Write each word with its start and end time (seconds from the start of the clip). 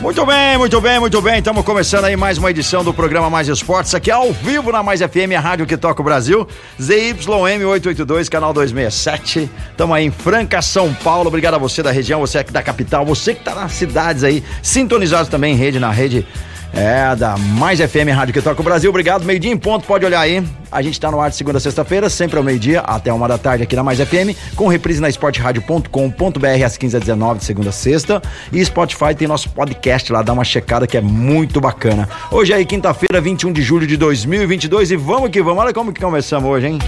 Muito 0.00 0.24
bem, 0.24 0.56
muito 0.56 0.80
bem, 0.80 0.98
muito 0.98 1.20
bem. 1.20 1.38
Estamos 1.40 1.62
começando 1.62 2.06
aí 2.06 2.16
mais 2.16 2.38
uma 2.38 2.50
edição 2.50 2.82
do 2.82 2.92
programa 2.92 3.28
Mais 3.28 3.48
Esportes, 3.48 3.94
aqui 3.94 4.10
ao 4.10 4.32
vivo 4.32 4.72
na 4.72 4.82
Mais 4.82 5.00
FM, 5.00 5.36
a 5.36 5.40
rádio 5.40 5.66
que 5.66 5.76
toca 5.76 6.00
o 6.00 6.04
Brasil. 6.04 6.48
ZYM 6.80 7.66
882, 7.66 8.30
canal 8.30 8.54
267. 8.54 9.50
Estamos 9.70 9.94
aí 9.94 10.06
em 10.06 10.10
Franca, 10.10 10.62
São 10.62 10.94
Paulo. 10.94 11.28
Obrigado 11.28 11.54
a 11.54 11.58
você 11.58 11.82
da 11.82 11.90
região, 11.90 12.18
você 12.20 12.38
aqui 12.38 12.50
da 12.50 12.62
capital, 12.62 13.04
você 13.04 13.34
que 13.34 13.40
está 13.40 13.54
nas 13.54 13.72
cidades 13.72 14.24
aí, 14.24 14.42
sintonizados 14.62 15.28
também 15.28 15.52
em 15.52 15.56
rede, 15.56 15.78
na 15.78 15.90
rede 15.90 16.26
é, 16.72 17.14
da 17.16 17.36
Mais 17.36 17.80
FM 17.80 18.14
Rádio 18.14 18.32
que 18.32 18.40
toca 18.40 18.60
o 18.60 18.64
Brasil. 18.64 18.90
Obrigado. 18.90 19.24
Meio-dia 19.24 19.50
em 19.50 19.56
ponto, 19.56 19.86
pode 19.86 20.04
olhar 20.04 20.20
aí. 20.20 20.42
A 20.70 20.82
gente 20.82 21.00
tá 21.00 21.10
no 21.10 21.20
ar 21.20 21.30
de 21.30 21.36
segunda 21.36 21.58
a 21.58 21.60
sexta-feira, 21.60 22.08
sempre 22.08 22.38
ao 22.38 22.44
meio-dia, 22.44 22.80
até 22.80 23.12
uma 23.12 23.26
da 23.26 23.36
tarde 23.36 23.64
aqui 23.64 23.74
na 23.74 23.82
Mais 23.82 23.98
FM, 23.98 24.36
com 24.54 24.68
reprise 24.68 25.00
na 25.00 25.08
esporteradio.com.br 25.08 26.64
às 26.64 26.76
15 26.76 26.96
h 26.96 27.04
19 27.04 27.38
de 27.40 27.44
segunda 27.44 27.70
a 27.70 27.72
sexta. 27.72 28.22
E 28.52 28.64
Spotify 28.64 29.14
tem 29.16 29.26
nosso 29.26 29.50
podcast 29.50 30.12
lá, 30.12 30.22
dá 30.22 30.32
uma 30.32 30.44
checada 30.44 30.86
que 30.86 30.96
é 30.96 31.00
muito 31.00 31.60
bacana. 31.60 32.08
Hoje 32.30 32.52
é 32.52 32.64
quinta-feira, 32.64 33.20
21 33.20 33.52
de 33.52 33.62
julho 33.62 33.86
de 33.86 33.96
2022 33.96 34.92
e 34.92 34.96
vamos 34.96 35.30
que 35.30 35.42
vamos. 35.42 35.64
Olha 35.64 35.72
como 35.72 35.92
que 35.92 36.00
começamos 36.00 36.48
hoje, 36.48 36.68
hein? 36.68 36.78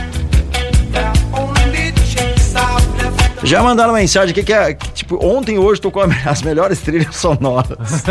Já 3.52 3.62
mandaram 3.62 3.92
mensagem 3.92 4.30
aqui 4.30 4.42
que 4.42 4.50
é, 4.50 4.72
que, 4.72 4.90
tipo, 4.92 5.22
ontem 5.22 5.56
e 5.56 5.58
hoje 5.58 5.78
tocou 5.78 6.02
as 6.24 6.40
melhores 6.40 6.80
trilhas 6.80 7.14
sonoras 7.14 8.02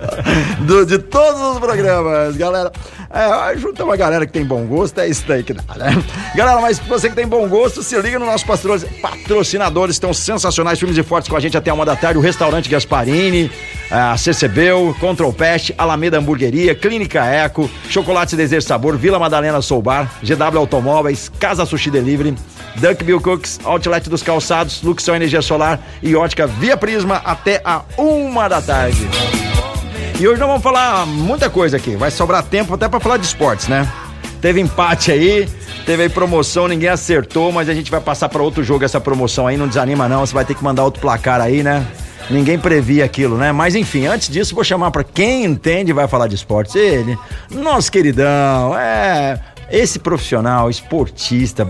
do, 0.66 0.86
de 0.86 0.96
todos 0.96 1.38
os 1.38 1.58
programas, 1.58 2.34
galera. 2.34 2.72
É, 3.10 3.58
junta 3.58 3.84
uma 3.84 3.94
galera 3.94 4.24
que 4.24 4.32
tem 4.32 4.42
bom 4.42 4.64
gosto, 4.64 4.98
é 4.98 5.06
isso 5.06 5.22
que 5.44 5.52
dá, 5.52 5.62
né? 5.76 6.02
Galera, 6.34 6.62
mas 6.62 6.78
você 6.78 7.10
que 7.10 7.14
tem 7.14 7.26
bom 7.26 7.46
gosto, 7.46 7.82
se 7.82 7.94
liga 8.00 8.18
nos 8.18 8.26
nossos 8.26 8.46
patrocinadores, 9.02 9.96
estão 9.96 10.14
sensacionais, 10.14 10.78
filmes 10.78 10.96
e 10.96 11.02
fortes 11.02 11.28
com 11.28 11.36
a 11.36 11.40
gente 11.40 11.58
até 11.58 11.70
uma 11.70 11.84
da 11.84 11.94
tarde, 11.94 12.18
o 12.18 12.22
Restaurante 12.22 12.70
Gasparini, 12.70 13.50
a 13.90 14.16
CCBEL, 14.16 14.96
Control 14.98 15.32
Pest, 15.32 15.72
Alameda 15.78 16.18
Hamburgueria, 16.18 16.74
Clínica 16.74 17.24
Eco, 17.24 17.70
Chocolate 17.88 18.36
Desejo 18.36 18.66
Sabor, 18.66 18.96
Vila 18.96 19.18
Madalena 19.18 19.62
Soubar, 19.62 20.10
GW 20.22 20.58
Automóveis, 20.58 21.30
Casa 21.38 21.64
Sushi 21.64 21.90
Delivery, 21.90 22.34
Duck 22.76 23.02
Bill 23.04 23.20
Cooks, 23.20 23.60
Outlet 23.64 24.08
dos 24.08 24.22
Calçados, 24.22 24.82
Luxão 24.82 25.14
Energia 25.16 25.42
Solar 25.42 25.80
e 26.02 26.14
Ótica 26.14 26.46
Via 26.46 26.76
Prisma 26.76 27.22
até 27.24 27.60
a 27.64 27.82
uma 27.96 28.48
da 28.48 28.60
tarde. 28.60 29.08
E 30.18 30.26
hoje 30.26 30.40
nós 30.40 30.48
vamos 30.48 30.62
falar 30.62 31.06
muita 31.06 31.50
coisa 31.50 31.76
aqui. 31.76 31.94
Vai 31.94 32.10
sobrar 32.10 32.42
tempo 32.42 32.74
até 32.74 32.88
para 32.88 33.00
falar 33.00 33.18
de 33.18 33.26
esportes, 33.26 33.68
né? 33.68 33.86
Teve 34.40 34.60
empate 34.60 35.12
aí, 35.12 35.48
teve 35.84 36.04
aí 36.04 36.08
promoção, 36.08 36.68
ninguém 36.68 36.88
acertou, 36.88 37.52
mas 37.52 37.68
a 37.68 37.74
gente 37.74 37.90
vai 37.90 38.00
passar 38.00 38.28
para 38.28 38.42
outro 38.42 38.62
jogo 38.62 38.84
essa 38.84 39.00
promoção 39.00 39.46
aí. 39.46 39.56
Não 39.56 39.68
desanima 39.68 40.08
não, 40.08 40.24
você 40.24 40.32
vai 40.32 40.44
ter 40.44 40.54
que 40.54 40.64
mandar 40.64 40.84
outro 40.84 41.00
placar 41.00 41.40
aí, 41.40 41.62
né? 41.62 41.86
Ninguém 42.28 42.58
previa 42.58 43.04
aquilo, 43.04 43.36
né? 43.36 43.52
Mas 43.52 43.74
enfim, 43.74 44.06
antes 44.06 44.28
disso, 44.28 44.54
vou 44.54 44.64
chamar 44.64 44.90
para 44.90 45.04
quem 45.04 45.44
entende 45.44 45.92
vai 45.92 46.08
falar 46.08 46.26
de 46.26 46.34
esportes. 46.34 46.74
Ele, 46.74 47.16
nosso 47.50 47.90
queridão, 47.90 48.76
é 48.76 49.38
esse 49.70 49.98
profissional, 49.98 50.68
esportista, 50.68 51.68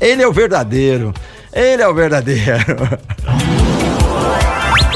ele 0.00 0.22
é 0.22 0.28
o 0.28 0.32
verdadeiro. 0.32 1.12
Ele 1.52 1.82
é 1.82 1.88
o 1.88 1.94
verdadeiro. 1.94 2.38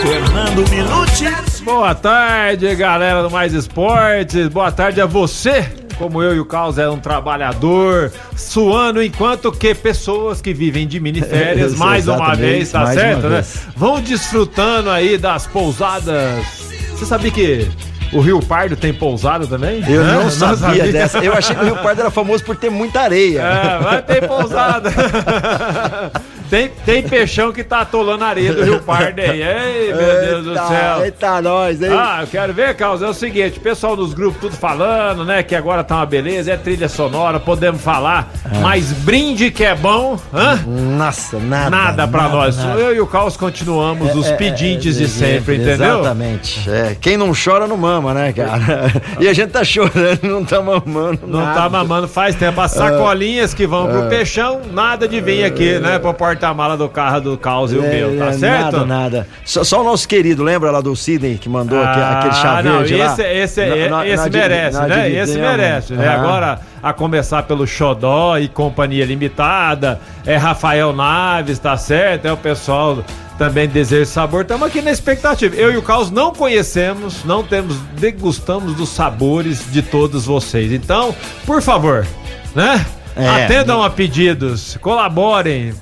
Fernando 0.01 0.69
Minuti. 0.69 1.25
Boa 1.63 1.95
tarde, 1.95 2.75
galera 2.75 3.23
do 3.23 3.31
Mais 3.31 3.53
Esportes. 3.53 4.49
Boa 4.49 4.71
tarde 4.73 5.01
a 5.01 5.07
você. 5.07 5.82
Como 5.99 6.23
eu 6.23 6.35
e 6.35 6.41
o 6.41 6.45
Carlos 6.45 6.79
é 6.79 6.89
um 6.89 6.99
trabalhador, 6.99 8.13
suando 8.37 9.03
enquanto 9.03 9.53
que 9.53 9.75
pessoas 9.75 10.41
que 10.41 10.53
vivem 10.53 10.87
de 10.87 10.99
miniférias, 10.99 11.75
mais 11.79 12.09
uma 12.09 12.35
vez, 12.35 12.71
tá 12.71 12.87
certo, 12.93 13.29
né? 13.29 13.37
vez. 13.37 13.67
Vão 13.77 14.01
desfrutando 14.01 14.91
aí 14.91 15.17
das 15.17 15.47
pousadas. 15.47 16.45
Você 16.91 17.07
sabia 17.07 17.31
que 17.31 17.69
o 18.13 18.21
Rio 18.21 18.41
Pardo 18.41 18.77
tem 18.77 18.93
pousada 18.93 19.47
também? 19.47 19.83
Eu 19.89 20.03
Hã? 20.03 20.23
não 20.25 20.31
sabia 20.31 20.93
dessa. 20.93 21.19
Eu 21.19 21.33
achei 21.33 21.55
que 21.55 21.63
o 21.63 21.65
Rio 21.65 21.77
Pardo 21.77 22.01
era 22.01 22.11
famoso 22.11 22.45
por 22.45 22.57
ter 22.57 22.71
muita 22.71 23.01
areia. 23.01 23.41
É, 23.41 23.79
vai 23.83 24.03
ter 24.03 24.27
pousada. 24.27 24.91
tem, 26.53 26.69
tem 26.85 27.03
peixão 27.03 27.51
que 27.51 27.65
tá 27.65 27.81
atolando 27.81 28.25
a 28.25 28.29
areia 28.29 28.53
do 28.53 28.63
Rio 28.63 28.83
Pardo 28.83 29.19
aí. 29.19 29.43
Ei, 29.43 29.95
meu 29.95 30.21
Deus 30.21 30.45
do 30.45 30.51
Eita, 30.51 30.69
céu. 30.69 31.05
Eita, 31.07 31.41
nós, 31.41 31.81
hein? 31.81 31.89
Ah, 31.91 32.19
eu 32.21 32.27
quero 32.27 32.53
ver, 32.53 32.77
Carlos. 32.77 33.01
É 33.01 33.09
o 33.09 33.15
seguinte, 33.15 33.59
pessoal 33.59 33.97
dos 33.97 34.13
grupos 34.13 34.39
tudo 34.39 34.55
falando, 34.55 35.25
né? 35.25 35.43
Que 35.43 35.57
agora 35.57 35.83
tá 35.83 35.97
uma 35.97 36.05
beleza, 36.05 36.53
é 36.53 36.57
trilha 36.59 36.91
sonora, 36.91 37.41
podemos 37.41 37.81
falar. 37.81 38.31
Ah. 38.45 38.59
Mas 38.61 38.93
brinde 38.93 39.51
que 39.51 39.65
é 39.65 39.75
bom, 39.75 40.19
hã? 40.31 40.63
Nossa, 40.67 41.39
nada. 41.39 41.71
Nada 41.71 42.07
pra 42.07 42.29
nós. 42.29 42.59
nada. 42.59 42.79
Eu 42.79 42.95
e 42.97 43.01
o 43.01 43.07
Carlos 43.07 43.35
continuamos 43.35 44.15
os 44.15 44.27
É, 44.27 44.33
é, 44.33 44.37
pedintes 44.37 44.97
é, 44.97 45.05
de 45.05 45.09
sempre, 45.09 45.57
entendeu? 45.57 46.01
Exatamente. 46.01 46.69
É, 46.69 46.95
quem 47.01 47.17
não 47.17 47.33
chora 47.33 47.67
não 47.67 47.79
mama, 47.79 48.13
né, 48.13 48.31
cara? 48.31 48.93
E 49.19 49.27
a 49.27 49.33
gente 49.33 49.53
tá 49.53 49.65
chorando, 49.65 50.21
não 50.23 50.45
tá 50.45 50.61
mamando. 50.61 51.21
Não 51.27 51.41
nada. 51.41 51.61
tá 51.63 51.69
mamando 51.71 52.09
faz 52.09 52.35
tempo. 52.35 52.61
As 52.61 52.73
sacolinhas 52.73 53.55
que 53.55 53.67
vão 53.67 53.89
pro 53.89 54.03
peixão, 54.09 54.61
nada 54.71 55.09
de 55.09 55.19
vir 55.19 55.45
aqui, 55.45 55.79
né? 55.79 55.99
Pro 56.43 56.49
porta-mala 56.49 56.77
do 56.77 56.89
carro 56.89 57.21
do 57.21 57.39
Caos 57.39 57.73
e 57.73 57.77
o 57.77 57.85
É, 57.85 57.89
meu, 57.89 58.19
tá 58.19 58.27
é, 58.27 58.33
certo? 58.33 58.73
Nada, 58.79 58.85
nada. 58.85 59.29
Só, 59.45 59.63
só 59.63 59.81
o 59.81 59.85
nosso 59.85 60.09
querido, 60.09 60.43
lembra 60.43 60.73
lá 60.73 60.81
do 60.81 60.95
Sidney 60.97 61.39
que 61.39 61.49
mandou 61.49 61.79
Ah, 61.79 62.19
aquele 62.19 62.35
chá 62.35 62.61
não, 62.63 62.79
verde 62.79 62.97
lá? 62.97 63.07
esse, 63.07 63.23
esse, 63.23 63.61
Na- 63.67 63.99
na- 63.99 64.07
esse 64.09 64.25
na 64.31 64.39
merece, 64.39 64.77
divi- 64.79 64.89
na 64.89 64.97
né? 64.97 65.11
Esse 65.11 65.39
merece, 65.39 65.93
né? 65.95 66.09
Agora, 66.09 66.59
a 66.83 66.93
começar 66.93 67.45
pelo 67.45 67.65
Xodó 67.65 68.37
e 68.39 68.49
Companhia 68.49 69.05
Limitada, 69.05 70.01
é 70.27 70.37
Rafael 70.37 70.93
Naves, 70.93 71.61
tá 71.61 71.77
certo? 71.77 72.27
É 72.27 72.33
o 72.33 72.37
pessoal 72.37 73.05
também 73.39 73.69
de 73.69 73.75
Desejo 73.75 74.07
Sabor. 74.11 74.43
Estamos 74.43 74.67
aqui 74.67 74.83
na 74.83 74.91
expectativa. 74.91 75.55
Eu 75.55 75.71
e 75.73 75.77
o 75.77 75.83
Caos 75.83 76.11
não 76.11 76.33
conhecemos, 76.33 77.25
não 77.25 77.45
temos, 77.45 77.77
degustamos 78.01 78.75
dos 78.75 78.89
sabores 78.89 79.65
de 79.71 79.81
todos 79.81 80.27
vocês. 80.27 80.73
Então, 80.73 81.15
por 81.47 81.63
favor, 81.63 82.05
né? 82.53 82.85
É. 83.15 83.29
Atendam 83.45 83.83
a 83.83 83.91
pedidos, 83.91 84.77
colaborem. 84.81 85.75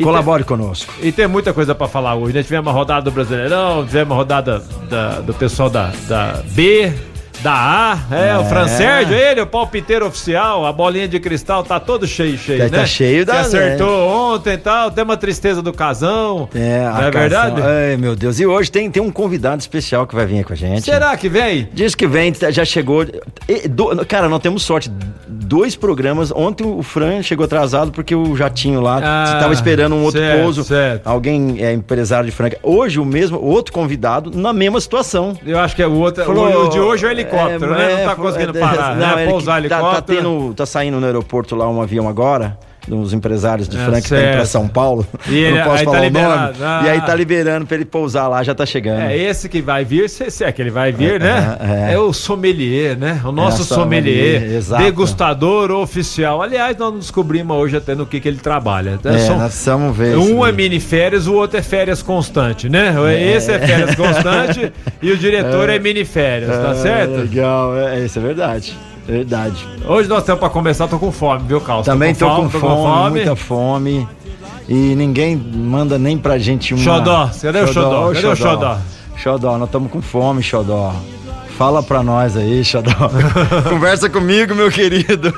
E 0.00 0.02
Colabore 0.02 0.44
conosco. 0.44 0.92
e 1.02 1.12
tem 1.12 1.26
muita 1.28 1.52
coisa 1.52 1.74
pra 1.74 1.86
falar 1.86 2.14
hoje, 2.14 2.34
né? 2.34 2.42
Tivemos 2.42 2.68
a 2.68 2.72
rodada 2.72 3.02
do 3.02 3.10
Brasileirão, 3.10 3.84
tivemos 3.86 4.12
a 4.12 4.16
rodada 4.16 4.62
da- 4.88 5.20
do 5.20 5.34
pessoal 5.34 5.68
da, 5.68 5.92
da 6.08 6.42
B, 6.52 6.92
da 7.42 7.52
A, 8.10 8.14
é, 8.14 8.36
o 8.36 8.44
Fran 8.44 8.68
Sérgio, 8.68 9.14
ele, 9.14 9.40
o 9.40 9.46
palpiteiro 9.46 10.06
oficial, 10.06 10.66
a 10.66 10.72
bolinha 10.72 11.08
de 11.08 11.18
cristal, 11.18 11.62
tá 11.64 11.80
todo 11.80 12.06
cheio, 12.06 12.36
cheio, 12.36 12.58
Tá- 12.58 12.64
né? 12.68 12.78
tá 12.80 12.86
cheio 12.86 13.24
da- 13.24 13.32
Que 13.34 13.38
acertou 13.40 14.08
ontem 14.34 14.52
e 14.54 14.58
tal, 14.58 14.90
tem 14.90 15.02
uma 15.02 15.16
tristeza 15.16 15.62
do 15.62 15.72
casão, 15.72 16.48
É, 16.54 16.84
a 16.86 16.90
não 16.92 16.98
é 17.08 17.10
casão- 17.10 17.20
verdade? 17.20 17.62
Ai, 17.62 17.96
meu 17.96 18.14
Deus. 18.14 18.38
E 18.40 18.46
hoje 18.46 18.70
tem, 18.70 18.90
tem 18.90 19.02
um 19.02 19.10
convidado 19.10 19.58
especial 19.60 20.06
que 20.06 20.14
vai 20.14 20.26
vir 20.26 20.44
com 20.44 20.52
a 20.52 20.56
gente. 20.56 20.82
Será 20.82 21.16
que 21.16 21.28
vem? 21.30 21.66
Diz 21.72 21.94
que 21.94 22.06
vem, 22.06 22.32
já 22.50 22.64
chegou. 22.64 23.06
e, 23.48 23.66
do- 23.68 24.04
cara, 24.06 24.28
nós 24.28 24.40
temos 24.40 24.62
sorte. 24.62 24.90
Dois 25.26 25.74
programas. 25.74 26.30
Ontem 26.30 26.64
o 26.64 26.82
Fran 26.82 27.22
chegou 27.22 27.44
atrasado 27.44 27.90
porque 27.90 28.14
o 28.14 28.36
jatinho 28.36 28.80
lá 28.80 29.00
Ah, 29.02 29.32
estava 29.34 29.52
esperando 29.52 29.94
um 29.96 30.04
outro 30.04 30.20
certo, 30.20 30.42
pouso. 30.42 30.62
certo. 30.64 31.06
Alguém 31.08 31.56
é 31.60 31.72
empresário 31.72 32.26
de 32.26 32.32
Franca. 32.32 32.56
Hoje 32.62 33.00
o 33.00 33.04
mesmo, 33.04 33.40
outro 33.40 33.72
convidado 33.72 34.30
na 34.32 34.52
mesma 34.52 34.80
situação. 34.80 35.36
Eu 35.44 35.58
acho 35.58 35.74
que 35.74 35.82
é 35.82 35.86
o 35.86 35.92
outro, 35.94 36.24
Falou, 36.24 36.66
o 36.66 36.68
de 36.68 36.78
hoje 36.78 37.04
é 37.04 37.08
o 37.08 37.10
helicóptero, 37.36 37.74
é, 37.74 37.78
né? 37.78 37.92
Não 37.92 37.98
é, 37.98 38.04
tá 38.04 38.16
conseguindo 38.16 38.58
é, 38.58 38.60
parar, 38.60 38.96
não, 38.96 39.16
né? 39.16 39.26
Pousar 39.26 39.54
tá- 39.54 39.58
helicóptero. 39.58 39.94
Tá, 39.94 40.02
tendo, 40.02 40.54
tá 40.54 40.66
saindo 40.66 41.00
no 41.00 41.06
aeroporto 41.06 41.54
lá 41.54 41.68
um 41.68 41.80
avião 41.80 42.08
agora. 42.08 42.58
Dos 42.88 43.12
empresários 43.12 43.68
de 43.68 43.76
É, 43.76 43.80
Franca 43.84 44.00
que 44.00 44.08
tá 44.08 44.16
certo. 44.16 44.46
São 44.46 44.66
Paulo. 44.66 45.06
E 45.28 45.36
ele- 45.38 45.58
não 45.58 45.64
posso 45.64 45.84
tá 45.84 45.90
falar 45.92 46.06
o 46.06 46.10
nome. 46.10 46.54
Ah. 46.62 46.82
E 46.84 46.88
aí 46.88 47.00
tá 47.02 47.14
liberando 47.14 47.66
pra 47.66 47.76
ele 47.76 47.84
pousar 47.84 48.26
lá, 48.26 48.42
já 48.42 48.54
tá 48.54 48.64
chegando. 48.64 49.00
É 49.02 49.16
esse 49.16 49.48
que 49.48 49.60
vai 49.60 49.84
vir, 49.84 50.08
se, 50.08 50.42
é 50.42 50.50
que 50.50 50.60
ele 50.62 50.70
vai 50.70 50.90
vir, 50.90 51.20
né? 51.20 51.56
é. 51.88 51.92
É, 51.92 51.98
o 51.98 52.12
sommelier, 52.12 52.96
né? 52.96 53.20
O 53.24 53.30
nosso 53.32 53.62
É, 53.62 53.64
sommelier, 53.66 54.34
sommelier, 54.40 54.56
exato. 54.56 54.82
degustador 54.82 55.70
oficial. 55.70 56.40
Aliás, 56.42 56.76
nós 56.76 56.90
não 56.92 56.98
descobrimos 56.98 57.56
hoje 57.56 57.76
até 57.76 57.94
no 57.94 58.06
que, 58.06 58.18
que 58.18 58.26
ele 58.28 58.38
trabalha. 58.38 58.98
É, 59.04 59.18
São- 59.18 59.36
nós 59.38 59.48
precisamos 59.52 59.96
ver. 59.96 60.16
um 60.16 60.44
é 60.46 60.50
mini 60.50 60.80
férias, 60.80 61.26
o 61.26 61.34
outro 61.34 61.58
é 61.58 61.62
férias 61.62 62.02
constante, 62.02 62.68
né? 62.68 62.94
Esse 63.36 63.52
é 63.52 63.58
férias 63.58 63.94
constante 63.94 64.72
e 65.02 65.10
o 65.12 65.16
diretor 65.18 65.68
é, 65.68 65.78
mini 65.78 66.04
férias, 66.04 66.50
tá 66.56 66.70
É, 66.70 66.74
certo? 66.74 67.12
Legal, 67.16 67.76
é, 67.78 68.00
isso 68.04 68.18
é 68.18 68.22
verdade. 68.22 68.76
Verdade. 69.06 69.66
Hoje 69.86 70.08
nós 70.08 70.22
temos 70.24 70.40
pra 70.40 70.48
começar, 70.50 70.86
tô 70.88 70.98
com 70.98 71.10
fome, 71.10 71.42
viu, 71.46 71.60
Carlos? 71.60 71.86
Também 71.86 72.14
tô, 72.14 72.28
com, 72.34 72.48
fome, 72.48 73.10
muita 73.10 73.36
fome. 73.36 74.08
E 74.68 74.94
ninguém 74.94 75.36
manda 75.36 75.98
nem 75.98 76.16
pra 76.16 76.38
gente 76.38 76.74
uma. 76.74 76.82
Xodó, 76.82 77.30
cadê 77.42 77.60
o 77.60 77.66
Xodó? 77.66 78.12
Cadê 78.12 78.26
o 78.26 78.36
Xodó? 78.36 78.78
Xodó, 79.16 79.58
nós 79.58 79.68
estamos 79.68 79.90
com 79.90 80.00
fome, 80.00 80.42
Xodó. 80.42 80.94
Fala 81.60 81.82
pra 81.82 82.02
nós 82.02 82.38
aí, 82.38 82.64
Xodó. 82.64 82.90
Conversa 83.68 84.08
comigo, 84.08 84.54
meu 84.54 84.70
querido. 84.70 85.30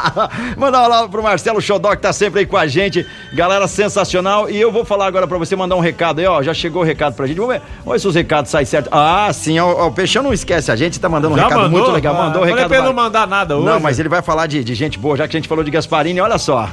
Mandar 0.56 0.80
um 0.80 0.84
abraço 0.86 1.08
pro 1.10 1.22
Marcelo 1.22 1.60
Xodó, 1.60 1.90
que 1.94 2.00
tá 2.00 2.14
sempre 2.14 2.40
aí 2.40 2.46
com 2.46 2.56
a 2.56 2.66
gente. 2.66 3.06
Galera 3.34 3.68
sensacional. 3.68 4.48
E 4.48 4.58
eu 4.58 4.72
vou 4.72 4.86
falar 4.86 5.04
agora 5.04 5.26
pra 5.26 5.36
você 5.36 5.54
mandar 5.54 5.76
um 5.76 5.80
recado 5.80 6.18
aí, 6.18 6.24
ó. 6.24 6.42
Já 6.42 6.54
chegou 6.54 6.80
o 6.80 6.84
recado 6.84 7.14
pra 7.14 7.26
gente. 7.26 7.36
Vamos 7.36 7.56
ver, 7.56 7.62
vamos 7.84 7.92
ver 7.92 7.98
se 7.98 8.08
os 8.08 8.14
recados 8.14 8.50
saem 8.50 8.64
certo. 8.64 8.88
Ah, 8.90 9.30
sim, 9.34 9.58
ó, 9.58 9.86
o 9.86 9.92
Peixão 9.92 10.22
não 10.22 10.32
esquece 10.32 10.72
a 10.72 10.76
gente, 10.76 10.98
tá 10.98 11.10
mandando 11.10 11.34
um 11.34 11.36
Já 11.36 11.42
recado 11.44 11.60
mandou? 11.64 11.78
muito 11.78 11.92
legal. 11.92 12.16
Ah, 12.16 12.24
Mandou 12.24 12.40
o 12.40 12.44
recado. 12.46 12.82
não 12.82 12.94
mandar 12.94 13.26
nada 13.26 13.58
hoje. 13.58 13.66
Não, 13.66 13.78
mas 13.78 13.98
ele 13.98 14.08
vai 14.08 14.22
falar 14.22 14.46
de, 14.46 14.64
de 14.64 14.74
gente 14.74 14.98
boa, 14.98 15.14
já 15.14 15.28
que 15.28 15.36
a 15.36 15.38
gente 15.38 15.48
falou 15.48 15.62
de 15.62 15.70
Gasparini, 15.70 16.22
olha 16.22 16.38
só. 16.38 16.70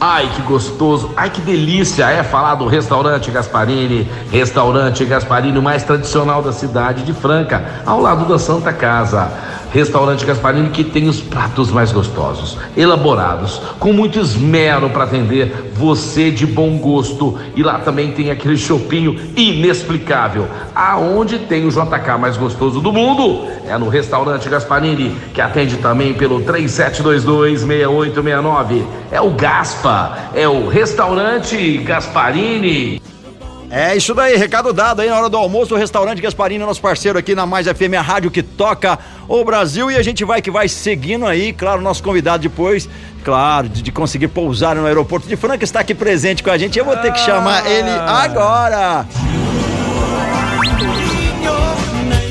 Ai, 0.00 0.28
que 0.34 0.42
gostoso. 0.42 1.12
Ai, 1.16 1.30
que 1.30 1.40
delícia 1.40 2.10
é 2.10 2.22
falar 2.22 2.56
do 2.56 2.66
restaurante 2.66 3.30
Gasparini. 3.30 4.10
Restaurante 4.30 5.04
Gasparini, 5.04 5.60
mais 5.60 5.84
tradicional 5.84 6.42
da 6.42 6.52
cidade 6.52 7.04
de 7.04 7.12
Franca, 7.12 7.64
ao 7.86 8.00
lado 8.00 8.24
da 8.26 8.38
Santa 8.38 8.72
Casa. 8.72 9.30
Restaurante 9.72 10.26
Gasparini 10.26 10.70
que 10.70 10.84
tem 10.84 11.08
os 11.08 11.20
pratos 11.20 11.70
mais 11.70 11.90
gostosos, 11.90 12.58
elaborados, 12.76 13.60
com 13.78 13.92
muito 13.92 14.18
esmero 14.18 14.90
para 14.90 15.04
atender 15.04 15.72
você 15.74 16.30
de 16.30 16.46
bom 16.46 16.76
gosto. 16.78 17.38
E 17.56 17.62
lá 17.62 17.78
também 17.78 18.12
tem 18.12 18.30
aquele 18.30 18.56
chopinho 18.56 19.18
inexplicável. 19.36 20.46
Aonde 20.74 21.38
tem 21.38 21.66
o 21.66 21.70
JK 21.70 22.18
mais 22.20 22.36
gostoso 22.36 22.80
do 22.80 22.92
mundo? 22.92 23.46
É 23.66 23.78
no 23.78 23.88
Restaurante 23.88 24.48
Gasparini, 24.48 25.16
que 25.32 25.40
atende 25.40 25.76
também 25.78 26.14
pelo 26.14 26.40
3722-6869. 26.42 28.84
É 29.10 29.20
o 29.20 29.30
Gaspa, 29.30 30.30
é 30.34 30.46
o 30.46 30.68
Restaurante 30.68 31.78
Gasparini. 31.78 33.01
É 33.74 33.96
isso 33.96 34.12
daí, 34.12 34.36
recado 34.36 34.70
dado 34.70 35.00
aí 35.00 35.08
na 35.08 35.16
hora 35.16 35.30
do 35.30 35.36
almoço, 35.38 35.74
o 35.74 35.78
restaurante 35.78 36.20
Gasparini, 36.20 36.62
nosso 36.62 36.82
parceiro 36.82 37.18
aqui 37.18 37.34
na 37.34 37.46
Mais 37.46 37.66
FM, 37.66 37.94
a 37.98 38.02
rádio 38.02 38.30
que 38.30 38.42
toca 38.42 38.98
o 39.26 39.42
Brasil 39.42 39.90
e 39.90 39.96
a 39.96 40.02
gente 40.02 40.26
vai 40.26 40.42
que 40.42 40.50
vai 40.50 40.68
seguindo 40.68 41.24
aí, 41.26 41.54
claro, 41.54 41.80
nosso 41.80 42.02
convidado 42.02 42.42
depois, 42.42 42.86
claro, 43.24 43.70
de, 43.70 43.80
de 43.80 43.90
conseguir 43.90 44.28
pousar 44.28 44.76
no 44.76 44.84
aeroporto 44.84 45.26
de 45.26 45.36
Franca, 45.36 45.64
está 45.64 45.80
aqui 45.80 45.94
presente 45.94 46.42
com 46.42 46.50
a 46.50 46.58
gente, 46.58 46.78
eu 46.78 46.84
vou 46.84 46.98
ter 46.98 47.14
que 47.14 47.20
chamar 47.20 47.66
ele 47.66 47.88
agora. 47.88 49.06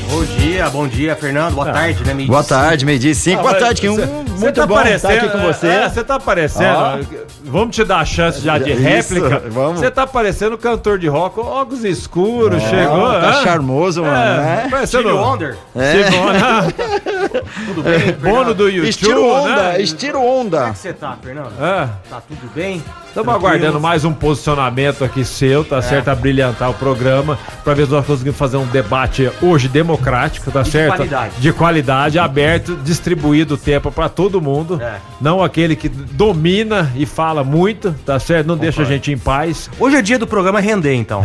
Bom 0.08 0.24
dia, 0.38 0.70
bom 0.70 0.86
dia, 0.86 1.16
Fernando. 1.16 1.54
Boa 1.54 1.72
tarde, 1.72 2.04
né? 2.04 2.14
meio 2.14 2.28
Boa 2.28 2.44
tarde, 2.44 2.86
meio 2.86 3.00
dia 3.00 3.14
cinco, 3.16 3.42
boa 3.42 3.56
Ah, 3.56 3.58
tarde, 3.58 3.80
que 3.80 3.88
um, 3.88 3.96
muito 4.42 4.60
tá 4.60 4.66
bom 4.66 4.80
estar 4.82 5.12
aqui 5.12 5.28
com 5.28 5.38
você. 5.38 5.66
É, 5.66 5.88
você 5.88 6.04
tá 6.04 6.14
aparecendo. 6.16 6.76
Ó. 6.76 6.98
Vamos 7.44 7.74
te 7.74 7.84
dar 7.84 7.98
a 7.98 8.04
chance 8.04 8.40
já 8.40 8.58
de 8.58 8.72
Isso, 8.72 8.82
réplica. 9.14 9.42
vamos. 9.48 9.80
Você 9.80 9.90
tá 9.90 10.06
parecendo 10.06 10.56
cantor 10.58 10.98
de 10.98 11.08
rock, 11.08 11.40
óculos 11.40 11.84
escuros, 11.84 12.62
Ó, 12.62 12.66
chegou. 12.68 13.10
tá 13.12 13.28
hã? 13.28 13.42
charmoso, 13.44 14.02
mano, 14.02 14.42
né? 14.42 14.68
parecendo 14.70 15.02
Stevie 15.08 15.18
Wonder. 15.18 15.56
É. 15.74 16.02
Stevie 16.02 16.18
Wonder. 16.18 17.21
Tudo 17.66 17.82
bem? 17.82 18.12
Bono 18.12 18.54
do 18.54 18.68
YouTube, 18.68 18.88
Estilo 18.88 19.26
onda, 19.32 19.56
né? 19.72 19.80
estilo 19.82 20.12
Como 20.20 20.24
é 20.26 20.40
onda. 20.40 20.70
que 20.70 20.78
você 20.78 20.92
tá, 20.92 21.16
Fernando? 21.22 21.52
É. 21.60 21.88
Tá 22.10 22.20
tudo 22.28 22.50
bem? 22.54 22.82
Estamos 23.08 23.34
aguardando 23.34 23.78
mais 23.78 24.06
um 24.06 24.12
posicionamento 24.14 25.04
aqui 25.04 25.22
seu, 25.22 25.62
tá 25.64 25.82
certo? 25.82 26.08
A 26.08 26.14
brilhantar 26.14 26.70
o 26.70 26.74
programa, 26.74 27.38
pra 27.62 27.74
ver 27.74 27.84
se 27.84 27.92
nós 27.92 28.06
conseguimos 28.06 28.38
fazer 28.38 28.56
um 28.56 28.64
debate 28.66 29.30
hoje 29.42 29.68
democrático, 29.68 30.50
tá 30.50 30.62
de 30.62 30.70
certo? 30.70 30.96
qualidade. 30.96 31.32
De 31.38 31.52
qualidade, 31.52 32.18
aberto, 32.18 32.74
distribuído 32.76 33.54
o 33.54 33.58
tempo 33.58 33.90
pra 33.92 34.08
todo 34.08 34.40
mundo. 34.40 34.80
É. 34.82 34.94
Não 35.20 35.42
aquele 35.44 35.76
que 35.76 35.90
domina 35.90 36.90
e 36.96 37.04
fala 37.04 37.44
muito, 37.44 37.94
tá 38.06 38.18
certo? 38.18 38.46
Não 38.46 38.56
deixa 38.56 38.80
a 38.80 38.84
gente 38.86 39.12
em 39.12 39.18
paz. 39.18 39.68
Hoje 39.78 39.96
é 39.96 40.02
dia 40.02 40.18
do 40.18 40.26
programa 40.26 40.58
render, 40.58 40.94
então. 40.94 41.22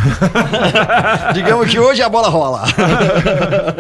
Digamos 1.34 1.70
que 1.70 1.80
hoje 1.80 2.02
a 2.02 2.10
bola 2.10 2.28
rola. 2.28 2.66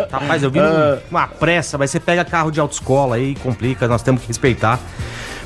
Rapaz, 0.10 0.44
eu 0.44 0.50
vi 0.50 0.60
num- 0.64 0.98
uma 1.12 1.28
pressa, 1.28 1.78
mas 1.78 1.92
você 1.92 2.00
pega 2.00 2.17
carro 2.25 2.52
de 2.52 2.60
autoescola 2.60 3.16
aí, 3.16 3.36
complica, 3.36 3.88
nós 3.88 4.02
temos 4.02 4.22
que 4.22 4.28
respeitar. 4.28 4.80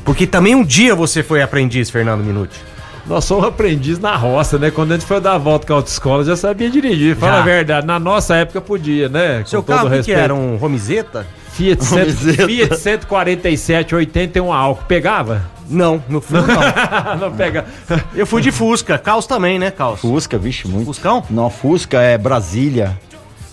Porque 0.04 0.26
também 0.26 0.56
um 0.56 0.64
dia 0.64 0.96
você 0.96 1.22
foi 1.22 1.42
aprendiz, 1.42 1.90
Fernando 1.90 2.24
Minuti. 2.24 2.60
Nós 3.06 3.26
somos 3.26 3.46
aprendiz 3.46 4.00
na 4.00 4.16
roça, 4.16 4.58
né? 4.60 4.70
Quando 4.72 4.92
a 4.92 4.96
gente 4.96 5.06
foi 5.08 5.20
dar 5.20 5.34
a 5.34 5.38
volta 5.38 5.66
com 5.66 5.74
a 5.74 5.76
autoescola, 5.78 6.24
já 6.24 6.36
sabia 6.36 6.70
dirigir. 6.70 7.16
Fala 7.16 7.34
Já. 7.34 7.40
a 7.40 7.46
verdade, 7.46 7.88
na 7.88 8.00
nossa 8.00 8.36
época 8.36 8.62
podia, 8.62 9.10
né? 9.10 9.44
Seu 9.46 9.62
Com 9.62 9.68
todo 9.68 9.76
carro, 9.76 9.88
o 9.88 9.90
que, 9.90 9.96
que 9.96 10.12
respeito. 10.12 10.20
era? 10.20 10.36
Um 10.36 10.56
Romizeta? 10.56 11.26
Fiat, 11.52 11.84
cento. 11.84 12.12
Fiat 12.46 12.78
147, 12.78 13.96
81 13.96 14.54
álcool. 14.54 14.86
Pegava? 14.88 15.42
Não, 15.68 16.04
no 16.08 16.22
fui 16.22 16.40
não. 16.42 16.48
não 17.18 17.32
pega. 17.36 17.66
Eu 18.14 18.26
fui 18.28 18.42
de 18.42 18.52
Fusca. 18.52 18.98
Caos 18.98 19.26
também, 19.26 19.58
né, 19.58 19.72
Caos? 19.72 20.00
Fusca, 20.02 20.38
vixe, 20.38 20.68
muito. 20.68 20.86
Fuscão? 20.86 21.24
Não, 21.30 21.50
Fusca 21.50 22.02
é 22.02 22.18
Brasília. 22.18 22.98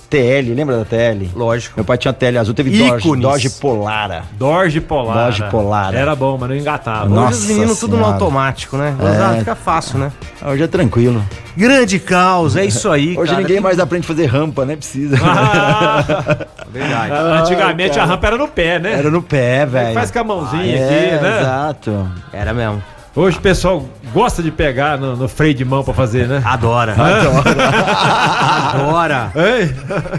TL, 0.09 0.55
lembra 0.55 0.79
da 0.79 0.85
TL? 0.85 1.31
Lógico. 1.35 1.75
Meu 1.77 1.85
pai 1.85 1.99
tinha 1.99 2.13
TL 2.13 2.39
azul, 2.39 2.55
teve 2.55 2.71
Dodge. 2.71 3.17
Dodge 3.21 3.51
Polara. 3.51 4.23
Dodge 4.33 4.81
Polar. 4.81 5.27
Dodge 5.27 5.45
Polar. 5.51 5.95
Era 5.95 6.17
bom, 6.17 6.39
mas 6.39 6.49
não 6.49 6.57
engatava. 6.57 7.09
Nossa 7.09 7.37
Hoje 7.37 7.39
os 7.39 7.49
meninos 7.49 7.79
tudo 7.79 7.97
no 7.97 8.05
automático, 8.05 8.77
né? 8.77 8.97
É. 9.01 9.23
Ah, 9.23 9.37
Fica 9.39 9.55
fácil, 9.55 9.99
né? 9.99 10.13
Hoje 10.45 10.63
é 10.63 10.67
tranquilo. 10.67 11.23
Grande 11.57 11.99
caos, 11.99 12.57
é 12.57 12.65
isso 12.65 12.89
aí, 12.91 13.19
Hoje 13.19 13.33
cara. 13.33 13.43
ninguém 13.43 13.61
mais 13.61 13.79
aprende 13.79 14.05
a 14.05 14.09
fazer 14.09 14.27
rampa, 14.27 14.65
né? 14.65 14.77
Precisa. 14.77 15.17
Ah, 15.23 16.05
Verdade. 16.73 17.13
antigamente 17.13 17.91
cara. 17.95 18.03
a 18.03 18.07
rampa 18.07 18.27
era 18.29 18.37
no 18.39 18.49
pé, 18.49 18.79
né? 18.79 18.93
Era 18.93 19.11
no 19.11 19.23
pé, 19.23 19.67
velho. 19.67 19.95
Faz 19.95 20.11
com 20.11 20.19
a 20.21 20.25
mãozinha 20.25 20.77
é, 20.77 20.85
aqui, 20.85 21.23
né? 21.23 21.41
Exato. 21.41 22.09
Era 22.33 22.55
mesmo. 22.55 22.83
Hoje 23.19 23.37
o 23.37 23.41
pessoal 23.41 23.85
gosta 24.15 24.41
de 24.41 24.53
pegar 24.53 24.97
no, 24.97 25.17
no 25.17 25.29
freio 25.29 25.53
de 25.53 25.65
mão 25.65 25.83
pra 25.83 25.93
fazer, 25.93 26.29
né? 26.29 26.41
Adora. 26.45 26.95
Adora. 28.73 29.33
Ei, 29.35 29.75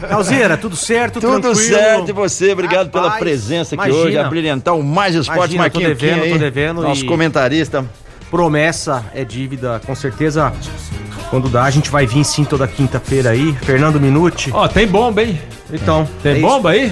Calzeira, 0.09 0.57
tudo 0.57 0.75
certo? 0.75 1.21
Tudo 1.21 1.39
tranquilo? 1.39 1.55
certo 1.55 2.09
e 2.09 2.11
você, 2.11 2.51
obrigado 2.51 2.89
pela 2.89 3.05
Rapaz, 3.05 3.21
presença 3.21 3.75
aqui 3.75 3.85
imagina. 3.85 4.05
hoje, 4.05 4.17
a 4.17 4.23
brilhantar 4.25 4.75
o 4.75 4.83
mais 4.83 5.15
esporte, 5.15 5.55
Imagina, 5.55 5.69
tô 5.69 5.79
Marquinhos 5.79 5.97
devendo, 5.97 6.23
Kim 6.23 6.31
tô 6.33 6.37
devendo 6.37 6.81
nosso 6.81 7.05
e- 7.05 7.07
comentarista. 7.07 7.85
Promessa 8.29 9.05
é 9.15 9.23
dívida, 9.23 9.79
com 9.85 9.95
certeza. 9.95 10.51
Quando 11.29 11.47
dá, 11.47 11.63
a 11.63 11.69
gente 11.71 11.89
vai 11.89 12.05
vir 12.05 12.25
sim 12.25 12.43
toda 12.43 12.67
quinta-feira 12.67 13.29
aí. 13.29 13.53
Fernando 13.61 13.97
Minuti. 13.99 14.51
ó, 14.53 14.67
tem 14.67 14.85
bomba, 14.85 15.23
hein? 15.23 15.39
Então, 15.71 16.05
Tem 16.21 16.33
é 16.33 16.37
isso. 16.39 16.45
bomba 16.47 16.71
aí? 16.71 16.91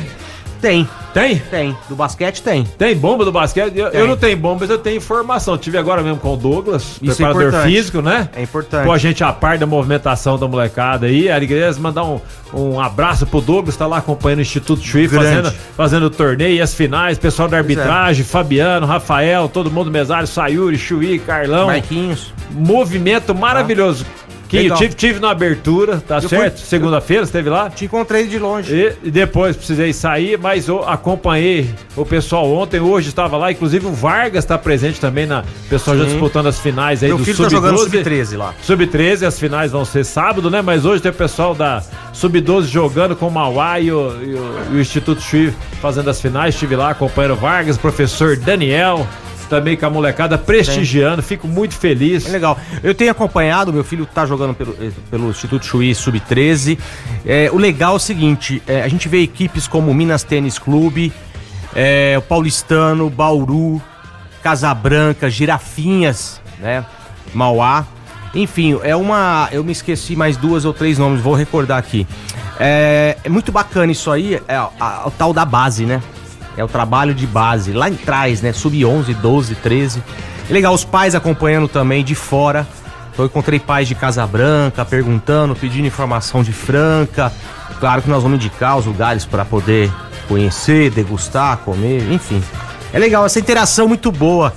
Tem, 0.62 0.88
Tem? 1.14 1.40
tem. 1.40 1.78
Do 1.90 1.96
basquete 1.96 2.42
tem. 2.42 2.64
Tem 2.64 2.96
bomba 2.96 3.26
do 3.26 3.32
basquete? 3.32 3.76
Eu, 3.78 3.88
eu 3.88 4.08
não 4.08 4.18
tenho 4.18 4.38
bomba, 4.38 4.58
mas 4.62 4.70
eu 4.70 4.78
tenho 4.78 4.98
informação. 4.98 5.58
Tive 5.58 5.78
agora 5.78 6.02
mesmo 6.02 6.20
com 6.20 6.34
o 6.34 6.38
Douglas, 6.38 6.98
Isso 7.02 7.14
é 7.14 7.16
preparador 7.16 7.48
importante. 7.48 7.72
físico, 7.74 8.02
né? 8.02 8.30
É 8.36 8.42
importante. 8.44 8.86
Pô, 8.86 8.92
a 8.92 8.98
gente 8.98 9.24
a 9.24 9.34
par 9.34 9.58
da 9.58 9.66
movimentação 9.66 10.38
da 10.38 10.48
molecada 10.48 11.08
aí. 11.08 11.30
A 11.30 11.38
igreja 11.38 11.80
mandar 11.80 12.04
um, 12.04 12.20
um 12.54 12.80
abraço 12.80 13.26
pro 13.26 13.42
Douglas, 13.42 13.76
tá 13.76 13.88
lá 13.88 13.98
acompanhando 13.98 14.40
o 14.40 14.42
Instituto 14.42 14.82
Chui, 14.84 15.08
Grande. 15.08 15.26
fazendo, 15.26 15.52
fazendo 15.76 16.04
o 16.06 16.10
torneio 16.10 16.56
e 16.56 16.62
as 16.62 16.74
finais. 16.74 17.18
Pessoal 17.18 17.48
da 17.48 17.58
arbitragem, 17.58 18.24
Fabiano, 18.24 18.86
Rafael, 18.86 19.50
todo 19.50 19.72
mundo 19.72 19.90
mesário, 19.90 20.28
Sayuri, 20.28 20.78
Chui, 20.78 21.20
Carlão. 21.20 21.68
Marquinhos. 21.68 22.34
Movimento 22.52 23.34
maravilhoso. 23.34 24.06
Que 24.06 24.27
eu 24.56 24.76
tive, 24.76 24.94
tive 24.96 25.20
na 25.20 25.32
abertura, 25.32 25.98
tá 26.00 26.20
Eu 26.20 26.30
certo? 26.30 26.60
Segunda-feira, 26.60 27.24
esteve 27.24 27.50
lá? 27.50 27.70
Te 27.70 27.86
encontrei 27.86 28.28
de 28.28 28.40
longe. 28.40 28.74
E, 28.74 29.08
e 29.08 29.12
depois 29.12 29.56
precisei 29.58 29.92
sair, 29.92 30.38
mas 30.40 30.68
eu 30.68 30.88
acompanhei 30.88 31.70
o 31.96 32.06
pessoal 32.06 32.50
ontem, 32.52 32.80
hoje 32.80 33.10
estava 33.10 33.36
lá, 33.36 33.52
inclusive 33.52 33.86
o 33.88 33.92
Vargas 33.92 34.44
está 34.44 34.58
presente 34.58 35.00
também 35.00 35.26
na. 35.26 35.42
O 35.42 35.70
pessoal 35.70 35.98
já 35.98 36.04
Sim. 36.06 36.12
disputando 36.12 36.48
as 36.48 36.60
finais 36.60 37.04
aí 37.04 37.10
Meu 37.10 37.18
do 37.18 37.26
filho 37.26 37.38
tá 37.38 37.50
jogando 37.50 37.78
Sub-12. 37.80 38.04
sub-13 38.04 38.38
lá. 38.38 38.54
Sub-13, 38.62 39.24
as 39.28 39.40
finais 39.40 39.72
vão 39.72 39.84
ser 39.84 40.04
sábado, 40.06 40.50
né? 40.50 40.62
Mas 40.62 40.86
hoje 40.86 41.02
tem 41.02 41.12
o 41.12 41.14
pessoal 41.16 41.54
da 41.54 41.84
Sub-12 42.14 42.64
jogando 42.68 43.16
com 43.16 43.28
o 43.28 43.32
Mauá 43.32 43.80
e 43.80 43.92
o, 43.92 44.12
e 44.24 44.34
o- 44.36 44.58
e 44.74 44.76
o 44.78 44.80
Instituto 44.80 45.22
Chui 45.22 45.54
fazendo 45.82 46.10
as 46.10 46.22
finais. 46.22 46.54
Estive 46.56 46.76
lá 46.76 46.92
acompanhando 46.92 47.34
o 47.34 47.36
Vargas, 47.38 47.78
professor 47.78 48.36
Daniel, 48.38 49.06
também 49.48 49.76
com 49.78 49.86
a 49.86 49.90
molecada 49.90 50.38
prestigiando. 50.38 51.22
Fico 51.24 51.48
muito 51.48 51.74
feliz. 51.76 52.26
É 52.28 52.30
legal. 52.30 52.58
Eu 52.84 52.94
tenho 52.94 53.12
acompanhado, 53.12 53.72
meu 53.74 53.84
filho 53.84 54.06
tá 54.06 54.26
jogando 54.26 54.54
pelo, 54.54 54.76
eh, 54.80 54.92
pelo 55.10 55.30
Instituto 55.30 55.66
Chuí 55.66 55.94
Sub-13. 55.96 56.78
É, 57.26 57.50
o 57.52 57.58
legal 57.58 57.94
é 57.94 57.96
o 57.96 58.00
seguinte: 58.00 58.62
é, 58.68 58.82
a 58.84 58.88
gente 58.88 59.08
vê 59.10 59.22
equipes 59.22 59.68
como 59.68 59.94
Minas 59.94 60.24
Tênis 60.24 60.60
Clube, 60.60 61.12
é, 61.76 62.16
o 62.18 62.22
Paulistano, 62.22 63.10
Bauru, 63.10 63.82
Casabranca, 64.44 65.30
Girafinhas, 65.30 66.42
né? 66.60 66.86
Mauá. 67.34 67.86
Enfim, 68.36 68.80
é 68.84 68.96
uma. 68.96 69.48
Eu 69.52 69.64
me 69.64 69.72
esqueci 69.72 70.16
mais 70.16 70.38
duas 70.38 70.64
ou 70.66 70.74
três 70.74 70.98
nomes, 70.98 71.22
vou 71.22 71.34
recordar 71.34 71.78
aqui. 71.78 72.06
É, 72.60 73.18
é 73.24 73.30
muito 73.30 73.52
bacana 73.52 73.92
isso 73.92 74.10
aí, 74.12 74.40
é 74.48 74.56
a- 74.56 74.70
a- 74.80 75.04
o 75.08 75.12
tal 75.12 75.32
da 75.34 75.46
base, 75.46 75.86
né? 75.86 76.02
É 76.58 76.64
o 76.64 76.68
trabalho 76.68 77.14
de 77.14 77.28
base, 77.28 77.72
lá 77.72 77.88
em 77.88 77.96
trás, 77.96 78.42
né? 78.42 78.52
Sub-11, 78.52 79.14
12, 79.16 79.56
13. 79.56 80.04
É 80.50 80.54
legal, 80.54 80.74
os 80.74 80.84
pais 80.84 81.14
acompanhando 81.14 81.68
também 81.68 82.04
de 82.04 82.16
fora. 82.16 82.68
Então 83.14 83.24
eu 83.24 83.28
encontrei 83.28 83.60
pais 83.60 83.88
de 83.88 83.96
Casabranca 83.96 84.84
perguntando, 84.84 85.56
pedindo 85.56 85.88
informação 85.88 86.44
de 86.44 86.52
Franca. 86.52 87.32
Claro 87.80 88.02
que 88.02 88.10
nós 88.10 88.24
vamos 88.24 88.38
indicar 88.38 88.78
os 88.78 88.86
lugares 88.86 89.24
para 89.26 89.46
poder 89.46 89.92
conhecer, 90.28 90.90
degustar, 90.90 91.58
comer, 91.58 92.12
enfim. 92.12 92.44
É 92.92 93.00
legal, 93.00 93.26
essa 93.26 93.40
interação 93.40 93.88
muito 93.88 94.12
boa. 94.12 94.54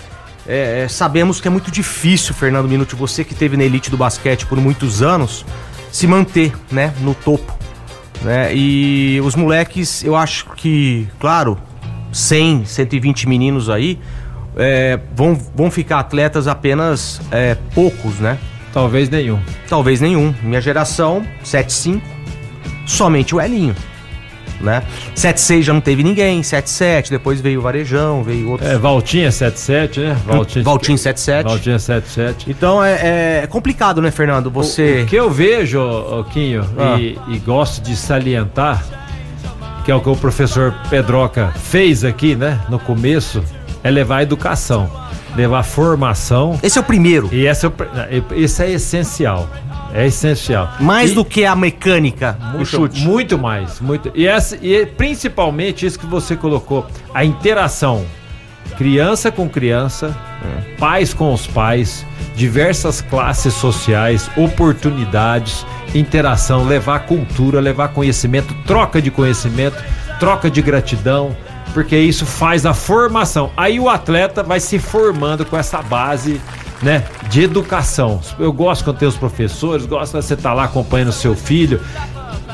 É, 0.47 0.83
é, 0.85 0.89
sabemos 0.89 1.41
que 1.41 1.49
é 1.49 1.51
muito 1.51 1.71
difícil, 1.71 2.35
Fernando 2.35 2.69
Minuti, 2.69 2.97
você 2.97 3.25
que 3.25 3.35
teve 3.35 3.57
na 3.57 3.65
elite 3.65 3.91
do 3.91 3.97
basquete 3.97 4.47
por 4.47 4.59
muitos 4.59 5.03
anos, 5.03 5.45
se 5.93 6.07
manter, 6.07 6.53
né, 6.71 6.93
no 7.01 7.15
topo. 7.15 7.57
né? 8.23 8.55
E 8.55 9.21
os 9.23 9.35
moleques, 9.35 10.03
eu 10.03 10.17
acho 10.17 10.47
que, 10.57 11.09
claro, 11.19 11.59
100, 12.13 12.65
120 12.65 13.29
meninos 13.29 13.69
aí, 13.71 13.99
é, 14.57 14.99
vão, 15.15 15.39
vão 15.55 15.71
ficar 15.71 16.01
atletas 16.01 16.47
apenas 16.49 17.21
é, 17.31 17.57
poucos, 17.75 18.19
né? 18.19 18.39
Talvez 18.73 19.09
nenhum. 19.09 19.39
Talvez 19.69 20.01
nenhum. 20.01 20.35
Minha 20.43 20.61
geração, 20.61 21.25
7-5, 21.45 22.01
somente 22.87 23.35
o 23.35 23.41
Elinho. 23.41 23.75
Né? 24.61 24.83
7-6 25.17 25.63
já 25.63 25.73
não 25.73 25.81
teve 25.81 26.03
ninguém, 26.05 26.43
7-7, 26.43 27.09
depois 27.09 27.41
veio 27.41 27.61
o 27.61 27.63
Varejão, 27.63 28.23
veio 28.23 28.51
outros. 28.51 28.69
É, 28.71 28.77
Valtinha 28.77 29.33
77, 29.33 30.01
né? 30.01 30.17
Valtinho, 30.27 30.65
Valtinho 30.67 30.99
7-7. 30.99 31.45
Valtinha 31.45 31.79
77. 31.79 32.51
Então 32.51 32.85
é, 32.85 33.41
é 33.43 33.47
complicado, 33.47 34.03
né, 34.03 34.11
Fernando? 34.11 34.51
Você. 34.51 35.01
O, 35.01 35.03
o 35.05 35.07
que 35.07 35.17
eu 35.17 35.31
vejo, 35.31 35.81
Quinho, 36.31 36.63
Ah. 36.77 36.99
e, 37.01 37.19
e 37.29 37.39
gosto 37.39 37.83
de 37.83 37.97
salientar, 37.97 38.85
que 39.91 39.93
é 39.93 39.97
o 39.97 40.01
que 40.01 40.09
o 40.09 40.15
professor 40.15 40.73
Pedroca 40.89 41.49
fez 41.49 42.05
aqui, 42.05 42.37
né, 42.37 42.61
no 42.69 42.79
começo, 42.79 43.43
é 43.83 43.91
levar 43.91 44.19
a 44.19 44.23
educação, 44.23 44.89
levar 45.35 45.59
a 45.59 45.63
formação. 45.65 46.57
Esse 46.63 46.79
é 46.79 46.81
o 46.81 46.85
primeiro. 46.85 47.29
E 47.33 47.45
essa, 47.45 47.67
é 47.67 48.21
o 48.21 48.35
isso 48.37 48.63
é 48.63 48.71
essencial. 48.71 49.51
É 49.93 50.07
essencial. 50.07 50.71
Mais 50.79 51.11
E- 51.11 51.15
do 51.15 51.25
que 51.25 51.45
a 51.45 51.57
mecânica, 51.57 52.39
o 52.41 52.59
muito, 52.59 52.67
chute. 52.67 53.03
Muito 53.03 53.37
mais. 53.37 53.81
Muito, 53.81 54.13
e, 54.15 54.29
essa, 54.29 54.57
e 54.63 54.87
principalmente 54.87 55.85
isso 55.85 55.99
que 55.99 56.07
você 56.07 56.37
colocou: 56.37 56.87
a 57.13 57.25
interação. 57.25 58.05
Criança 58.81 59.31
com 59.31 59.47
criança, 59.47 60.17
pais 60.79 61.13
com 61.13 61.35
os 61.35 61.47
pais, 61.47 62.07
diversas 62.35 63.03
classes 63.03 63.53
sociais, 63.53 64.31
oportunidades, 64.39 65.67
interação, 65.95 66.65
levar 66.65 67.01
cultura, 67.01 67.61
levar 67.61 67.89
conhecimento, 67.89 68.55
troca 68.67 69.03
de 69.03 69.11
conhecimento, 69.11 69.77
troca 70.19 70.51
de 70.51 70.63
gratidão, 70.63 71.37
porque 71.75 71.95
isso 71.95 72.25
faz 72.25 72.65
a 72.65 72.73
formação. 72.73 73.51
Aí 73.55 73.79
o 73.79 73.87
atleta 73.87 74.43
vai 74.43 74.59
se 74.59 74.79
formando 74.79 75.45
com 75.45 75.59
essa 75.59 75.83
base 75.83 76.41
né, 76.81 77.05
de 77.29 77.43
educação. 77.43 78.19
Eu 78.39 78.51
gosto 78.51 78.83
quando 78.83 78.97
tem 78.97 79.09
os 79.09 79.17
professores, 79.19 79.85
gosto 79.85 80.13
quando 80.13 80.23
você 80.23 80.37
tá 80.37 80.55
lá 80.55 80.65
acompanhando 80.65 81.11
o 81.11 81.13
seu 81.13 81.37
filho, 81.37 81.83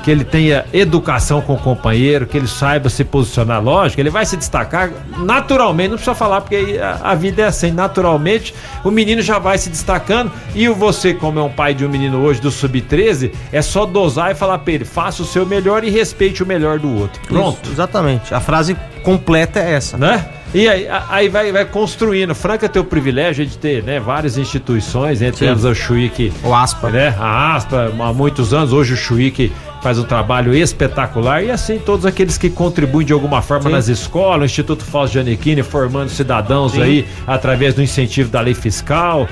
que 0.07 0.11
ele 0.13 0.23
tenha 0.23 0.65
educação 0.73 1.41
com 1.41 1.55
o 1.55 1.59
companheiro, 1.59 2.29
que 2.29 2.37
ele 2.37 2.47
saiba 2.47 2.89
se 2.89 3.03
posicionar, 3.03 3.61
lógico, 3.61 4.01
ele 4.01 4.09
vai 4.09 4.25
se 4.25 4.37
destacar 4.37 4.89
naturalmente, 5.19 5.89
não 5.89 5.97
precisa 5.97 6.15
falar, 6.15 6.43
porque 6.43 6.79
a, 6.81 7.11
a 7.11 7.15
vida 7.17 7.43
é 7.43 7.47
assim, 7.47 7.73
naturalmente, 7.73 8.55
o 8.85 8.91
menino 8.93 9.21
já 9.21 9.41
vai 9.41 9.59
se 9.59 9.69
destacando, 9.69 10.31
e 10.55 10.69
o 10.69 10.77
você, 10.77 11.13
como 11.13 11.41
é 11.41 11.43
um 11.43 11.51
pai 11.51 11.75
de 11.75 11.85
um 11.85 11.89
menino 11.89 12.23
hoje 12.23 12.41
do 12.41 12.53
Sub-13, 12.53 13.33
é 13.51 13.61
só 13.61 13.85
dosar 13.85 14.31
e 14.31 14.37
falar 14.37 14.59
pra 14.59 14.75
ele, 14.75 14.85
faça 14.85 15.25
o 15.25 15.27
seu 15.27 15.45
melhor 15.45 15.83
e 15.83 15.91
respeite 15.91 16.41
o 16.41 16.47
melhor 16.47 16.79
do 16.79 16.89
outro. 17.01 17.21
Pronto 17.27 17.59
Isso, 17.65 17.73
exatamente. 17.73 18.33
A 18.33 18.39
frase 18.39 18.77
completa 19.03 19.59
é 19.59 19.73
essa. 19.73 19.99
né? 19.99 20.25
E 20.55 20.69
aí, 20.69 20.87
aí 21.11 21.29
vai, 21.29 21.51
vai 21.51 21.65
construindo. 21.65 22.33
Franca 22.33 22.69
tem 22.69 22.81
o 22.81 22.85
privilégio 22.85 23.45
de 23.45 23.59
ter 23.59 23.83
né, 23.83 23.99
várias 23.99 24.39
instituições, 24.39 25.21
entre 25.21 25.41
Sim. 25.41 25.47
elas 25.49 25.65
a 25.65 25.75
Chuí 25.75 26.09
que 26.09 26.33
O 26.45 26.55
aspa. 26.55 26.89
né? 26.91 27.15
A 27.19 27.57
Aspa, 27.57 27.93
há 27.99 28.13
muitos 28.13 28.55
anos, 28.55 28.73
hoje 28.73 28.95
o 28.95 28.97
Chuí 28.97 29.33
que 29.33 29.53
faz 29.87 30.01
um 30.01 30.03
trabalho 30.03 30.53
espetacular 30.53 31.45
e 31.45 31.51
assim 31.53 31.79
todos 31.79 32.05
aqueles 32.05 32.37
que 32.37 32.51
contribuem 32.51 33.07
de 33.07 33.13
alguma 33.13 33.41
forma 33.41 33.71
Sim. 33.71 33.77
nas 33.77 33.87
escolas, 33.87 34.43
o 34.43 34.45
Instituto 34.47 34.85
Fausto 34.85 35.13
Giannichini 35.13 35.63
formando 35.63 36.09
cidadãos 36.09 36.73
Sim. 36.73 36.83
aí 36.83 37.09
através 37.25 37.73
do 37.73 37.81
incentivo 37.81 38.29
da 38.29 38.41
lei 38.41 38.53
fiscal. 38.53 39.29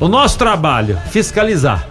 O 0.00 0.08
nosso 0.08 0.36
trabalho, 0.36 0.98
fiscalizar. 1.12 1.86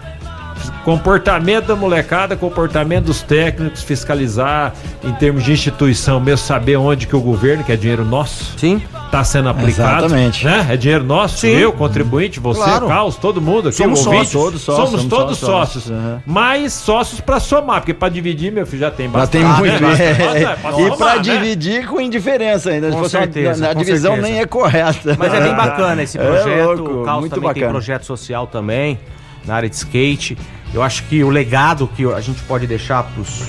Comportamento 0.84 1.68
da 1.68 1.74
molecada, 1.74 2.36
comportamento 2.36 3.06
dos 3.06 3.22
técnicos, 3.22 3.82
fiscalizar 3.82 4.74
em 5.02 5.14
termos 5.14 5.42
de 5.42 5.52
instituição, 5.52 6.20
mesmo 6.20 6.44
saber 6.44 6.76
onde 6.76 7.06
que 7.06 7.16
o 7.16 7.20
governo, 7.20 7.64
que 7.64 7.72
é 7.72 7.76
dinheiro 7.76 8.04
nosso, 8.04 8.58
Sim. 8.58 8.82
Está 9.06 9.24
sendo 9.24 9.48
aplicado. 9.48 10.04
Exatamente. 10.06 10.44
Né? 10.44 10.66
É 10.70 10.76
dinheiro 10.76 11.02
nosso, 11.04 11.38
Sim. 11.38 11.48
eu, 11.48 11.72
contribuinte, 11.72 12.38
você, 12.38 12.60
Claro. 12.62 12.86
Caos, 12.88 13.16
todo 13.16 13.40
mundo 13.40 13.68
aqui, 13.68 13.78
Somos 13.78 14.06
ouvinte. 14.06 14.26
sócios, 14.26 14.42
todos 14.44 14.62
sócios, 14.62 14.86
Somos 14.90 15.00
somos 15.02 15.06
todos 15.18 15.38
só 15.38 15.46
sócios. 15.46 15.84
sócios, 15.84 15.98
aham. 15.98 16.22
Mas 16.26 16.72
sócios 16.74 17.20
pra 17.20 17.40
somar, 17.40 17.80
porque 17.80 17.94
pra 17.94 18.08
dividir, 18.08 18.52
meu 18.52 18.66
filho, 18.66 18.80
já 18.80 18.90
tem 18.90 19.06
Já 19.06 19.12
bastante. 19.12 19.42
tem 19.42 19.50
Ah, 19.50 19.56
muito. 19.58 19.82
né? 19.82 20.42
é. 20.42 20.56
Pode 20.56 20.82
E 20.82 20.96
pra 20.96 21.14
né? 21.16 21.22
dividir 21.22 21.86
com 21.86 22.00
indiferença 22.00 22.70
ainda. 22.70 22.88
Se 22.88 22.92
Com 22.92 22.98
uma- 23.02 23.08
certeza, 23.08 23.60
na, 23.60 23.68
na 23.68 23.74
com 23.74 23.80
divisão 23.80 24.12
certeza. 24.14 24.32
nem 24.32 24.40
é 24.42 24.46
correta. 24.46 25.16
Mas 25.18 25.32
é 25.34 25.40
bem 25.40 25.54
bacana 25.56 26.02
esse 26.02 26.18
É 26.18 26.22
projeto. 26.22 26.64
louco, 26.82 27.00
o 27.00 27.04
Caos 27.04 27.20
muito 27.20 27.34
também 27.34 27.52
tem 27.52 27.62
bacana. 27.62 27.72
projeto 27.72 28.04
social 28.04 28.46
também, 28.46 28.98
na 29.46 29.54
área 29.54 29.68
de 29.68 29.76
skate. 29.76 30.36
Eu 30.74 30.82
acho 30.82 31.04
que 31.04 31.22
o 31.24 31.30
legado 31.30 31.88
que 31.96 32.04
a 32.04 32.20
gente 32.20 32.42
pode 32.42 32.66
deixar 32.66 33.02
pros. 33.04 33.44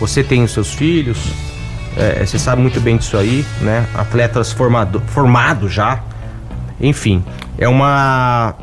Você 0.00 0.22
tem 0.22 0.42
os 0.42 0.50
seus 0.50 0.74
filhos, 0.74 1.16
é, 1.96 2.24
você 2.24 2.38
sabe 2.38 2.60
muito 2.60 2.80
bem 2.80 2.96
disso 2.96 3.16
aí, 3.16 3.44
né? 3.60 3.86
Atletas 3.94 4.52
formado, 4.52 5.02
formados 5.08 5.72
já. 5.72 6.02
Enfim, 6.80 7.24
é 7.58 7.68
uma. 7.68 8.54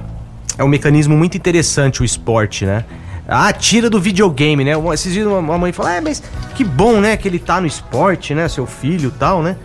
É 0.57 0.63
um 0.63 0.67
mecanismo 0.67 1.17
muito 1.17 1.35
interessante 1.35 2.01
o 2.01 2.05
esporte, 2.05 2.65
né? 2.65 2.85
Ah, 3.27 3.51
tira 3.51 3.89
do 3.89 3.99
videogame, 3.99 4.63
né? 4.63 4.73
Esses 4.93 5.13
dias 5.13 5.25
uma 5.25 5.57
mãe 5.57 5.71
falou, 5.71 5.91
é, 5.91 5.99
mas 5.99 6.21
que 6.53 6.63
bom, 6.63 6.99
né? 6.99 7.17
Que 7.17 7.27
ele 7.27 7.39
tá 7.39 7.59
no 7.59 7.65
esporte, 7.65 8.35
né? 8.35 8.47
Seu 8.47 8.67
filho 8.67 9.11
e 9.15 9.17
tal, 9.17 9.41
né? 9.41 9.55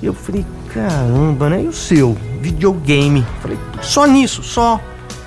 E 0.00 0.06
eu 0.06 0.14
falei, 0.14 0.46
caramba, 0.72 1.50
né? 1.50 1.62
E 1.62 1.66
o 1.66 1.72
seu? 1.72 2.16
Videogame. 2.40 3.26
Falei, 3.40 3.58
só 3.82 4.06
nisso, 4.06 4.42
só. 4.42 4.80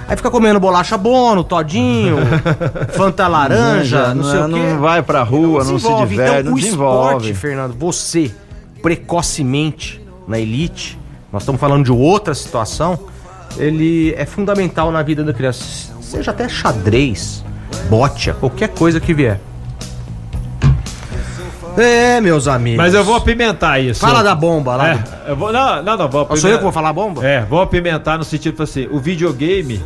Aí 0.07 0.15
fica 0.15 0.29
comendo 0.29 0.59
bolacha 0.59 0.97
bono, 0.97 1.43
todinho, 1.43 2.17
fanta 2.93 3.27
laranja, 3.27 4.13
não, 4.13 4.23
sei 4.23 4.39
o 4.39 4.49
quê. 4.49 4.73
Não 4.73 4.79
vai 4.79 5.01
pra 5.01 5.23
rua, 5.23 5.63
não, 5.63 5.65
se 5.65 5.73
desenvolve. 5.73 6.07
diverte, 6.07 6.31
então, 6.31 6.43
não 6.43 6.53
o 6.53 6.55
desenvolve. 6.55 7.15
esporte, 7.15 7.33
Fernando, 7.33 7.73
você, 7.73 8.31
precocemente 8.83 10.01
na 10.27 10.39
elite, 10.39 10.99
nós 11.31 11.41
estamos 11.41 11.59
falando 11.59 11.85
de 11.85 11.91
outra 11.91 12.35
situação, 12.35 12.99
ele 13.57 14.13
é 14.15 14.25
fundamental 14.25 14.91
na 14.91 15.01
vida 15.01 15.23
da 15.23 15.33
criança. 15.33 15.93
Seja 16.01 16.31
até 16.31 16.47
xadrez, 16.47 17.43
bote, 17.89 18.31
qualquer 18.33 18.69
coisa 18.69 18.99
que 18.99 19.13
vier. 19.13 19.39
É, 21.77 22.21
meus 22.21 22.47
amigos. 22.47 22.77
Mas 22.77 22.93
eu 22.93 23.03
vou 23.03 23.15
apimentar 23.15 23.79
isso. 23.79 23.99
Fala 23.99 24.23
da 24.23 24.33
bomba 24.35 24.75
lá. 24.75 24.89
É, 24.89 24.95
do- 24.95 25.09
eu 25.29 25.35
vou, 25.35 25.51
não, 25.51 25.83
não, 25.83 25.97
não, 25.97 26.09
vou 26.09 26.27
Ah, 26.29 26.35
Sou 26.35 26.49
eu 26.49 26.57
que 26.57 26.63
vou 26.63 26.71
falar 26.71 26.93
bomba? 26.93 27.25
É, 27.25 27.41
vou 27.41 27.61
apimentar 27.61 28.17
no 28.17 28.23
sentido 28.23 28.61
assim, 28.63 28.87
o 28.91 28.99
videogame, 28.99 29.83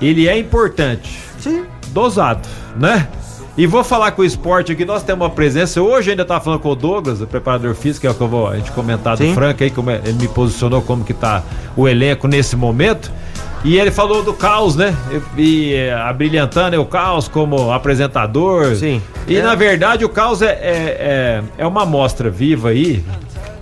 ele 0.00 0.28
é 0.28 0.38
importante, 0.38 1.18
Sim. 1.40 1.64
dosado, 1.88 2.46
né? 2.76 3.08
E 3.56 3.66
vou 3.66 3.82
falar 3.82 4.12
com 4.12 4.22
o 4.22 4.24
esporte 4.24 4.70
aqui, 4.70 4.84
nós 4.84 5.02
temos 5.02 5.24
uma 5.26 5.30
presença, 5.34 5.82
hoje 5.82 6.10
ainda 6.12 6.24
tava 6.24 6.40
falando 6.40 6.60
com 6.60 6.68
o 6.70 6.76
Douglas, 6.76 7.20
o 7.20 7.26
preparador 7.26 7.74
físico, 7.74 8.02
que 8.02 8.06
é 8.06 8.10
o 8.10 8.14
que 8.14 8.20
eu 8.20 8.28
vou 8.28 8.46
a 8.46 8.56
gente 8.56 8.70
comentar 8.70 9.16
do 9.16 9.24
Sim. 9.24 9.34
Frank 9.34 9.62
aí, 9.64 9.70
como 9.70 9.90
é- 9.90 10.00
ele 10.04 10.12
me 10.12 10.28
posicionou 10.28 10.80
como 10.80 11.02
que 11.04 11.12
tá 11.12 11.42
o 11.76 11.88
elenco 11.88 12.28
nesse 12.28 12.54
momento. 12.54 13.10
E 13.64 13.76
ele 13.76 13.90
falou 13.90 14.22
do 14.22 14.32
caos, 14.32 14.76
né? 14.76 14.96
E, 15.36 15.42
e, 15.42 15.74
é, 15.74 15.92
abrilhantando 15.92 16.76
é 16.76 16.78
o 16.78 16.84
caos 16.86 17.26
como 17.26 17.72
apresentador. 17.72 18.76
Sim. 18.76 19.02
E 19.26 19.36
É. 19.36 19.42
na 19.42 19.54
verdade 19.54 20.04
o 20.04 20.08
caos 20.08 20.42
é, 20.42 20.46
é, 20.46 20.52
é, 20.58 21.42
é 21.58 21.66
uma 21.66 21.82
amostra 21.82 22.30
viva 22.30 22.70
aí 22.70 23.04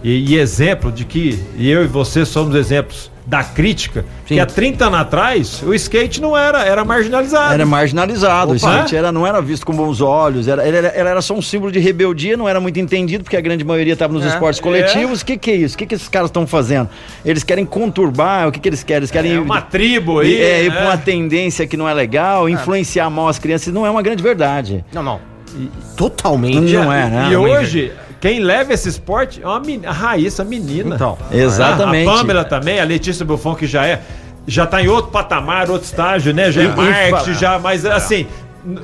e, 0.02 0.32
e 0.34 0.38
exemplo 0.38 0.92
de 0.92 1.04
que 1.04 1.42
eu 1.58 1.82
e 1.82 1.86
você 1.86 2.24
somos 2.24 2.54
exemplos 2.54 3.10
da 3.26 3.42
crítica. 3.42 4.04
Sim. 4.28 4.34
Que 4.34 4.40
há 4.40 4.46
30 4.46 4.86
anos 4.86 5.00
atrás 5.00 5.62
o 5.62 5.74
skate 5.74 6.20
não 6.20 6.36
era, 6.36 6.64
era 6.64 6.84
marginalizado. 6.84 7.54
Era 7.54 7.66
marginalizado, 7.66 8.52
o 8.52 8.56
Opa. 8.56 8.74
skate 8.76 8.94
era, 8.94 9.10
não 9.10 9.26
era 9.26 9.42
visto 9.42 9.66
com 9.66 9.72
bons 9.74 10.00
olhos, 10.00 10.46
era, 10.46 10.64
ele, 10.66 10.76
era, 10.76 10.88
era 10.88 11.20
só 11.22 11.34
um 11.34 11.42
símbolo 11.42 11.72
de 11.72 11.80
rebeldia, 11.80 12.36
não 12.36 12.48
era 12.48 12.60
muito 12.60 12.78
entendido, 12.78 13.24
porque 13.24 13.36
a 13.36 13.40
grande 13.40 13.64
maioria 13.64 13.94
estava 13.94 14.12
nos 14.12 14.24
É. 14.24 14.28
esportes 14.28 14.60
coletivos. 14.60 15.22
O 15.22 15.24
que, 15.26 15.36
que 15.36 15.50
é 15.50 15.56
isso? 15.56 15.74
O 15.74 15.78
que, 15.78 15.86
que 15.86 15.94
esses 15.96 16.08
caras 16.08 16.28
estão 16.28 16.46
fazendo? 16.46 16.88
Eles 17.24 17.42
querem 17.42 17.66
conturbar, 17.66 18.46
o 18.46 18.52
que, 18.52 18.60
que 18.60 18.68
eles 18.68 18.84
querem? 18.84 18.98
Eles 19.00 19.10
querem 19.10 19.34
É 19.34 19.40
uma 19.40 19.60
tribo 19.60 20.20
aí. 20.20 20.40
é, 20.40 20.64
ir 20.64 20.68
né? 20.70 20.76
pra 20.76 20.84
uma 20.86 20.96
tendência 20.96 21.66
que 21.66 21.76
não 21.76 21.88
é 21.88 21.92
legal, 21.94 22.48
influenciar 22.48 23.10
mal 23.10 23.26
as 23.26 23.38
crianças, 23.40 23.74
não 23.74 23.84
é 23.84 23.90
uma 23.90 24.02
grande 24.02 24.22
verdade. 24.22 24.84
Não, 24.92 25.02
não. 25.02 25.20
Totalmente. 25.96 26.72
Não 26.74 26.92
é, 26.92 27.08
né? 27.08 27.28
E 27.30 27.34
é 27.34 27.38
hoje, 27.38 27.92
quem 28.20 28.40
leva 28.40 28.72
esse 28.72 28.88
esporte 28.88 29.42
é 29.42 29.46
uma 29.46 29.60
men- 29.60 29.84
a 29.86 29.92
Raíssa, 29.92 30.42
a 30.42 30.44
menina. 30.44 30.94
Então. 30.94 31.16
Exatamente. 31.30 32.08
A 32.08 32.12
Pamela 32.12 32.44
também, 32.44 32.80
a 32.80 32.84
Letícia 32.84 33.24
Buffon, 33.24 33.54
que 33.54 33.66
já 33.66 33.86
é. 33.86 34.00
Já 34.46 34.64
tá 34.64 34.80
em 34.80 34.86
outro 34.86 35.10
patamar, 35.10 35.68
outro 35.70 35.86
estágio, 35.86 36.32
né? 36.32 36.52
Já 36.52 36.62
é 36.62 36.68
marketing, 36.68 37.34
já, 37.38 37.58
mas 37.58 37.84
assim. 37.84 38.26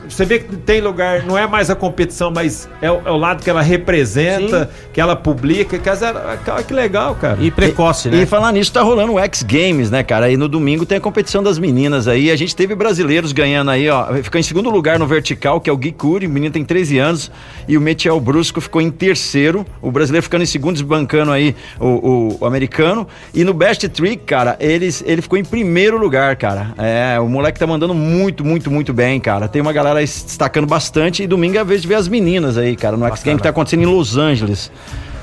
Você 0.09 0.25
vê 0.25 0.39
que 0.39 0.57
tem 0.57 0.81
lugar, 0.81 1.23
não 1.25 1.37
é 1.37 1.47
mais 1.47 1.71
a 1.71 1.75
competição, 1.75 2.31
mas 2.31 2.69
é 2.81 2.91
o, 2.91 3.01
é 3.05 3.11
o 3.11 3.17
lado 3.17 3.43
que 3.43 3.51
ela 3.51 3.63
representa, 3.63 4.71
que 4.93 5.01
ela 5.01 5.17
publica. 5.17 5.79
Que, 5.79 5.89
as- 5.89 6.01
cara, 6.45 6.63
que 6.67 6.73
legal, 6.73 7.15
cara. 7.15 7.39
E 7.41 7.51
precoce, 7.51 8.09
né? 8.09 8.23
E 8.23 8.27
falar 8.27 8.53
nisso, 8.53 8.73
tá 8.73 8.83
rolando 8.83 9.13
o 9.15 9.19
X 9.19 9.43
Games, 9.43 9.91
né, 9.91 10.03
cara? 10.03 10.27
Aí 10.27 10.37
no 10.37 10.49
domingo 10.49 10.85
tem 10.87 10.99
a 10.99 11.01
competição 11.01 11.43
das 11.43 11.59
meninas 11.59 12.09
aí. 12.09 12.31
A 12.31 12.37
gente 12.37 12.55
teve 12.55 12.75
brasileiros 12.75 13.33
ganhando 13.33 13.71
aí, 13.71 13.89
ó. 13.89 14.15
Ficou 14.23 14.39
em 14.39 14.43
segundo 14.43 14.71
lugar 14.71 14.99
no 14.99 15.07
vertical, 15.07 15.61
que 15.61 15.69
é 15.69 15.73
o 15.73 15.77
Gui 15.77 15.93
Curi, 15.93 16.27
o 16.27 16.31
menino 16.31 16.53
tem 16.53 16.65
13 16.65 16.99
anos. 16.99 17.31
E 17.69 17.77
o 17.77 17.81
Metiel 17.81 18.19
Brusco 18.21 18.61
ficou 18.61 18.81
em 18.81 18.91
terceiro. 18.91 19.65
O 19.81 19.91
brasileiro 19.91 20.23
ficando 20.23 20.43
em 20.43 20.47
segundo, 20.47 20.75
desbancando 20.75 21.31
aí 21.33 21.55
o, 21.81 21.87
o- 21.87 22.39
o 22.41 22.47
americano. 22.47 23.07
E 23.35 23.45
no 23.45 23.53
Best 23.55 23.89
Trick, 23.89 24.25
cara, 24.25 24.57
eles, 24.61 25.03
ele 25.07 25.23
ficou 25.23 25.39
em 25.39 25.45
primeiro 25.45 25.99
lugar, 25.99 26.37
cara. 26.37 26.73
É, 26.79 27.19
o 27.21 27.29
moleque 27.29 27.59
tá 27.59 27.67
mandando 27.67 27.95
muito, 27.95 28.45
muito, 28.45 28.71
muito 28.71 28.93
bem, 28.93 29.19
cara. 29.21 29.49
Tem 29.49 29.61
uma 29.63 29.72
a 29.73 29.75
galera 29.75 29.99
aí 29.99 30.07
se 30.07 30.25
destacando 30.25 30.67
bastante. 30.67 31.23
E 31.23 31.27
domingo 31.27 31.57
é 31.57 31.61
a 31.61 31.65
vez 31.65 31.83
de 31.83 31.89
ver 31.89 31.97
as 31.97 32.09
meninas 32.09 32.57
aí, 32.57 32.77
cara, 32.77 32.97
no 32.97 33.07
X 33.07 33.23
Game 33.23 33.39
que 33.39 33.43
tá 33.43 33.49
acontecendo 33.49 33.83
em 33.83 33.87
Los 33.87 34.17
Angeles, 34.17 34.71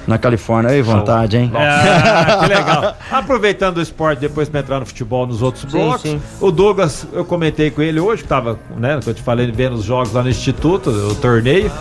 na 0.07 0.17
Califórnia. 0.17 0.71
Aí, 0.71 0.81
vontade, 0.81 1.37
hein? 1.37 1.51
É, 1.53 2.35
que 2.41 2.47
legal. 2.47 2.95
Aproveitando 3.11 3.77
o 3.77 3.81
esporte, 3.81 4.19
depois 4.19 4.49
pra 4.49 4.59
entrar 4.59 4.79
no 4.79 4.85
futebol 4.85 5.25
nos 5.27 5.41
outros 5.41 5.65
blocos. 5.65 6.01
sim. 6.01 6.21
O 6.41 6.51
Douglas, 6.51 7.07
eu 7.13 7.23
comentei 7.23 7.71
com 7.71 7.81
ele 7.81 7.99
hoje, 7.99 8.23
que 8.23 8.27
tava, 8.27 8.59
né, 8.75 8.99
que 9.01 9.09
eu 9.09 9.13
te 9.13 9.21
falei, 9.21 9.49
vendo 9.51 9.75
os 9.75 9.83
jogos 9.83 10.11
lá 10.13 10.23
no 10.23 10.29
Instituto, 10.29 10.89
o 10.89 11.15
torneio. 11.15 11.71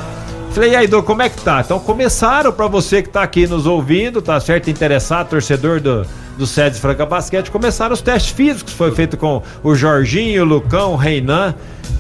Falei, 0.50 0.72
e 0.72 0.76
aí, 0.76 0.86
Douglas, 0.86 1.06
como 1.06 1.22
é 1.22 1.28
que 1.28 1.40
tá? 1.40 1.60
Então 1.60 1.78
começaram 1.78 2.52
pra 2.52 2.66
você 2.66 3.02
que 3.02 3.08
tá 3.08 3.22
aqui 3.22 3.46
nos 3.46 3.66
ouvindo, 3.66 4.20
tá 4.20 4.38
certo? 4.40 4.70
Interessado, 4.70 5.28
torcedor 5.28 5.80
do, 5.80 6.06
do 6.38 6.46
SEDES 6.46 6.78
Franca 6.78 7.04
Basquete, 7.04 7.50
começaram 7.50 7.92
os 7.92 8.00
testes 8.00 8.32
físicos. 8.32 8.72
Foi 8.72 8.92
feito 8.92 9.16
com 9.16 9.42
o 9.62 9.74
Jorginho, 9.74 10.42
o 10.42 10.46
Lucão, 10.46 10.92
o 10.92 10.96
Reinan. 10.96 11.54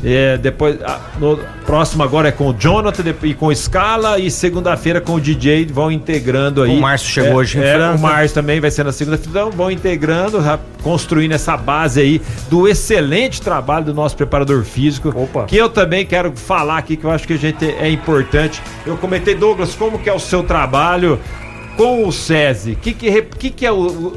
É, 0.04 0.36
depois, 0.36 0.78
ah, 0.84 1.00
no 1.18 1.36
próximo 1.66 2.04
agora 2.04 2.28
é 2.28 2.32
com 2.32 2.50
o 2.50 2.52
Jonathan 2.52 3.02
e 3.24 3.34
com 3.34 3.46
o 3.46 3.54
Scala. 3.54 4.18
E 4.18 4.30
segunda-feira 4.30 5.00
com 5.00 5.14
o 5.14 5.20
DJ 5.20 5.66
vão 5.66 5.90
integrando 5.90 6.62
aí. 6.62 6.76
O 6.76 6.80
Márcio 6.80 7.08
chegou 7.10 7.32
É, 7.32 7.34
hoje 7.34 7.58
em 7.58 7.62
é. 7.62 7.90
O 7.90 7.98
Márcio 7.98 8.34
também 8.34 8.60
vai 8.60 8.70
ser 8.70 8.84
na 8.84 8.92
segunda-feira. 8.92 9.30
Então 9.30 9.50
vão 9.50 9.70
integrando, 9.70 10.40
já 10.40 10.58
construindo 10.82 11.32
essa 11.32 11.56
base 11.56 12.00
aí 12.00 12.22
do 12.48 12.68
excelente 12.68 13.42
trabalho 13.42 13.86
do 13.86 13.94
nosso 13.94 14.16
preparador 14.16 14.62
físico. 14.62 15.08
Opa. 15.08 15.44
Que 15.46 15.56
eu 15.56 15.68
também 15.68 16.06
quero 16.06 16.32
falar 16.36 16.78
aqui, 16.78 16.96
que 16.96 17.04
eu 17.04 17.10
acho 17.10 17.26
que 17.26 17.32
a 17.32 17.38
gente 17.38 17.64
é 17.64 17.90
importante. 17.90 18.62
Eu 18.86 18.96
comentei, 18.96 19.34
Douglas, 19.34 19.74
como 19.74 19.98
que 19.98 20.08
é 20.08 20.14
o 20.14 20.20
seu 20.20 20.44
trabalho 20.44 21.18
com 21.78 22.06
o 22.06 22.12
SESI? 22.12 22.74
Que 22.74 22.92
que, 22.92 23.08
re- 23.08 23.22
que, 23.22 23.48
que 23.50 23.64
é 23.64 23.72
o, 23.72 23.76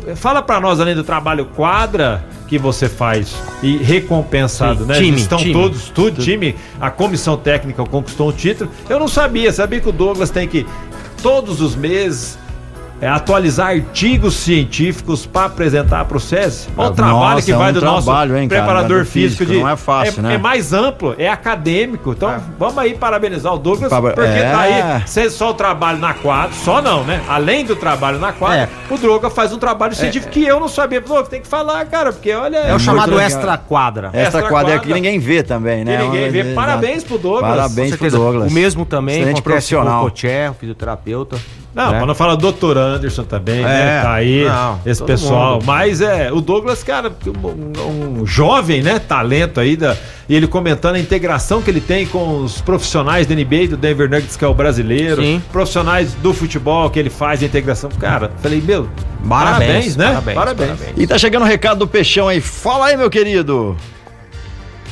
o- 0.09 0.15
Fala 0.17 0.41
pra 0.41 0.59
nós, 0.59 0.81
além 0.81 0.95
do 0.95 1.03
trabalho 1.03 1.45
quadra 1.45 2.25
que 2.47 2.57
você 2.57 2.89
faz 2.89 3.33
e 3.63 3.77
recompensado, 3.77 4.81
Sim, 4.81 4.85
né? 4.89 4.95
time, 4.95 5.17
Estão 5.17 5.37
time. 5.37 5.53
todos, 5.53 5.87
tudo, 5.89 6.21
time, 6.21 6.55
a 6.81 6.89
comissão 6.89 7.37
técnica 7.37 7.85
conquistou 7.85 8.27
um 8.29 8.31
título. 8.33 8.69
Eu 8.89 8.99
não 8.99 9.07
sabia, 9.07 9.53
sabia 9.53 9.79
que 9.79 9.87
o 9.87 9.91
Douglas 9.93 10.29
tem 10.29 10.47
que 10.47 10.65
todos 11.23 11.61
os 11.61 11.75
meses 11.75 12.37
é, 13.01 13.07
atualizar 13.07 13.69
artigos 13.69 14.35
científicos 14.35 15.25
para 15.25 15.47
apresentar 15.47 16.05
para 16.05 16.17
o 16.17 16.19
SESI. 16.19 16.67
Olha 16.77 16.89
o 16.89 16.91
Ah, 16.91 16.95
trabalho 16.95 17.19
nossa, 17.35 17.41
que 17.45 17.51
é 17.51 17.55
vai 17.55 17.71
um 17.71 17.73
do 17.73 17.81
nosso 17.81 18.05
trabalho, 18.05 18.37
hein, 18.37 18.47
cara, 18.47 18.61
preparador 18.63 18.99
do 18.99 19.05
físico. 19.05 19.37
físico, 19.39 19.45
de- 19.53 19.59
não 19.59 19.69
é 19.69 19.75
fácil, 19.75 20.19
é, 20.19 20.23
né? 20.23 20.33
é 20.35 20.37
mais 20.37 20.71
amplo, 20.71 21.15
é 21.17 21.27
acadêmico. 21.27 22.11
Então 22.11 22.35
vamos 22.59 22.77
aí 22.77 22.93
parabenizar 22.93 23.53
o 23.53 23.57
Douglas, 23.57 23.91
porque 23.91 24.21
é. 24.21 24.51
tá 24.51 24.59
aí 24.61 25.01
se- 25.07 25.29
só 25.31 25.49
o 25.49 25.53
trabalho 25.53 25.97
na 25.97 26.13
quadra, 26.13 26.51
só 26.53 26.81
não, 26.81 27.03
né? 27.03 27.21
Além 27.27 27.65
do 27.65 27.75
trabalho 27.75 28.19
na 28.19 28.31
quadra, 28.31 28.69
o 28.89 28.97
Douglas 28.97 29.33
faz 29.33 29.51
um 29.51 29.57
trabalho 29.57 29.95
científico 29.95 30.31
que 30.31 30.43
eu 30.45 30.59
não 30.59 30.67
sabia. 30.67 31.01
Pô, 31.01 31.21
tem 31.23 31.41
que 31.41 31.47
falar, 31.47 31.83
cara, 31.85 32.11
porque 32.13 32.31
olha. 32.33 32.57
É 32.57 32.75
o 32.75 32.79
chamado 32.79 33.09
legal. 33.11 33.25
extra 33.25 33.57
quadra. 33.57 34.09
Essa 34.13 34.37
Extra 34.37 34.43
quadra 34.49 34.75
é 34.75 34.79
que 34.79 34.93
ninguém 34.93 35.17
vê 35.19 35.41
também, 35.43 35.83
né? 35.83 35.97
Que 35.97 36.03
ninguém 36.03 36.29
vê. 36.29 36.53
Parabéns 36.53 37.03
pro 37.03 37.17
Douglas. 37.17 37.49
Parabéns 37.49 37.95
pro. 37.95 38.11
Douglas. 38.11 38.51
O 38.51 38.53
mesmo 38.53 38.85
também 38.85 39.15
Excelente 39.21 39.41
profissional. 39.41 40.05
o 40.05 40.09
Coché, 40.11 40.49
o 40.49 40.53
fisioterapeuta. 40.53 41.37
Não, 41.73 41.91
né? 41.91 41.97
pra 41.97 42.05
não 42.05 42.15
falar 42.15 42.35
doutor 42.35 42.77
Anderson 42.77 43.23
também, 43.23 43.63
né? 43.63 43.99
É, 43.99 44.01
Tá 44.01 44.13
aí, 44.13 44.43
não, 44.45 44.79
esse 44.85 45.01
pessoal. 45.03 45.53
mundo. 45.53 45.65
Mas 45.65 46.01
é, 46.01 46.31
o 46.31 46.41
Douglas, 46.41 46.83
cara, 46.83 47.11
um, 47.25 48.19
um 48.21 48.25
jovem, 48.25 48.81
né? 48.81 48.99
Talento 48.99 49.59
aí, 49.59 49.77
da, 49.77 49.95
e 50.27 50.35
ele 50.35 50.47
comentando 50.47 50.95
a 50.95 50.99
integração 50.99 51.61
que 51.61 51.69
ele 51.71 51.79
tem 51.79 52.05
com 52.05 52.39
os 52.43 52.59
profissionais 52.61 53.25
da 53.25 53.33
NBA, 53.35 53.67
do 53.69 53.77
Denver 53.77 54.09
Nuggets, 54.09 54.35
que 54.35 54.43
é 54.43 54.47
o 54.47 54.53
brasileiro, 54.53 55.21
Sim. 55.21 55.41
profissionais 55.51 56.13
do 56.15 56.33
futebol 56.33 56.89
que 56.89 56.99
ele 56.99 57.09
faz 57.09 57.41
a 57.41 57.45
integração. 57.45 57.89
Cara, 57.99 58.31
falei, 58.41 58.61
meu, 58.61 58.89
Parabéns, 59.27 59.95
parabéns, 59.95 59.95
né? 59.95 60.05
parabéns, 60.07 60.35
parabéns. 60.35 60.69
parabéns. 60.71 60.93
E 60.97 61.07
tá 61.07 61.17
chegando 61.17 61.43
o 61.43 61.47
recado 61.47 61.79
do 61.79 61.87
Peixão 61.87 62.27
aí. 62.27 62.41
Fala 62.41 62.87
aí, 62.87 62.97
meu 62.97 63.09
querido. 63.09 63.77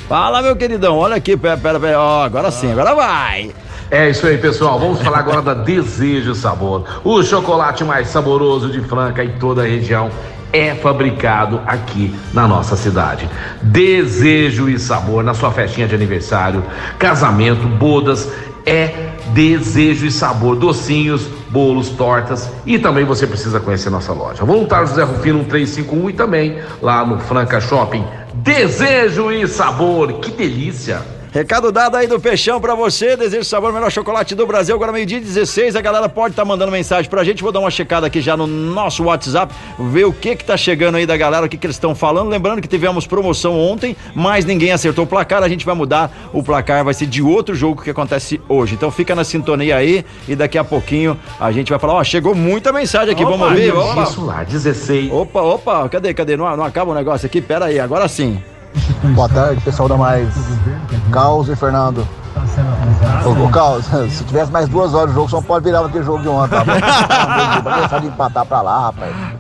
Fala, 0.07 0.41
meu 0.41 0.55
queridão. 0.55 0.97
Olha 0.97 1.15
aqui, 1.17 1.37
pera, 1.37 1.55
pera, 1.57 1.79
pera. 1.79 1.99
Ó, 1.99 2.23
agora 2.23 2.49
sim, 2.49 2.71
agora 2.71 2.95
vai. 2.95 3.51
É 3.91 4.07
isso 4.07 4.27
aí, 4.27 4.37
pessoal. 4.37 4.79
Vamos 4.79 5.01
falar 5.01 5.17
agora 5.17 5.41
da 5.41 5.53
Desejo 5.55 6.35
Sabor. 6.35 6.83
O 7.03 7.23
chocolate 7.23 7.83
mais 7.83 8.07
saboroso 8.07 8.69
de 8.69 8.81
Franca 8.81 9.23
e 9.23 9.29
toda 9.39 9.63
a 9.63 9.65
região 9.65 10.11
é 10.53 10.75
fabricado 10.75 11.59
aqui 11.65 12.13
na 12.31 12.47
nossa 12.47 12.75
cidade. 12.75 13.27
Desejo 13.63 14.69
e 14.69 14.77
sabor 14.77 15.23
na 15.23 15.33
sua 15.33 15.51
festinha 15.51 15.87
de 15.87 15.95
aniversário, 15.95 16.63
casamento, 16.99 17.67
bodas, 17.67 18.31
é 18.63 19.09
desejo 19.33 20.05
e 20.05 20.11
sabor, 20.11 20.55
docinhos, 20.55 21.27
bolos, 21.49 21.89
tortas 21.89 22.47
e 22.67 22.77
também 22.77 23.05
você 23.05 23.25
precisa 23.25 23.59
conhecer 23.59 23.89
nossa 23.89 24.13
loja. 24.13 24.45
Voluntário 24.45 24.87
José 24.87 25.01
Rufino 25.01 25.39
1351 25.39 26.09
e 26.11 26.13
também 26.13 26.59
lá 26.79 27.03
no 27.03 27.19
Franca 27.19 27.59
Shopping. 27.59 28.05
Desejo 28.35 29.31
e 29.31 29.47
sabor, 29.47 30.13
que 30.13 30.29
delícia! 30.29 31.18
Recado 31.31 31.71
dado 31.71 31.95
aí 31.95 32.07
do 32.07 32.19
Peixão 32.19 32.59
pra 32.59 32.73
você. 32.73 33.15
Desejo 33.15 33.43
sabor, 33.43 33.71
melhor 33.71 33.91
chocolate 33.91 34.33
do 34.33 34.47
Brasil. 34.47 34.73
Agora, 34.73 34.91
meio-dia 34.91 35.19
e 35.19 35.21
16. 35.21 35.75
A 35.75 35.81
galera 35.81 36.09
pode 36.09 36.33
estar 36.33 36.43
mandando 36.43 36.71
mensagem 36.71 37.07
pra 37.07 37.23
gente. 37.23 37.43
Vou 37.43 37.51
dar 37.51 37.59
uma 37.59 37.69
checada 37.69 38.07
aqui 38.07 38.19
já 38.19 38.35
no 38.35 38.47
nosso 38.47 39.03
WhatsApp, 39.03 39.53
ver 39.77 40.05
o 40.05 40.11
que 40.11 40.35
que 40.35 40.43
tá 40.43 40.57
chegando 40.57 40.95
aí 40.95 41.05
da 41.05 41.15
galera, 41.15 41.45
o 41.45 41.49
que 41.49 41.55
que 41.55 41.67
eles 41.67 41.75
estão 41.75 41.93
falando. 41.93 42.29
Lembrando 42.29 42.61
que 42.61 42.67
tivemos 42.67 43.05
promoção 43.05 43.59
ontem, 43.59 43.95
mas 44.15 44.43
ninguém 44.43 44.71
acertou 44.71 45.03
o 45.03 45.07
placar. 45.07 45.43
A 45.43 45.47
gente 45.49 45.65
vai 45.67 45.75
mudar 45.75 46.11
o 46.33 46.41
placar, 46.41 46.83
vai 46.83 46.95
ser 46.95 47.05
de 47.05 47.21
outro 47.21 47.53
jogo 47.53 47.83
que 47.83 47.91
acontece 47.91 48.41
hoje. 48.49 48.73
Então 48.73 48.89
fica 48.89 49.13
na 49.13 49.23
sintonia 49.23 49.75
aí 49.75 50.03
e 50.27 50.35
daqui 50.35 50.57
a 50.57 50.63
pouquinho 50.63 51.15
a 51.39 51.51
gente 51.51 51.69
vai 51.69 51.77
falar. 51.77 51.93
Ó, 51.93 52.03
chegou 52.03 52.33
muita 52.33 52.73
mensagem 52.73 53.13
aqui. 53.13 53.23
Opa, 53.23 53.37
Vamos 53.37 53.53
ver. 53.53 53.71
Opa, 53.71 54.03
Isso 54.03 54.25
lá, 54.25 54.43
16. 54.43 55.11
opa, 55.11 55.41
opa. 55.41 55.87
Cadê, 55.89 56.11
cadê? 56.11 56.35
Não, 56.35 56.57
não 56.57 56.63
acaba 56.63 56.91
o 56.91 56.95
negócio 56.95 57.27
aqui? 57.27 57.39
Pera 57.39 57.65
aí, 57.65 57.79
agora 57.79 58.07
sim. 58.07 58.41
Boa 59.15 59.29
tarde, 59.29 59.61
pessoal 59.61 59.87
da 59.87 59.97
Mais. 59.97 60.27
Caos 61.09 61.49
e 61.49 61.55
Fernando. 61.55 62.07
Ô, 63.25 63.45
ô 63.45 63.49
Caos, 63.49 63.85
se 64.09 64.23
tivesse 64.23 64.51
mais 64.51 64.67
duas 64.67 64.93
horas 64.93 65.09
de 65.09 65.15
jogo, 65.15 65.29
São 65.29 65.43
Paulo 65.43 65.63
virava 65.63 65.87
aquele 65.87 66.03
jogo 66.03 66.21
de 66.21 66.29
ontem, 66.29 66.57
tá 66.57 66.63
bom? 66.63 67.63
Vai 67.63 67.79
deixar 67.79 68.01
de 68.01 68.07
empatar 68.07 68.45
pra 68.45 68.61
lá, 68.61 68.79
rapaz. 68.87 69.38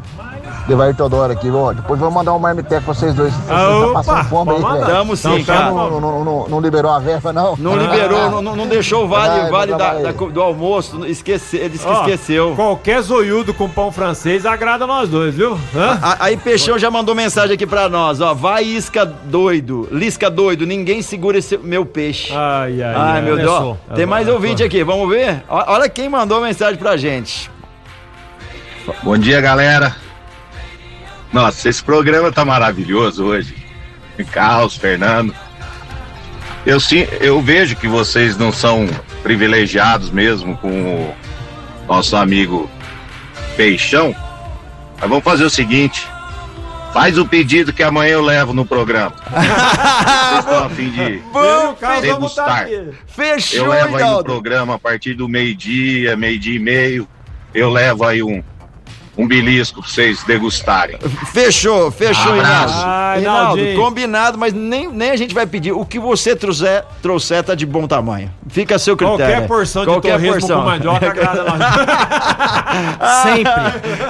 Levar 0.69 0.93
Teodoro 0.93 1.33
aqui, 1.33 1.49
ó. 1.49 1.73
Depois 1.73 1.99
vou 1.99 2.11
mandar 2.11 2.33
um 2.33 2.39
marmiteco 2.39 2.83
pra 2.83 2.93
vocês 2.93 3.13
dois. 3.15 3.33
Vocês 3.33 3.49
Opa, 3.49 4.03
tá 4.03 4.13
passando 4.13 4.29
fome 4.29 4.51
aí, 4.51 4.57
vamos 4.61 4.71
velho. 4.71 4.81
mandar. 4.85 4.97
Tamo 4.99 5.15
sim, 5.15 5.43
cara. 5.43 5.71
Não, 5.71 5.99
não, 5.99 6.23
não, 6.23 6.47
não 6.47 6.59
liberou 6.61 6.91
a 6.91 6.99
verba, 6.99 7.33
não? 7.33 7.55
Não 7.57 7.75
liberou, 7.75 8.41
não, 8.41 8.67
deixou 8.67 9.05
o 9.05 9.07
vale, 9.07 9.41
Vai, 9.41 9.49
vale 9.49 9.71
da- 9.75 9.93
da- 9.95 10.11
do 10.11 10.41
almoço. 10.41 11.03
Esquece, 11.07 11.57
ele 11.57 11.69
disse 11.69 11.83
que 11.85 11.91
Ó, 11.91 12.01
esqueceu. 12.01 12.53
Qualquer 12.55 13.01
zoiudo 13.01 13.51
com 13.53 13.67
pão 13.67 13.91
francês 13.91 14.45
agrada 14.45 14.85
nós 14.85 15.09
dois, 15.09 15.33
viu? 15.33 15.57
Hã? 15.75 15.97
A- 16.01 16.17
Aí 16.25 16.37
Peixão 16.37 16.77
já 16.77 16.91
mandou 16.91 17.15
mensagem 17.15 17.55
aqui 17.55 17.65
pra 17.65 17.89
nós, 17.89 18.21
ó. 18.21 18.33
Vai 18.35 18.63
isca 18.63 19.03
doido, 19.05 19.87
lisca 19.91 20.29
doido, 20.29 20.67
ninguém 20.67 21.01
segura 21.01 21.37
esse 21.39 21.57
meu 21.57 21.83
peixe. 21.85 22.31
Ai, 22.31 22.81
ai, 22.83 22.93
Ai, 22.95 23.21
meu 23.23 23.35
Deus. 23.37 23.75
Tem 23.95 24.05
mais 24.05 24.27
ouvinte 24.27 24.61
aqui, 24.63 24.83
vamos 24.83 25.09
ver? 25.09 25.43
Olha 25.49 25.89
quem 25.89 26.07
mandou 26.07 26.39
mensagem 26.41 26.77
pra 26.77 26.95
gente. 26.95 27.49
Bom 29.03 29.17
dia, 29.17 29.41
galera. 29.41 29.95
Nossa, 31.31 31.69
esse 31.69 31.83
programa 31.83 32.31
tá 32.31 32.43
maravilhoso 32.43 33.25
hoje. 33.25 33.55
Carlos, 34.31 34.75
Fernando. 34.75 35.33
Eu 36.65 36.79
sim, 36.79 37.07
eu 37.21 37.41
vejo 37.41 37.75
que 37.75 37.87
vocês 37.87 38.37
não 38.37 38.51
são 38.51 38.87
privilegiados 39.23 40.09
mesmo 40.11 40.57
com 40.57 40.69
o 40.69 41.15
nosso 41.87 42.15
amigo 42.15 42.69
Peixão. 43.55 44.13
Mas 44.99 45.09
vamos 45.09 45.23
fazer 45.23 45.45
o 45.45 45.49
seguinte: 45.49 46.05
faz 46.93 47.17
o 47.17 47.25
pedido 47.25 47.71
que 47.71 47.81
amanhã 47.81 48.13
eu 48.13 48.21
levo 48.21 48.53
no 48.53 48.65
programa. 48.65 49.15
Vocês 49.29 50.39
estão 50.39 50.63
a 50.65 50.69
fim 50.69 50.89
de 50.89 51.19
Carlos 51.33 51.79
vamos 51.79 52.01
degustar. 52.01 52.67
Fechou, 53.07 53.65
Eu 53.65 53.69
levo 53.71 53.95
aí 53.95 54.03
no 54.03 54.23
programa 54.23 54.75
a 54.75 54.79
partir 54.79 55.13
do 55.13 55.27
meio-dia, 55.29 56.17
meio-dia 56.17 56.55
e 56.55 56.59
meio. 56.59 57.07
Eu 57.53 57.69
levo 57.71 58.03
aí 58.03 58.21
um, 58.21 58.43
um 59.21 59.27
belisco 59.27 59.81
pra 59.81 59.89
vocês 59.89 60.23
degustarem. 60.23 60.97
Fechou, 61.33 61.91
fechou, 61.91 62.31
Abraço. 62.33 62.73
Hinaldo. 62.79 62.89
Ai, 62.89 63.21
Naldinho. 63.21 63.75
combinado, 63.81 64.37
mas 64.37 64.53
nem, 64.53 64.87
nem 64.87 65.11
a 65.11 65.15
gente 65.17 65.33
vai 65.33 65.45
pedir. 65.45 65.71
O 65.73 65.85
que 65.85 65.99
você 65.99 66.35
trouxer, 66.35 66.83
trouxer 67.01 67.43
tá 67.43 67.53
de 67.53 67.65
bom 67.65 67.85
tamanho. 67.87 68.31
Fica 68.47 68.75
a 68.75 68.79
seu 68.79 68.95
critério. 68.95 69.17
Qualquer 69.25 69.47
porção 69.47 69.81
de 69.81 69.87
Qualquer 69.89 70.11
torresmo 70.13 70.39
porção. 70.39 70.59
com 70.61 70.65
mandioca 70.65 71.05
agrada 71.11 71.43
nós. 71.43 71.59
Sempre. 73.23 73.51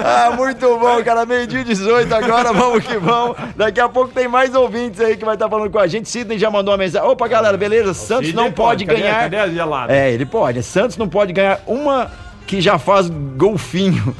Ah, 0.04 0.30
muito 0.36 0.78
bom, 0.78 1.02
cara. 1.04 1.26
Meio-dia 1.26 1.60
e 1.60 1.64
18 1.64 2.14
agora, 2.14 2.52
vamos 2.52 2.84
que 2.84 2.96
vamos. 2.98 3.36
Daqui 3.56 3.80
a 3.80 3.88
pouco 3.88 4.10
tem 4.12 4.28
mais 4.28 4.54
ouvintes 4.54 5.00
aí 5.00 5.16
que 5.16 5.24
vai 5.24 5.34
estar 5.34 5.48
falando 5.48 5.70
com 5.70 5.78
a 5.78 5.86
gente. 5.86 6.08
Sidney 6.08 6.38
já 6.38 6.50
mandou 6.50 6.72
uma 6.72 6.78
mensagem. 6.78 7.08
Opa, 7.08 7.26
galera, 7.28 7.56
beleza? 7.56 7.94
Santos 7.94 8.26
Sidney 8.28 8.44
não 8.44 8.52
pode 8.52 8.84
Cadê- 8.84 9.00
ganhar. 9.00 9.20
Cadê 9.22 9.36
a 9.38 9.48
gelada? 9.48 9.92
É, 9.94 10.12
ele 10.12 10.24
pode. 10.26 10.62
Santos 10.62 10.96
não 10.96 11.08
pode 11.08 11.32
ganhar 11.32 11.60
uma 11.66 12.10
que 12.50 12.60
já 12.60 12.80
faz 12.80 13.08
golfinho. 13.08 14.12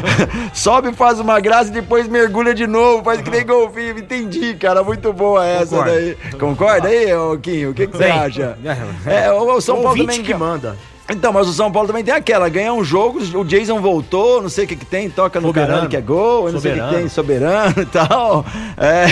Sobe, 0.52 0.92
faz 0.92 1.18
uma 1.18 1.40
graça 1.40 1.70
e 1.70 1.72
depois 1.72 2.06
mergulha 2.06 2.54
de 2.54 2.66
novo, 2.66 3.02
faz 3.02 3.22
que 3.22 3.30
nem 3.30 3.46
golfinho. 3.46 3.98
Entendi, 3.98 4.52
cara. 4.56 4.84
Muito 4.84 5.10
boa 5.10 5.46
essa 5.46 5.74
Concordo. 5.74 5.90
daí. 5.94 6.16
Concorda 6.38 6.88
aí, 6.88 7.06
Quinho? 7.40 7.70
O 7.70 7.74
que, 7.74 7.86
que 7.86 7.96
você 7.96 8.04
acha? 8.04 8.58
É, 9.06 9.32
o 9.32 9.56
o 9.56 9.60
São 9.62 9.80
Paulo 9.82 9.98
também 9.98 10.22
que 10.22 10.34
manda. 10.34 10.76
Então, 11.10 11.32
mas 11.32 11.48
o 11.48 11.52
São 11.54 11.72
Paulo 11.72 11.88
também 11.88 12.04
tem 12.04 12.12
aquela, 12.12 12.48
ganha 12.50 12.70
um 12.72 12.84
jogo, 12.84 13.18
o 13.38 13.44
Jason 13.44 13.80
voltou, 13.80 14.42
não 14.42 14.50
sei 14.50 14.66
o 14.66 14.68
que 14.68 14.76
que 14.76 14.84
tem, 14.84 15.08
toca 15.08 15.40
no 15.40 15.46
Soberano. 15.48 15.70
caralho 15.72 15.88
que 15.90 15.96
é 15.96 16.00
gol, 16.02 16.46
eu 16.48 16.52
não 16.52 16.60
sei 16.60 16.72
o 16.72 16.74
que 16.74 16.80
que 16.80 16.84
Soberano. 16.86 16.98
tem, 16.98 17.08
soberano 17.08 17.74
e 17.82 17.86
tal. 17.86 18.44
É. 18.76 19.04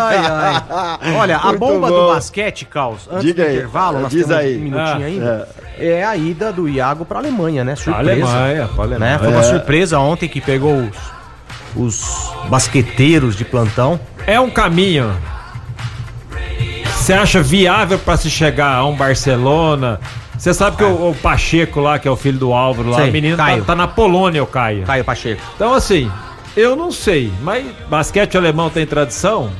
Ai, 0.00 0.16
ai. 0.16 1.14
Olha, 1.20 1.36
a 1.36 1.46
Muito 1.48 1.58
bomba 1.58 1.88
bom. 1.88 2.06
do 2.08 2.14
basquete, 2.14 2.64
Caos, 2.64 3.06
antes 3.10 3.24
Diga 3.26 3.42
do 3.44 3.48
aí, 3.50 3.54
intervalo, 3.56 4.00
nós 4.00 4.10
diz 4.10 4.26
temos 4.26 4.36
aí. 4.42 4.56
um 4.56 4.60
minutinho 4.60 5.02
Ah, 5.02 5.04
ainda, 5.06 5.48
é. 5.78 6.02
a 6.04 6.16
ida 6.16 6.50
do 6.50 6.66
Iago 6.66 7.04
pra 7.04 7.18
Alemanha, 7.18 7.62
né? 7.62 7.76
Surpresa. 7.76 8.00
Alemanha, 8.10 8.68
pra 8.74 8.84
Alemanha. 8.84 9.12
Né? 9.12 9.18
Foi 9.18 9.28
uma 9.28 9.40
É. 9.40 9.42
surpresa 9.42 9.98
ontem 9.98 10.28
que 10.30 10.40
pegou 10.40 10.88
os, 11.76 12.00
os 12.00 12.32
basqueteiros 12.48 13.36
de 13.36 13.44
plantão. 13.44 14.00
É 14.26 14.40
um 14.40 14.48
caminho. 14.48 15.14
Você 16.96 17.12
acha 17.12 17.42
viável 17.42 17.98
pra 17.98 18.16
se 18.16 18.30
chegar 18.30 18.74
a 18.76 18.86
um 18.86 18.96
Barcelona? 18.96 20.00
Você 20.36 20.52
sabe 20.52 20.76
que 20.76 20.84
o, 20.84 21.10
o 21.10 21.14
Pacheco 21.14 21.80
lá, 21.80 21.98
que 21.98 22.08
é 22.08 22.10
o 22.10 22.16
filho 22.16 22.38
do 22.38 22.52
Álvaro 22.52 22.90
lá, 22.90 22.98
Sei, 22.98 23.10
o 23.10 23.12
menino 23.12 23.36
tá, 23.36 23.60
tá 23.60 23.74
na 23.74 23.86
Polônia, 23.86 24.42
o 24.42 24.46
Caio. 24.46 24.84
Caio 24.84 25.04
Pacheco. 25.04 25.40
Então 25.54 25.72
assim, 25.72 26.10
eu 26.56 26.76
não 26.76 26.90
sei, 26.90 27.32
mas 27.42 27.66
basquete 27.88 28.36
alemão 28.36 28.70
tem 28.70 28.86
tradição? 28.86 29.50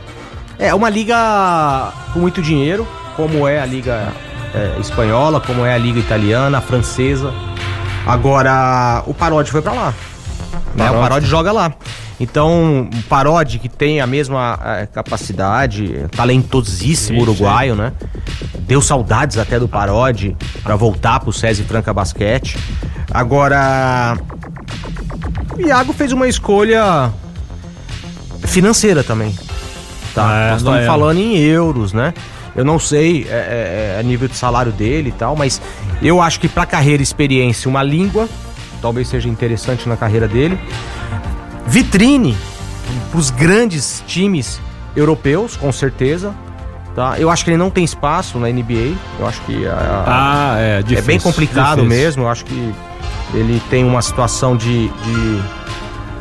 É 0.59 0.75
uma 0.75 0.89
liga 0.89 1.93
com 2.13 2.21
muito 2.21 2.41
dinheiro, 2.41 2.87
como 3.17 3.47
é 3.47 3.61
a 3.61 3.67
liga 3.67 4.13
é, 4.55 4.79
espanhola, 4.79 5.41
como 5.41 5.65
é 5.65 5.75
a 5.75 5.79
liga 5.79 5.99
italiana, 5.99 6.59
a 6.59 6.61
francesa. 6.61 7.33
Agora, 8.07 9.03
o 9.07 9.15
Parodi 9.15 9.51
foi 9.51 9.63
pra 9.63 9.73
lá. 9.73 9.95
Né? 10.75 10.91
O 10.91 10.95
Parodi 10.95 11.27
joga 11.27 11.51
lá. 11.51 11.73
Então, 12.19 12.89
Parodi, 13.09 13.59
que 13.59 13.69
tem 13.69 14.01
a 14.01 14.07
mesma 14.07 14.59
é, 14.65 14.87
capacidade, 14.87 16.07
talentosíssimo 16.15 17.19
Isso, 17.19 17.31
uruguaio, 17.31 17.75
né? 17.75 17.93
Deu 18.61 18.81
saudades 18.81 19.37
até 19.37 19.59
do 19.59 19.69
Parodi 19.69 20.37
pra 20.63 20.77
voltar 20.77 21.21
pro 21.21 21.33
SESI 21.33 21.65
Franca 21.65 21.93
Basquete. 21.93 22.57
Agora, 23.11 24.17
o 25.57 25.61
Iago 25.61 25.93
fez 25.93 26.13
uma 26.13 26.29
escolha 26.29 27.13
financeira 28.47 29.03
também. 29.03 29.35
Tá? 30.15 30.33
É, 30.33 30.51
Nós 30.51 30.61
estamos 30.61 30.81
é. 30.81 30.87
falando 30.87 31.19
em 31.19 31.37
euros, 31.37 31.93
né? 31.93 32.15
Eu 32.55 32.65
não 32.65 32.79
sei 32.79 33.27
é, 33.29 33.33
é, 33.33 33.95
é, 33.97 34.01
a 34.01 34.03
nível 34.03 34.29
de 34.29 34.37
salário 34.37 34.71
dele 34.71 35.09
e 35.09 35.13
tal, 35.13 35.35
mas 35.35 35.61
eu 36.01 36.23
acho 36.23 36.39
que 36.39 36.49
pra 36.49 36.65
carreira 36.65 37.03
e 37.03 37.05
experiência, 37.05 37.69
uma 37.69 37.83
língua 37.83 38.29
talvez 38.81 39.09
seja 39.09 39.29
interessante 39.29 39.89
na 39.89 39.97
carreira 39.97 40.29
dele. 40.29 40.59
Vitrine 41.67 42.37
pros 43.11 43.31
grandes 43.31 44.03
times 44.07 44.61
europeus, 44.97 45.57
com 45.57 45.73
certeza. 45.73 46.35
Tá? 46.95 47.19
Eu 47.19 47.29
acho 47.31 47.43
que 47.45 47.51
ele 47.51 47.57
não 47.57 47.71
tem 47.71 47.83
espaço 47.85 48.39
na 48.39 48.49
NBA. 48.49 48.95
Eu 49.19 49.27
acho 49.27 49.41
que 49.43 49.67
a- 49.67 50.05
Ah, 50.07 50.55
é 50.59 50.79
é 50.79 50.83
difícil. 50.83 51.05
bem 51.07 51.19
complicado 51.21 51.83
difícil. 51.83 51.89
mesmo. 52.05 52.23
Eu 52.25 52.29
acho 52.29 52.45
que 52.45 52.75
ele 53.33 53.61
tem 53.69 53.83
uma 53.85 54.01
situação 54.01 54.57
de, 54.57 54.89
de, 54.89 55.43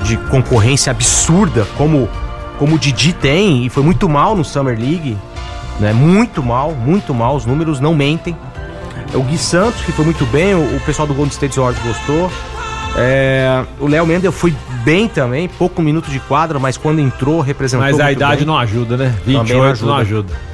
de 0.06 0.18
concorrência 0.30 0.90
absurda, 0.90 1.68
como, 1.78 2.10
como 2.58 2.76
o 2.76 2.80
Didi 2.80 3.14
tem, 3.14 3.66
e 3.66 3.70
foi 3.70 3.84
muito 3.84 4.10
mal 4.10 4.36
no 4.36 4.44
Summer 4.44 4.76
League. 4.80 5.16
Né? 5.80 5.94
Muito 5.94 6.42
mal, 6.42 6.72
muito 6.72 7.14
mal. 7.14 7.36
Os 7.36 7.46
números 7.46 7.80
não 7.80 7.94
mentem. 7.94 8.36
O 9.14 9.22
Gui 9.22 9.38
Santos, 9.38 9.82
que 9.82 9.92
foi 9.92 10.06
muito 10.06 10.26
bem, 10.28 10.56
o, 10.56 10.76
o 10.76 10.80
pessoal 10.80 11.08
do 11.08 11.14
Golden 11.14 11.32
State 11.32 11.60
Warriors 11.60 11.84
gostou. 11.86 12.32
É, 12.96 13.64
o 13.80 13.88
Léo 13.88 14.06
Mendel 14.06 14.32
foi 14.32 14.54
bem 14.84 15.08
também, 15.08 15.48
pouco 15.48 15.82
minuto 15.82 16.10
de 16.12 16.20
quadra, 16.20 16.60
mas 16.60 16.78
quando 16.78 17.00
entrou, 17.00 17.42
representou 17.42 17.86
Mas 17.88 18.00
a 18.00 18.04
muito 18.04 18.18
idade 18.18 18.38
bem. 18.38 18.46
não 18.46 18.58
ajuda, 18.58 18.98
né? 18.98 19.16
Também 19.26 19.40
28 19.42 19.56
não 19.86 19.96
ajuda. 19.96 19.96
ajuda. 20.34 20.54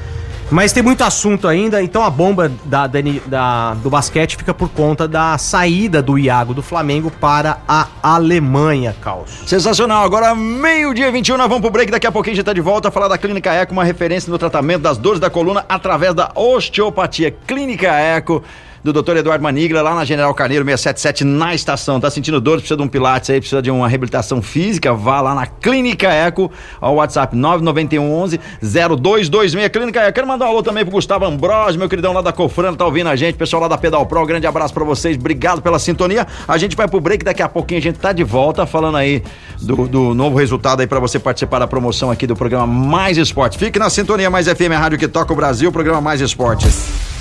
Mas 0.51 0.71
tem 0.73 0.81
muito 0.81 1.03
assunto 1.03 1.47
ainda, 1.47 1.79
então 1.83 2.03
a 2.03 2.09
bomba 2.09 2.51
da, 2.65 2.87
da- 2.87 2.99
da- 3.27 3.73
do 3.75 3.87
basquete 3.89 4.35
fica 4.35 4.51
por 4.51 4.67
conta 4.69 5.07
da 5.07 5.37
saída 5.37 6.01
do 6.01 6.17
Iago 6.17 6.55
do 6.55 6.63
Flamengo 6.63 7.11
para 7.11 7.59
a 7.67 7.85
Alemanha, 8.01 8.95
Caos. 8.99 9.29
Sensacional. 9.45 10.03
Agora, 10.03 10.33
meio-dia 10.33 11.11
21, 11.11 11.37
nós 11.37 11.47
vamos 11.47 11.61
pro 11.61 11.69
break. 11.69 11.91
Daqui 11.91 12.07
a 12.07 12.11
pouquinho 12.11 12.33
a 12.33 12.35
gente 12.37 12.45
tá 12.45 12.53
de 12.53 12.61
volta 12.61 12.87
a 12.87 12.91
falar 12.91 13.07
da 13.09 13.17
Clínica 13.17 13.51
Eco, 13.53 13.73
uma 13.73 13.83
referência 13.83 14.31
no 14.31 14.39
tratamento 14.39 14.81
das 14.81 14.97
dores 14.97 15.19
da 15.19 15.29
coluna 15.29 15.63
através 15.69 16.15
da 16.15 16.31
osteopatia. 16.33 17.35
Clínica 17.45 17.87
Eco. 17.91 18.41
Do 18.83 18.93
Dr. 18.93 19.17
Eduardo 19.17 19.43
Manigla, 19.43 19.81
lá 19.81 19.93
na 19.93 20.05
General 20.05 20.33
Carneiro 20.33 20.63
677, 20.63 21.23
na 21.23 21.53
estação. 21.53 21.99
Tá 21.99 22.09
sentindo 22.09 22.39
dores, 22.39 22.61
precisa 22.61 22.77
de 22.77 22.83
um 22.83 22.87
pilates 22.87 23.29
aí, 23.29 23.39
precisa 23.39 23.61
de 23.61 23.69
uma 23.69 23.87
reabilitação 23.87 24.41
física, 24.41 24.93
vá 24.93 25.21
lá 25.21 25.35
na 25.35 25.45
Clínica 25.45 26.07
Eco, 26.07 26.51
ao 26.79 26.95
WhatsApp 26.95 27.35
991 27.35 28.11
11 28.11 28.39
0226. 28.61 29.69
Clínica 29.69 30.01
Eco. 30.01 30.13
Quero 30.13 30.27
mandar 30.27 30.45
um 30.45 30.49
alô 30.49 30.63
também 30.63 30.83
pro 30.83 30.91
Gustavo 30.91 31.25
Ambrosio, 31.25 31.79
meu 31.79 31.89
queridão 31.89 32.13
lá 32.13 32.21
da 32.21 32.31
Cofrano, 32.31 32.77
tá 32.77 32.85
ouvindo 32.85 33.07
a 33.07 33.15
gente, 33.15 33.35
pessoal 33.35 33.61
lá 33.61 33.67
da 33.67 33.77
Pedal 33.77 34.05
Pro, 34.05 34.25
grande 34.25 34.47
abraço 34.47 34.73
pra 34.73 34.83
vocês, 34.83 35.17
obrigado 35.17 35.61
pela 35.61 35.79
sintonia. 35.79 36.25
A 36.47 36.57
gente 36.57 36.75
vai 36.75 36.87
pro 36.87 36.99
break, 36.99 37.23
daqui 37.23 37.41
a 37.41 37.49
pouquinho 37.49 37.79
a 37.79 37.83
gente 37.83 37.99
tá 37.99 38.13
de 38.13 38.23
volta 38.23 38.65
falando 38.65 38.97
aí 38.97 39.23
do, 39.61 39.87
do 39.87 40.13
novo 40.13 40.37
resultado 40.37 40.81
aí 40.81 40.87
pra 40.87 40.99
você 40.99 41.19
participar 41.19 41.59
da 41.59 41.67
promoção 41.67 42.09
aqui 42.09 42.25
do 42.25 42.35
programa 42.35 42.65
Mais 42.67 43.17
Esporte. 43.17 43.57
Fique 43.57 43.77
na 43.77 43.89
sintonia 43.89 44.29
Mais 44.29 44.47
FM, 44.47 44.71
a 44.73 44.77
rádio 44.77 44.97
que 44.97 45.07
toca 45.07 45.33
o 45.33 45.35
Brasil, 45.35 45.71
programa 45.71 46.01
Mais 46.01 46.21
Esportes. 46.21 47.18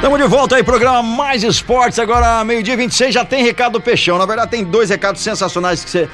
Estamos 0.00 0.18
de 0.18 0.26
volta 0.26 0.56
aí, 0.56 0.62
programa 0.62 1.02
Mais 1.02 1.44
Esportes. 1.44 1.98
Agora, 1.98 2.42
meio-dia 2.42 2.74
26, 2.74 3.12
já 3.12 3.22
tem 3.22 3.44
recado 3.44 3.72
do 3.72 3.82
Peixão. 3.82 4.16
Na 4.16 4.24
verdade, 4.24 4.50
tem 4.50 4.64
dois 4.64 4.88
recados 4.88 5.20
sensacionais 5.20 5.84
que 5.84 5.90
você 5.90 6.08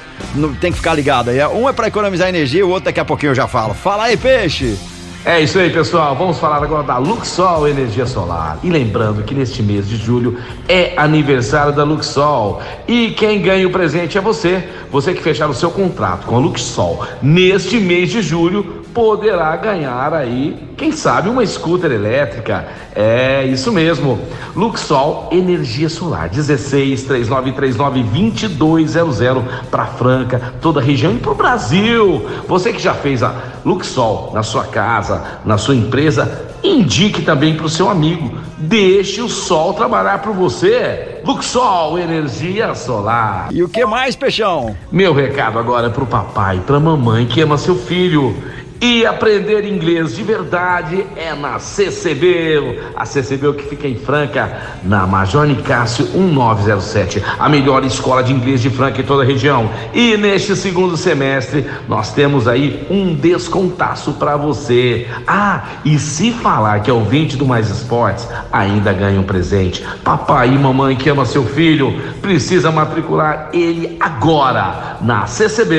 tem 0.59 0.73
que 0.73 0.77
ficar 0.77 0.93
ligado 0.93 1.29
aí. 1.29 1.41
Um 1.47 1.69
é 1.69 1.71
pra 1.71 1.87
economizar 1.87 2.27
energia, 2.27 2.65
o 2.65 2.69
outro 2.69 2.83
daqui 2.83 2.99
a 2.99 3.05
pouquinho 3.05 3.29
eu 3.29 3.35
já 3.35 3.47
falo. 3.47 3.73
Fala 3.73 4.03
aí, 4.03 4.17
Peixe! 4.17 4.77
É 5.27 5.41
isso 5.41 5.59
aí, 5.59 5.69
pessoal. 5.69 6.15
Vamos 6.15 6.39
falar 6.39 6.63
agora 6.63 6.83
da 6.83 6.97
Luxol 6.97 7.67
Energia 7.67 8.05
Solar. 8.05 8.59
E 8.63 8.69
lembrando 8.69 9.23
que 9.23 9.35
neste 9.35 9.61
mês 9.61 9.85
de 9.85 9.97
julho 9.97 10.37
é 10.69 10.93
aniversário 10.95 11.73
da 11.73 11.83
Luxol. 11.83 12.61
E 12.87 13.11
quem 13.11 13.41
ganha 13.41 13.67
o 13.67 13.69
presente 13.69 14.17
é 14.17 14.21
você. 14.21 14.63
Você 14.89 15.13
que 15.13 15.21
fechar 15.21 15.49
o 15.49 15.53
seu 15.53 15.69
contrato 15.69 16.27
com 16.27 16.37
a 16.37 16.39
Luxol 16.39 17.05
neste 17.21 17.77
mês 17.77 18.09
de 18.09 18.21
julho 18.21 18.77
poderá 18.97 19.55
ganhar 19.57 20.11
aí, 20.11 20.57
quem 20.75 20.91
sabe, 20.91 21.29
uma 21.29 21.45
scooter 21.45 21.91
elétrica. 21.91 22.65
É 22.95 23.45
isso 23.45 23.71
mesmo. 23.71 24.19
Luxol 24.55 25.29
Energia 25.31 25.87
Solar 25.87 26.27
16 26.29 27.03
3939 27.03 28.47
2200 28.55 29.43
para 29.69 29.85
Franca, 29.85 30.53
toda 30.59 30.79
a 30.79 30.83
região 30.83 31.13
e 31.13 31.19
para 31.19 31.31
o 31.31 31.35
Brasil. 31.35 32.25
Você 32.47 32.73
que 32.73 32.81
já 32.81 32.95
fez 32.95 33.21
a 33.21 33.35
Luxol 33.63 34.31
na 34.33 34.41
sua 34.41 34.63
casa, 34.63 35.16
na 35.45 35.57
sua 35.57 35.75
empresa, 35.75 36.47
indique 36.63 37.21
também 37.21 37.55
para 37.55 37.65
o 37.65 37.69
seu 37.69 37.89
amigo. 37.89 38.37
Deixe 38.57 39.21
o 39.21 39.29
sol 39.29 39.73
trabalhar 39.73 40.19
por 40.21 40.33
você. 40.33 41.21
Luxol 41.23 41.99
Energia 41.99 42.73
Solar. 42.73 43.49
E 43.51 43.61
o 43.61 43.69
que 43.69 43.85
mais, 43.85 44.15
Peixão? 44.15 44.75
Meu 44.91 45.13
recado 45.13 45.59
agora 45.59 45.87
é 45.87 45.89
pro 45.89 46.05
papai, 46.05 46.61
pra 46.65 46.79
mamãe 46.79 47.25
que 47.25 47.41
ama 47.41 47.57
seu 47.57 47.75
filho. 47.75 48.35
E 48.79 49.05
aprender 49.07 49.65
inglês 49.65 50.15
de 50.15 50.21
verdade 50.21 51.03
é 51.15 51.33
na 51.33 51.57
CCB. 51.57 52.79
A 52.95 53.05
CCB 53.05 53.53
que 53.53 53.63
fica 53.63 53.87
em 53.87 53.95
Franca, 53.95 54.77
na 54.83 55.07
Major 55.07 55.47
Nicásio 55.47 56.05
1907. 56.05 57.23
A 57.39 57.49
melhor 57.49 57.83
escola 57.83 58.23
de 58.23 58.31
inglês 58.31 58.61
de 58.61 58.69
Franca 58.69 59.01
em 59.01 59.03
toda 59.03 59.23
a 59.23 59.25
região. 59.25 59.67
E 59.95 60.15
neste 60.15 60.55
segundo 60.55 60.95
semestre, 60.95 61.65
nós 61.87 62.13
temos 62.13 62.47
aí 62.47 62.85
um 62.89 63.15
descontaço 63.15 64.13
pra 64.13 64.37
você. 64.37 65.07
Ah, 65.25 65.63
e 65.83 65.97
se 65.97 66.31
falar 66.31 66.81
que 66.81 66.91
é 66.91 66.93
ouvinte 66.93 67.35
do 67.35 67.47
Mais 67.47 67.71
Esportes, 67.71 68.27
ainda 68.51 68.93
ganha 68.93 69.19
um 69.19 69.23
presente. 69.23 69.83
Papai 70.03 70.49
e 70.49 70.59
mamãe 70.59 70.95
que 70.95 71.09
ama 71.09 71.25
seu 71.25 71.43
filho, 71.45 71.99
precisa 72.21 72.71
matricular 72.71 73.49
ele 73.53 73.97
agora 73.99 74.97
na 75.01 75.25
CCB, 75.25 75.77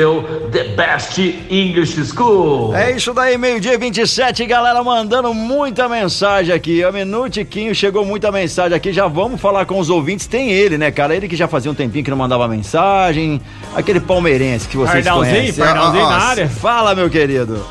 The 0.50 0.64
Best 0.74 1.18
English 1.48 2.04
School. 2.06 2.74
É 2.74 2.87
isso 2.96 3.12
daí, 3.12 3.36
meio-dia 3.36 3.76
27, 3.78 4.46
galera, 4.46 4.82
mandando 4.82 5.34
muita 5.34 5.88
mensagem 5.88 6.54
aqui. 6.54 6.82
A 6.82 6.90
Minutiquinho 6.92 7.74
chegou 7.74 8.04
muita 8.04 8.30
mensagem 8.32 8.76
aqui. 8.76 8.92
Já 8.92 9.06
vamos 9.06 9.40
falar 9.40 9.66
com 9.66 9.78
os 9.78 9.90
ouvintes. 9.90 10.26
Tem 10.26 10.50
ele, 10.50 10.78
né, 10.78 10.90
cara? 10.90 11.14
Ele 11.14 11.28
que 11.28 11.36
já 11.36 11.48
fazia 11.48 11.70
um 11.70 11.74
tempinho 11.74 12.04
que 12.04 12.10
não 12.10 12.16
mandava 12.16 12.46
mensagem. 12.48 13.40
Aquele 13.74 14.00
palmeirense 14.00 14.68
que 14.68 14.76
vocês 14.76 15.04
Pardalzinho, 15.04 15.36
conhecem. 15.36 15.64
Pardalzinho 15.64 16.08
na 16.08 16.16
área. 16.16 16.48
Fala, 16.48 16.94
meu 16.94 17.10
querido. 17.10 17.64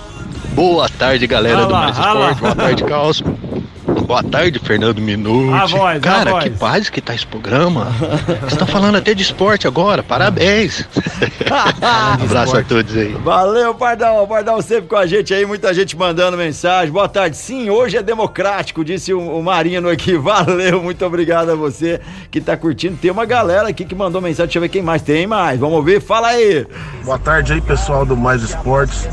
Boa 0.54 0.90
tarde, 0.90 1.26
galera 1.26 1.66
do 1.66 1.74
Mais. 1.74 1.98
Esporte. 1.98 2.42
Boa 2.42 2.56
tarde, 2.56 2.84
Caos. 2.84 3.24
Boa 4.08 4.24
tarde, 4.24 4.58
Fernando 4.58 5.02
Minuti. 5.02 5.54
A 5.54 5.66
voz, 5.66 5.98
a 5.98 6.00
Cara, 6.00 6.32
voz. 6.32 6.44
que 6.46 6.50
paz 6.52 6.90
que 6.90 7.02
tá 7.02 7.14
esse 7.14 7.28
programa. 7.28 7.88
Você 8.48 8.56
tá 8.56 8.66
falando 8.66 8.96
até 8.96 9.14
de 9.14 9.22
esporte 9.22 9.68
agora, 9.68 10.02
parabéns. 10.02 10.88
Abraço 12.24 12.56
a 12.56 12.64
todos 12.64 12.96
aí. 12.96 13.12
Valeu, 13.22 13.76
Pardal. 13.76 14.26
Pardal 14.26 14.62
sempre 14.62 14.88
com 14.88 14.96
a 14.96 15.06
gente 15.06 15.34
aí, 15.34 15.46
muita 15.46 15.74
gente 15.74 15.98
mandando 15.98 16.38
mensagem. 16.38 16.90
Boa 16.90 17.10
tarde. 17.10 17.36
Sim, 17.36 17.70
hoje 17.70 17.98
é 17.98 18.02
democrático, 18.02 18.86
disse 18.86 19.14
o, 19.14 19.20
o 19.20 19.44
Marino 19.44 19.90
aqui. 19.90 20.16
Valeu, 20.18 20.82
muito 20.82 21.06
obrigado 21.06 21.52
a 21.52 21.56
você 21.56 22.00
que 22.32 22.40
tá 22.40 22.56
curtindo. 22.56 22.96
Tem 22.96 23.12
uma 23.12 23.26
galera 23.26 23.68
aqui 23.68 23.84
que 23.84 23.94
mandou 23.94 24.22
mensagem. 24.22 24.46
Deixa 24.46 24.58
eu 24.58 24.62
ver 24.62 24.70
quem 24.70 24.82
mais 24.82 25.02
tem 25.02 25.28
mais. 25.28 25.60
Vamos 25.60 25.76
ouvir? 25.76 26.02
Fala 26.02 26.30
aí. 26.30 26.66
Boa 27.04 27.20
tarde 27.20 27.52
aí, 27.52 27.60
pessoal 27.60 28.06
do 28.06 28.16
Mais 28.16 28.42
Esportes. 28.42 29.06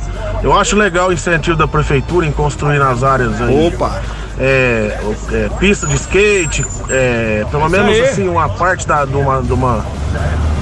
Eu 0.45 0.53
acho 0.53 0.77
legal 0.77 1.09
o 1.09 1.13
incentivo 1.13 1.57
da 1.57 1.67
prefeitura 1.67 2.27
em 2.27 2.31
construir 2.31 2.79
nas 2.79 3.03
áreas 3.03 3.41
aí. 3.41 3.67
Opa. 3.67 4.03
é, 4.39 5.01
é, 5.33 5.49
pista 5.59 5.87
de 5.87 5.95
skate, 5.95 6.67
é, 6.91 7.47
pelo 7.51 7.67
menos 7.71 7.89
aí. 7.89 8.03
assim, 8.03 8.29
uma 8.29 8.47
parte 8.51 8.87
da, 8.87 9.07
de, 9.07 9.17
uma, 9.17 9.41
de 9.41 9.55
uma 9.55 9.83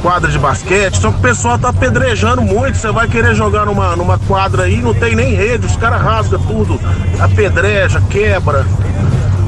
quadra 0.00 0.30
de 0.30 0.38
basquete. 0.38 0.98
Só 0.98 1.10
que 1.10 1.18
o 1.18 1.20
pessoal 1.20 1.58
tá 1.58 1.70
apedrejando 1.70 2.42
muito. 2.42 2.78
Você 2.78 2.92
vai 2.92 3.08
querer 3.08 3.34
jogar 3.34 3.66
numa, 3.66 3.96
numa 3.96 4.20
quadra 4.20 4.62
aí, 4.62 4.80
não 4.80 4.94
tem 4.94 5.16
nem 5.16 5.34
rede, 5.34 5.66
os 5.66 5.74
caras 5.74 6.00
rasgam 6.00 6.38
tudo, 6.42 6.80
apedreja, 7.18 8.00
quebra. 8.08 8.64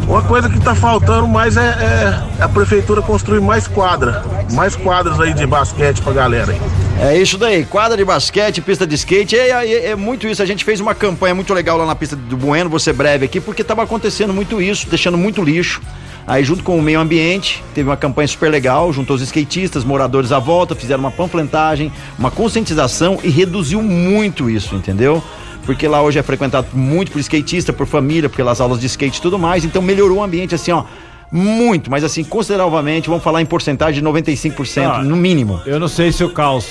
Uma 0.08 0.22
coisa 0.22 0.50
que 0.50 0.58
tá 0.58 0.74
faltando 0.74 1.28
mais 1.28 1.56
é, 1.56 1.60
é 1.60 2.42
a 2.42 2.48
prefeitura 2.48 3.00
construir 3.02 3.40
mais 3.40 3.68
quadra, 3.68 4.24
mais 4.52 4.74
quadras 4.74 5.20
aí 5.20 5.32
de 5.32 5.46
basquete 5.46 6.02
pra 6.02 6.12
galera 6.12 6.50
aí. 6.50 6.83
É 7.00 7.18
isso 7.18 7.36
daí, 7.36 7.64
quadra 7.64 7.96
de 7.96 8.04
basquete, 8.04 8.60
pista 8.62 8.86
de 8.86 8.94
skate, 8.94 9.36
é, 9.36 9.48
é- 9.50 9.86
é 9.90 9.96
muito 9.96 10.26
isso. 10.26 10.42
A 10.42 10.46
gente 10.46 10.64
fez 10.64 10.80
uma 10.80 10.94
campanha 10.94 11.34
muito 11.34 11.52
legal 11.52 11.76
lá 11.76 11.84
na 11.84 11.94
pista 11.94 12.16
do 12.16 12.36
Bueno, 12.36 12.78
ser 12.78 12.92
breve 12.92 13.24
aqui, 13.26 13.40
porque 13.40 13.62
estava 13.62 13.82
acontecendo 13.82 14.32
muito 14.32 14.62
isso, 14.62 14.88
deixando 14.88 15.18
muito 15.18 15.42
lixo. 15.42 15.82
Aí, 16.26 16.42
junto 16.42 16.62
com 16.62 16.78
o 16.78 16.82
meio 16.82 17.00
ambiente, 17.00 17.62
teve 17.74 17.88
uma 17.90 17.96
campanha 17.96 18.26
super 18.26 18.50
legal, 18.50 18.90
juntou 18.92 19.16
os 19.16 19.20
skatistas, 19.22 19.84
moradores 19.84 20.32
à 20.32 20.38
volta, 20.38 20.74
fizeram 20.74 21.00
uma 21.00 21.10
panfletagem, 21.10 21.92
uma 22.18 22.30
conscientização 22.30 23.18
e 23.22 23.28
reduziu 23.28 23.82
muito 23.82 24.48
isso, 24.48 24.74
entendeu? 24.74 25.22
Porque 25.66 25.86
lá 25.86 26.00
hoje 26.00 26.18
é 26.18 26.22
frequentado 26.22 26.68
muito 26.72 27.12
por 27.12 27.18
skatista, 27.18 27.72
por 27.72 27.86
família, 27.86 28.30
pelas 28.30 28.60
aulas 28.60 28.80
de 28.80 28.86
skate 28.86 29.18
e 29.18 29.20
tudo 29.22 29.38
mais, 29.38 29.64
então 29.66 29.82
melhorou 29.82 30.18
o 30.18 30.22
ambiente 30.22 30.54
assim, 30.54 30.70
ó. 30.72 30.84
Muito, 31.36 31.90
mas 31.90 32.04
assim, 32.04 32.22
consideravelmente, 32.22 33.08
vamos 33.08 33.24
falar 33.24 33.42
em 33.42 33.46
porcentagem 33.46 34.00
de 34.00 34.08
95%, 34.08 34.84
Ah, 34.88 35.02
no 35.02 35.16
mínimo. 35.16 35.60
Eu 35.66 35.80
não 35.80 35.88
sei 35.88 36.12
se 36.12 36.22
o 36.22 36.30
Caos, 36.30 36.64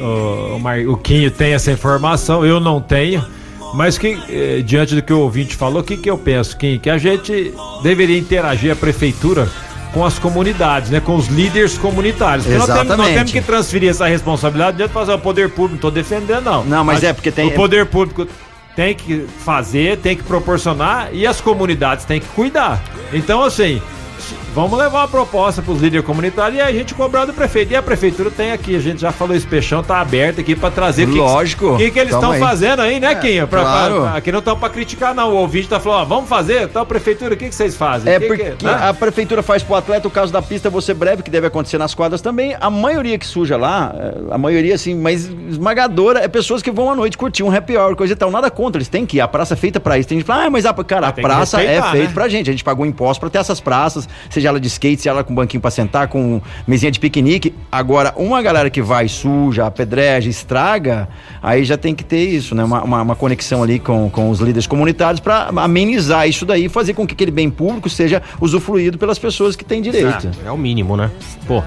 o, 0.00 0.56
o, 0.56 0.60
Mar- 0.60 0.80
o 0.80 0.96
Quinho 0.96 1.30
tem 1.30 1.52
essa 1.52 1.70
informação, 1.70 2.44
eu 2.44 2.58
não 2.58 2.80
tenho. 2.80 3.24
Mas 3.72 3.96
que, 3.96 4.18
eh, 4.28 4.62
diante 4.66 4.96
do 4.96 5.02
que 5.02 5.12
o 5.12 5.20
ouvinte 5.20 5.54
falou, 5.54 5.80
o 5.80 5.84
que, 5.84 5.96
que 5.96 6.10
eu 6.10 6.18
penso, 6.18 6.56
Quinho? 6.56 6.80
Que 6.80 6.90
a 6.90 6.98
gente 6.98 7.54
deveria 7.84 8.18
interagir 8.18 8.72
a 8.72 8.74
prefeitura 8.74 9.48
com 9.94 10.04
as 10.04 10.18
comunidades, 10.18 10.90
né? 10.90 10.98
Com 10.98 11.14
os 11.14 11.28
líderes 11.28 11.78
comunitários. 11.78 12.44
Porque 12.46 12.58
nós 12.58 12.66
temos, 12.66 12.78
nós 12.80 12.86
Exatamente. 12.96 13.14
temos 13.16 13.30
que 13.32 13.40
transferir 13.40 13.90
essa 13.90 14.06
responsabilidade 14.08 14.76
de 14.76 14.88
fazer 14.88 15.12
o 15.12 15.18
poder 15.20 15.50
público, 15.50 15.68
não 15.70 15.76
estou 15.76 15.90
defendendo, 15.92 16.42
não. 16.44 16.64
Não, 16.64 16.84
mas 16.84 17.04
é 17.04 17.12
porque 17.12 17.30
tem- 17.30 17.46
O 17.46 17.52
poder 17.52 17.86
público 17.86 18.26
tem 18.74 18.92
que 18.92 19.24
fazer, 19.44 19.98
tem 19.98 20.16
que 20.16 20.24
proporcionar 20.24 21.10
e 21.12 21.24
as 21.24 21.40
comunidades 21.40 22.04
têm 22.04 22.18
que 22.18 22.26
cuidar. 22.28 22.82
Então, 23.12 23.40
assim, 23.44 23.80
She 24.20 24.36
vamos 24.54 24.78
levar 24.78 25.00
uma 25.00 25.08
proposta 25.08 25.62
para 25.62 25.72
os 25.72 25.80
líderes 25.80 26.04
comunitários 26.04 26.58
e 26.58 26.60
a 26.60 26.72
gente 26.72 26.94
cobrar 26.94 27.24
do 27.24 27.32
prefeito. 27.32 27.72
E 27.72 27.76
a 27.76 27.82
prefeitura 27.82 28.30
tem 28.30 28.52
aqui, 28.52 28.74
a 28.74 28.80
gente 28.80 29.00
já 29.00 29.12
falou, 29.12 29.34
esse 29.36 29.46
peixão 29.46 29.82
tá 29.82 30.00
aberto 30.00 30.40
aqui 30.40 30.54
para 30.56 30.70
trazer 30.70 31.04
o 31.08 31.12
que- 31.12 31.18
Lógico. 31.18 31.74
O 31.74 31.76
que, 31.78 31.90
que 31.90 31.98
eles 31.98 32.10
Tamo 32.14 32.32
estão 32.34 32.46
fazendo 32.48 32.80
aí, 32.80 32.98
né, 32.98 33.14
Quinho? 33.14 33.46
Pra- 33.46 33.60
claro. 33.62 34.00
pra- 34.02 34.16
aqui 34.16 34.32
não 34.32 34.38
estão 34.40 34.56
para 34.58 34.68
criticar, 34.70 35.14
não. 35.14 35.30
O 35.32 35.36
ouvinte 35.36 35.68
tá 35.68 35.78
falando, 35.78 36.00
ó, 36.02 36.04
vamos 36.04 36.28
fazer, 36.28 36.62
então, 36.62 36.84
prefeitura, 36.84 37.34
o 37.34 37.36
que, 37.36 37.48
que 37.48 37.54
vocês 37.54 37.76
fazem? 37.76 38.12
É 38.12 38.18
Que 38.18 38.26
porque 38.26 38.50
que- 38.52 38.64
né? 38.64 38.72
a 38.88 38.92
prefeitura 38.94 39.42
faz 39.42 39.62
pro 39.62 39.74
atleta 39.76 40.08
o 40.08 40.10
caso 40.10 40.32
da 40.32 40.42
pista 40.42 40.68
você 40.68 40.92
breve, 40.92 41.22
que 41.22 41.30
deve 41.30 41.46
acontecer 41.46 41.78
nas 41.78 41.94
quadras 41.94 42.20
também. 42.20 42.56
A 42.60 42.70
maioria 42.70 43.18
que 43.18 43.26
suja 43.26 43.56
lá, 43.56 43.94
é, 43.96 44.34
a 44.34 44.38
maioria 44.38 44.74
assim, 44.74 44.94
mas 44.94 45.30
esmagadora, 45.48 46.20
é 46.20 46.28
pessoas 46.28 46.62
que 46.62 46.70
vão 46.70 46.90
à 46.90 46.94
noite 46.96 47.16
curtir 47.16 47.42
um 47.42 47.54
happy 47.54 47.76
hour, 47.76 47.94
coisa 47.96 48.12
e 48.12 48.16
tal. 48.16 48.30
Nada 48.30 48.50
contra, 48.50 48.78
eles 48.78 48.88
têm 48.88 49.04
que 49.06 49.18
ir. 49.18 49.20
A 49.20 49.28
praça 49.28 49.54
é 49.54 49.56
feita 49.56 49.78
pra 49.80 49.98
isso. 49.98 50.08
Tem 50.08 50.18
gente 50.18 50.24
que 50.24 50.32
fala, 50.32 50.44
ah, 50.46 50.50
mas 50.50 50.66
a, 50.66 50.72
cara, 50.84 51.08
a 51.08 51.12
que 51.12 51.20
praça 51.22 51.60
é 51.62 51.80
feita 51.82 52.08
né? 52.08 52.10
pra 52.14 52.28
gente. 52.28 52.48
A 52.50 52.52
gente 52.52 52.64
pagou 52.64 52.84
imposto 52.86 53.20
pra 53.20 53.28
ter 53.30 53.38
essas 53.38 53.60
praças, 53.60 54.08
seja 54.40 54.48
ela 54.48 54.58
de 54.58 54.66
skate, 54.66 55.02
seja 55.02 55.10
ela 55.10 55.22
com 55.22 55.34
banquinho 55.34 55.60
pra 55.60 55.70
sentar, 55.70 56.08
com 56.08 56.40
mesinha 56.66 56.90
de 56.90 56.98
piquenique. 56.98 57.54
Agora, 57.70 58.12
uma 58.16 58.40
galera 58.40 58.70
que 58.70 58.80
vai 58.80 59.06
suja, 59.06 59.66
apedreja, 59.66 60.28
estraga, 60.28 61.08
aí 61.42 61.64
já 61.64 61.76
tem 61.76 61.94
que 61.94 62.02
ter 62.02 62.24
isso, 62.24 62.54
né? 62.54 62.64
Uma, 62.64 62.82
uma, 62.82 63.02
uma 63.02 63.16
conexão 63.16 63.62
ali 63.62 63.78
com, 63.78 64.08
com 64.10 64.30
os 64.30 64.40
líderes 64.40 64.66
comunitários 64.66 65.20
pra 65.20 65.50
amenizar 65.56 66.28
isso 66.28 66.46
daí 66.46 66.64
e 66.64 66.68
fazer 66.68 66.94
com 66.94 67.06
que 67.06 67.12
aquele 67.14 67.30
bem 67.30 67.50
público 67.50 67.88
seja 67.88 68.22
usufruído 68.40 68.98
pelas 68.98 69.18
pessoas 69.18 69.54
que 69.54 69.64
têm 69.64 69.82
direito. 69.82 70.30
É 70.44 70.50
o 70.50 70.56
mínimo, 70.56 70.96
né? 70.96 71.10
Pô. 71.46 71.62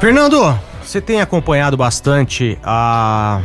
Fernando, 0.00 0.58
você 0.82 1.00
tem 1.00 1.20
acompanhado 1.20 1.76
bastante 1.76 2.58
a 2.62 3.40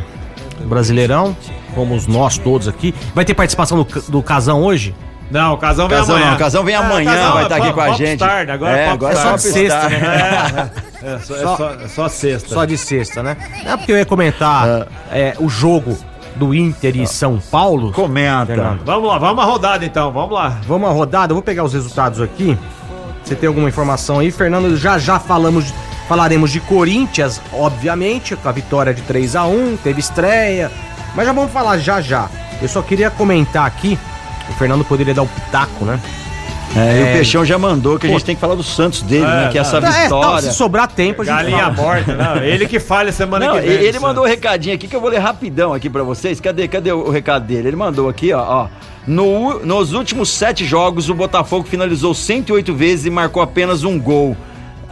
o 0.60 0.66
Brasileirão, 0.66 1.36
como 1.74 1.94
os 1.94 2.06
nós 2.06 2.36
todos 2.36 2.66
aqui. 2.66 2.92
Vai 3.14 3.24
ter 3.24 3.32
participação 3.32 3.82
do, 3.82 4.02
do 4.08 4.22
Casão 4.22 4.62
hoje? 4.62 4.94
Não, 5.30 5.52
o 5.54 5.58
Casão 5.58 5.88
vem 5.88 5.98
Casão 5.98 6.14
amanhã. 6.16 6.28
não, 6.30 6.36
o 6.36 6.38
Casão 6.38 6.64
vem 6.64 6.74
Ah, 6.74 6.78
amanhã, 6.80 7.10
Casão 7.12 7.32
vai 7.32 7.42
é 7.42 7.44
estar 7.44 7.56
aqui 7.56 7.66
pop- 7.66 7.74
com 7.74 7.80
a 7.82 7.92
gente. 7.92 8.18
Tarde, 8.18 8.50
agora 8.52 8.76
É, 8.78 8.84
é, 8.84 8.88
agora 8.90 9.12
é 9.12 9.16
só 9.16 9.32
de 9.36 9.42
sexta, 9.42 9.88
né? 9.90 10.70
É, 11.02 11.06
é 11.14 11.18
só, 11.18 11.34
é 11.36 11.56
só- 11.56 11.70
é 11.84 11.88
só 11.88 12.08
sexta. 12.08 12.48
Só 12.54 12.64
de 12.64 12.78
sexta, 12.78 13.22
né? 13.22 13.36
É 13.66 13.76
porque 13.76 13.92
eu 13.92 13.96
ia 13.98 14.06
comentar 14.06 14.86
é, 15.12 15.34
o 15.38 15.48
jogo 15.48 15.98
do 16.36 16.54
Inter 16.54 16.96
e 16.96 17.06
São 17.06 17.38
Paulo. 17.50 17.92
Comenta. 17.92 18.46
Fernando. 18.46 18.80
Vamos 18.84 19.08
lá, 19.08 19.18
vamos 19.18 19.42
à 19.42 19.46
rodada 19.46 19.84
então, 19.84 20.10
vamos 20.12 20.32
lá. 20.32 20.56
Vamos 20.66 20.88
à 20.88 20.92
rodada, 20.92 21.32
eu 21.32 21.34
vou 21.34 21.42
pegar 21.42 21.64
os 21.64 21.74
resultados 21.74 22.20
aqui. 22.22 22.56
Você 23.22 23.34
tem 23.34 23.46
alguma 23.48 23.68
informação 23.68 24.20
aí, 24.20 24.30
Fernando? 24.30 24.74
Já 24.78 24.98
já 24.98 25.18
falamos, 25.18 25.74
falaremos 26.08 26.50
de 26.50 26.60
Corinthians, 26.60 27.38
obviamente, 27.52 28.34
com 28.34 28.48
a 28.48 28.52
vitória 28.52 28.94
de 28.94 29.02
3 29.02 29.36
a 29.36 29.44
1 29.44 29.76
teve 29.84 30.00
estreia, 30.00 30.70
mas 31.14 31.26
já 31.26 31.32
vamos 31.34 31.52
falar 31.52 31.76
já 31.76 32.00
já. 32.00 32.28
Eu 32.62 32.68
só 32.68 32.80
queria 32.80 33.10
comentar 33.10 33.66
aqui, 33.66 33.98
o 34.48 34.52
Fernando 34.54 34.84
poderia 34.84 35.14
dar 35.14 35.22
o 35.22 35.26
pitaco, 35.26 35.84
né? 35.84 36.00
É, 36.76 36.78
e 36.80 37.00
É. 37.00 37.02
o 37.02 37.12
Peixão 37.14 37.44
já 37.46 37.58
mandou 37.58 37.98
que 37.98 38.06
a 38.06 38.10
Pô. 38.10 38.14
gente 38.16 38.26
tem 38.26 38.34
que 38.34 38.40
falar 38.40 38.54
do 38.54 38.62
Santos 38.62 39.00
dele, 39.02 39.24
É, 39.24 39.26
né? 39.44 39.48
Que 39.50 39.58
essa 39.58 39.78
É, 39.78 39.80
tá, 39.80 39.90
vitória. 39.90 40.50
se 40.50 40.54
sobrar 40.56 40.86
tempo, 40.86 41.22
a 41.22 41.24
gente 41.24 41.34
Galinha 41.34 41.58
fala. 41.58 41.72
morta, 41.72 42.14
não. 42.14 42.36
Ele 42.44 42.66
que 42.66 42.78
falha 42.78 43.10
semana 43.10 43.46
Não, 43.46 43.54
que 43.54 43.60
vem. 43.62 43.70
ele 43.70 43.98
mandou 43.98 44.24
um 44.24 44.26
recadinho 44.26 44.74
aqui 44.74 44.86
que 44.86 44.94
eu 44.94 45.00
vou 45.00 45.08
ler 45.08 45.18
rapidão 45.18 45.72
aqui 45.72 45.88
pra 45.88 46.02
vocês. 46.02 46.38
Cadê, 46.40 46.68
cadê 46.68 46.92
o, 46.92 47.06
o 47.06 47.10
recado 47.10 47.46
dele? 47.46 47.68
Ele 47.68 47.76
mandou 47.76 48.06
aqui, 48.08 48.32
ó. 48.34 48.42
ó. 48.64 48.68
No, 49.06 49.64
nos 49.64 49.94
últimos 49.94 50.28
sete 50.28 50.66
jogos, 50.66 51.08
o 51.08 51.14
Botafogo 51.14 51.66
finalizou 51.66 52.12
108 52.12 52.74
vezes 52.74 53.06
e 53.06 53.10
marcou 53.10 53.42
apenas 53.42 53.82
um 53.82 53.98
gol. 53.98 54.36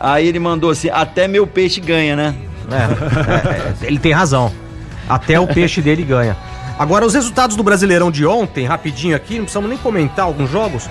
Aí 0.00 0.26
ele 0.26 0.38
mandou 0.38 0.70
assim: 0.70 0.88
até 0.90 1.28
meu 1.28 1.46
peixe 1.46 1.78
ganha, 1.80 2.16
né? 2.16 2.34
É, 2.72 3.84
é, 3.84 3.86
ele 3.86 3.98
tem 3.98 4.12
razão. 4.12 4.50
Até 5.06 5.38
o 5.38 5.46
peixe 5.46 5.82
dele 5.82 6.02
ganha. 6.02 6.34
Agora, 6.78 7.06
os 7.06 7.14
resultados 7.14 7.56
do 7.56 7.62
Brasileirão 7.62 8.10
de 8.10 8.26
ontem, 8.26 8.66
rapidinho 8.66 9.16
aqui, 9.16 9.34
não 9.36 9.44
precisamos 9.44 9.68
nem 9.68 9.78
comentar 9.78 10.26
alguns 10.26 10.50
jogos. 10.50 10.88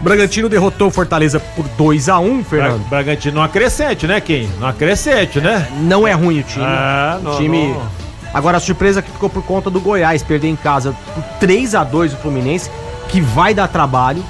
O 0.00 0.04
Bragantino 0.04 0.48
derrotou 0.48 0.88
o 0.88 0.90
Fortaleza 0.90 1.38
por 1.38 1.66
2 1.68 2.08
a 2.08 2.18
1 2.18 2.34
Bra 2.34 2.44
Fernando. 2.44 2.88
Bragantino 2.88 3.36
não 3.36 3.42
acrescente, 3.42 4.06
né, 4.06 4.20
Kim? 4.20 4.50
Não 4.58 4.66
acrescente, 4.68 5.40
né? 5.40 5.68
Não 5.80 6.06
é 6.06 6.12
ruim 6.12 6.40
o 6.40 6.42
time. 6.42 6.64
Ah, 6.66 7.20
não, 7.22 7.32
o 7.32 7.36
time. 7.36 7.68
não. 7.68 8.02
Agora 8.34 8.56
a 8.56 8.60
surpresa 8.60 9.00
que 9.00 9.10
ficou 9.10 9.28
por 9.30 9.42
conta 9.44 9.70
do 9.70 9.80
Goiás 9.80 10.22
perder 10.22 10.48
em 10.48 10.56
casa 10.56 10.94
por 11.14 11.22
3 11.38 11.74
a 11.74 11.84
2 11.84 12.14
o 12.14 12.16
Fluminense, 12.16 12.70
que 13.08 13.20
vai 13.20 13.54
dar 13.54 13.68
trabalho, 13.68 14.24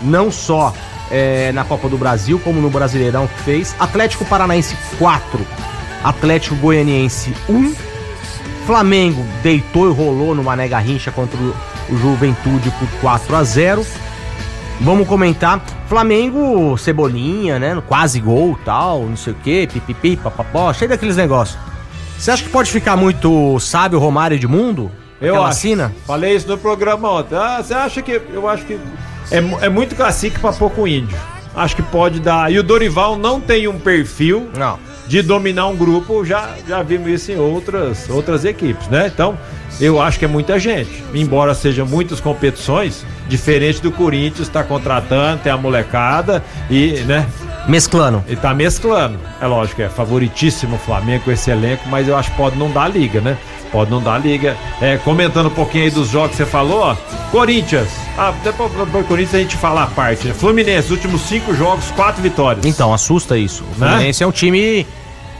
não 0.00 0.30
só 0.30 0.72
é, 1.10 1.52
na 1.52 1.64
Copa 1.64 1.88
do 1.88 1.98
Brasil, 1.98 2.40
como 2.42 2.60
no 2.60 2.70
Brasileirão 2.70 3.26
que 3.26 3.42
fez. 3.42 3.74
Atlético 3.78 4.24
Paranaense 4.24 4.76
4, 4.98 5.46
Atlético 6.02 6.56
Goianiense 6.56 7.34
1. 7.48 7.87
Flamengo 8.68 9.24
deitou 9.42 9.88
e 9.88 9.94
rolou 9.94 10.34
no 10.34 10.44
Mané 10.44 10.68
Garrincha 10.68 11.10
contra 11.10 11.38
o, 11.40 11.54
Juventude 11.90 12.70
por 12.72 12.86
4 13.00 13.34
a 13.34 13.42
0 13.42 13.86
Vamos 14.78 15.08
comentar. 15.08 15.64
Flamengo, 15.88 16.76
Cebolinha, 16.76 17.58
né? 17.58 17.82
Quase 17.88 18.20
gol 18.20 18.58
tal, 18.66 19.04
não 19.06 19.16
sei 19.16 19.32
o 19.32 19.36
quê, 19.42 19.66
pipipi, 19.72 20.18
papapó, 20.18 20.70
cheio 20.74 20.90
daqueles 20.90 21.16
negócios. 21.16 21.58
Você 22.18 22.30
acha 22.30 22.44
que 22.44 22.50
pode 22.50 22.70
ficar 22.70 22.94
muito 22.94 23.58
sábio 23.58 23.98
Romário 23.98 24.34
Edmundo? 24.34 24.92
Eu 25.18 25.32
Aquela 25.32 25.48
acho. 25.48 25.56
assina? 25.56 25.94
Falei 26.06 26.36
isso 26.36 26.46
no 26.46 26.58
programa 26.58 27.10
ontem. 27.10 27.36
Ah, 27.36 27.62
você 27.62 27.72
acha 27.72 28.02
que. 28.02 28.20
Eu 28.30 28.46
acho 28.46 28.66
que. 28.66 28.78
É, 29.30 29.38
é 29.64 29.68
muito 29.70 29.96
cacique 29.96 30.38
pra 30.38 30.52
pouco 30.52 30.86
índio. 30.86 31.18
Acho 31.56 31.74
que 31.74 31.82
pode 31.82 32.20
dar. 32.20 32.52
E 32.52 32.58
o 32.58 32.62
Dorival 32.62 33.16
não 33.16 33.40
tem 33.40 33.66
um 33.66 33.78
perfil 33.78 34.50
Não. 34.54 34.78
De 35.08 35.22
dominar 35.22 35.66
um 35.68 35.76
grupo, 35.76 36.22
já, 36.24 36.54
já 36.68 36.82
vimos 36.82 37.08
isso 37.08 37.32
em 37.32 37.36
outras, 37.36 38.08
outras 38.10 38.44
equipes, 38.44 38.86
né? 38.88 39.10
Então, 39.12 39.38
eu 39.80 40.00
acho 40.00 40.18
que 40.18 40.26
é 40.26 40.28
muita 40.28 40.58
gente. 40.58 41.02
Embora 41.14 41.54
sejam 41.54 41.86
muitas 41.86 42.20
competições, 42.20 43.06
diferente 43.26 43.80
do 43.80 43.90
Corinthians, 43.90 44.48
tá 44.48 44.62
contratando, 44.62 45.40
tem 45.42 45.50
a 45.50 45.56
molecada 45.56 46.44
e, 46.70 47.00
né? 47.06 47.26
Mesclando. 47.66 48.22
E 48.28 48.36
tá 48.36 48.54
mesclando. 48.54 49.18
É 49.40 49.46
lógico, 49.46 49.80
é 49.80 49.88
favoritíssimo 49.88 50.76
o 50.76 50.78
Flamengo 50.78 51.24
com 51.24 51.32
esse 51.32 51.50
elenco, 51.50 51.88
mas 51.88 52.06
eu 52.06 52.16
acho 52.16 52.30
que 52.30 52.36
pode 52.36 52.58
não 52.58 52.70
dar 52.70 52.88
liga, 52.88 53.20
né? 53.20 53.38
Pode 53.70 53.90
não 53.90 54.00
dar 54.02 54.18
liga. 54.18 54.56
É, 54.80 54.96
comentando 54.98 55.46
um 55.46 55.50
pouquinho 55.54 55.84
aí 55.84 55.90
dos 55.90 56.08
jogos 56.08 56.30
que 56.30 56.36
você 56.38 56.46
falou, 56.46 56.80
ó. 56.80 56.96
Corinthians. 57.30 57.88
Ah, 58.16 58.32
depois 58.42 58.72
do 58.72 59.04
Corinthians 59.04 59.34
a 59.34 59.38
gente 59.38 59.56
fala 59.56 59.82
a 59.82 59.86
parte. 59.86 60.28
Né? 60.28 60.34
Fluminense, 60.34 60.90
últimos 60.92 61.20
cinco 61.22 61.54
jogos, 61.54 61.90
quatro 61.90 62.22
vitórias. 62.22 62.64
Então, 62.64 62.92
assusta 62.94 63.36
isso. 63.36 63.62
O 63.76 63.80
Né? 63.80 63.88
Fluminense 63.88 64.22
é 64.22 64.26
um 64.26 64.32
time 64.32 64.86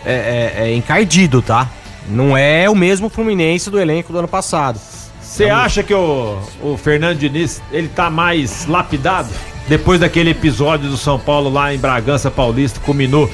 é, 0.05 0.13
é- 0.13 0.69
é 0.69 0.75
encardido, 0.75 1.41
tá? 1.41 1.69
Não 2.09 2.37
é 2.37 2.69
o 2.71 2.75
mesmo 2.75 3.09
Fluminense 3.09 3.71
do 3.71 3.81
elenco 3.81 4.13
do 4.13 4.19
ano 4.19 4.29
passado. 4.29 4.79
Você 5.23 5.45
acha 5.51 5.83
que 5.83 5.93
o, 5.95 6.39
o 6.63 6.77
Fernando 6.77 7.19
Diniz, 7.19 7.63
ele 7.71 7.89
tá 7.89 8.09
mais 8.11 8.67
lapidado? 8.67 9.29
Depois 9.69 10.01
daquele 10.01 10.31
episódio 10.31 10.89
do 10.89 10.97
São 10.97 11.19
Paulo 11.19 11.51
lá 11.51 11.73
em 11.75 11.79
Bragança 11.79 12.31
Paulista, 12.31 12.81
culminou 12.81 13.31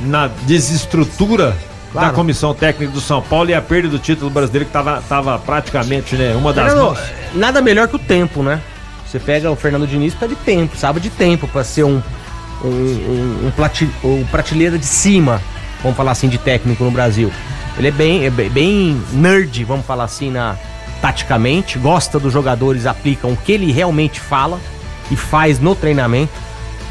na 0.00 0.28
desestrutura 0.46 1.56
da 1.92 2.00
Claro. 2.00 2.14
comissão 2.14 2.52
técnica 2.54 2.92
do 2.92 3.00
São 3.00 3.22
Paulo 3.22 3.48
e 3.50 3.54
a 3.54 3.62
perda 3.62 3.88
do 3.88 3.98
título 3.98 4.30
brasileiro 4.30 4.66
que 4.66 4.72
tava, 4.72 5.02
tava 5.08 5.38
praticamente, 5.38 6.16
né, 6.16 6.34
uma 6.36 6.52
das 6.52 6.66
Fernando, 6.66 6.84
mãos. 6.86 6.98
Nada 7.34 7.62
melhor 7.62 7.88
que 7.88 7.96
o 7.96 7.98
tempo, 7.98 8.42
né? 8.42 8.60
Você 9.06 9.18
pega 9.18 9.50
o 9.50 9.56
Fernando 9.56 9.86
Diniz 9.86 10.12
precisa 10.14 10.38
de 10.38 10.44
tempo, 10.44 10.76
sabe 10.76 11.00
de 11.00 11.08
tempo 11.08 11.48
pra 11.48 11.64
ser 11.64 11.84
um, 11.84 12.02
um, 12.62 12.68
um, 12.68 13.46
um, 13.46 13.50
plati, 13.56 13.88
um 14.04 14.22
prateleira 14.30 14.76
de 14.78 14.84
cima, 14.84 15.40
vamos 15.82 15.96
falar 15.96 16.10
assim, 16.12 16.28
de 16.28 16.36
técnico 16.36 16.84
no 16.84 16.90
Brasil. 16.90 17.32
Ele 17.78 17.88
é 17.88 17.92
bem, 17.92 18.26
é 18.26 18.30
bem- 18.30 18.50
bem 18.50 19.02
nerd, 19.12 19.64
vamos 19.64 19.86
falar 19.86 20.04
assim, 20.04 20.30
na, 20.30 20.56
taticamente, 21.00 21.78
gosta 21.78 22.18
dos 22.18 22.32
jogadores, 22.32 22.84
aplicam 22.84 23.30
o 23.32 23.36
que 23.36 23.52
ele 23.52 23.72
realmente 23.72 24.20
fala 24.20 24.58
e 25.10 25.16
faz 25.16 25.58
no 25.58 25.74
treinamento. 25.74 26.32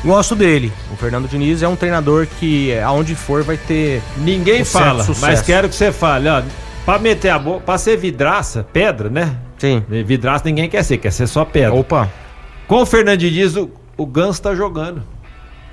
Gosto 0.03 0.35
dele. 0.35 0.71
O 0.91 0.95
Fernando 0.95 1.27
Diniz 1.27 1.61
é 1.61 1.67
um 1.67 1.75
treinador 1.75 2.27
que, 2.39 2.77
aonde 2.79 3.15
for, 3.15 3.43
vai 3.43 3.57
ter. 3.57 4.01
Ninguém 4.17 4.61
um 4.61 4.65
fala, 4.65 5.05
mas 5.19 5.41
quero 5.41 5.67
que 5.67 5.75
você 5.75 5.91
fale, 5.91 6.29
ó. 6.29 6.41
Pra 6.85 6.99
meter 6.99 7.29
a 7.29 7.39
boca, 7.39 7.59
pra 7.61 7.77
ser 7.77 7.97
vidraça, 7.97 8.65
pedra, 8.71 9.09
né? 9.09 9.35
Sim. 9.57 9.83
Vidraça 9.89 10.45
ninguém 10.45 10.69
quer 10.69 10.83
ser, 10.83 10.97
quer 10.97 11.11
ser 11.11 11.27
só 11.27 11.43
pedra. 11.43 11.73
Opa. 11.73 12.09
Com 12.67 12.81
o 12.81 12.85
Fernando 12.85 13.19
Diniz, 13.19 13.55
o, 13.55 13.69
o 13.97 14.05
Ganso 14.05 14.41
tá 14.41 14.55
jogando. 14.55 15.03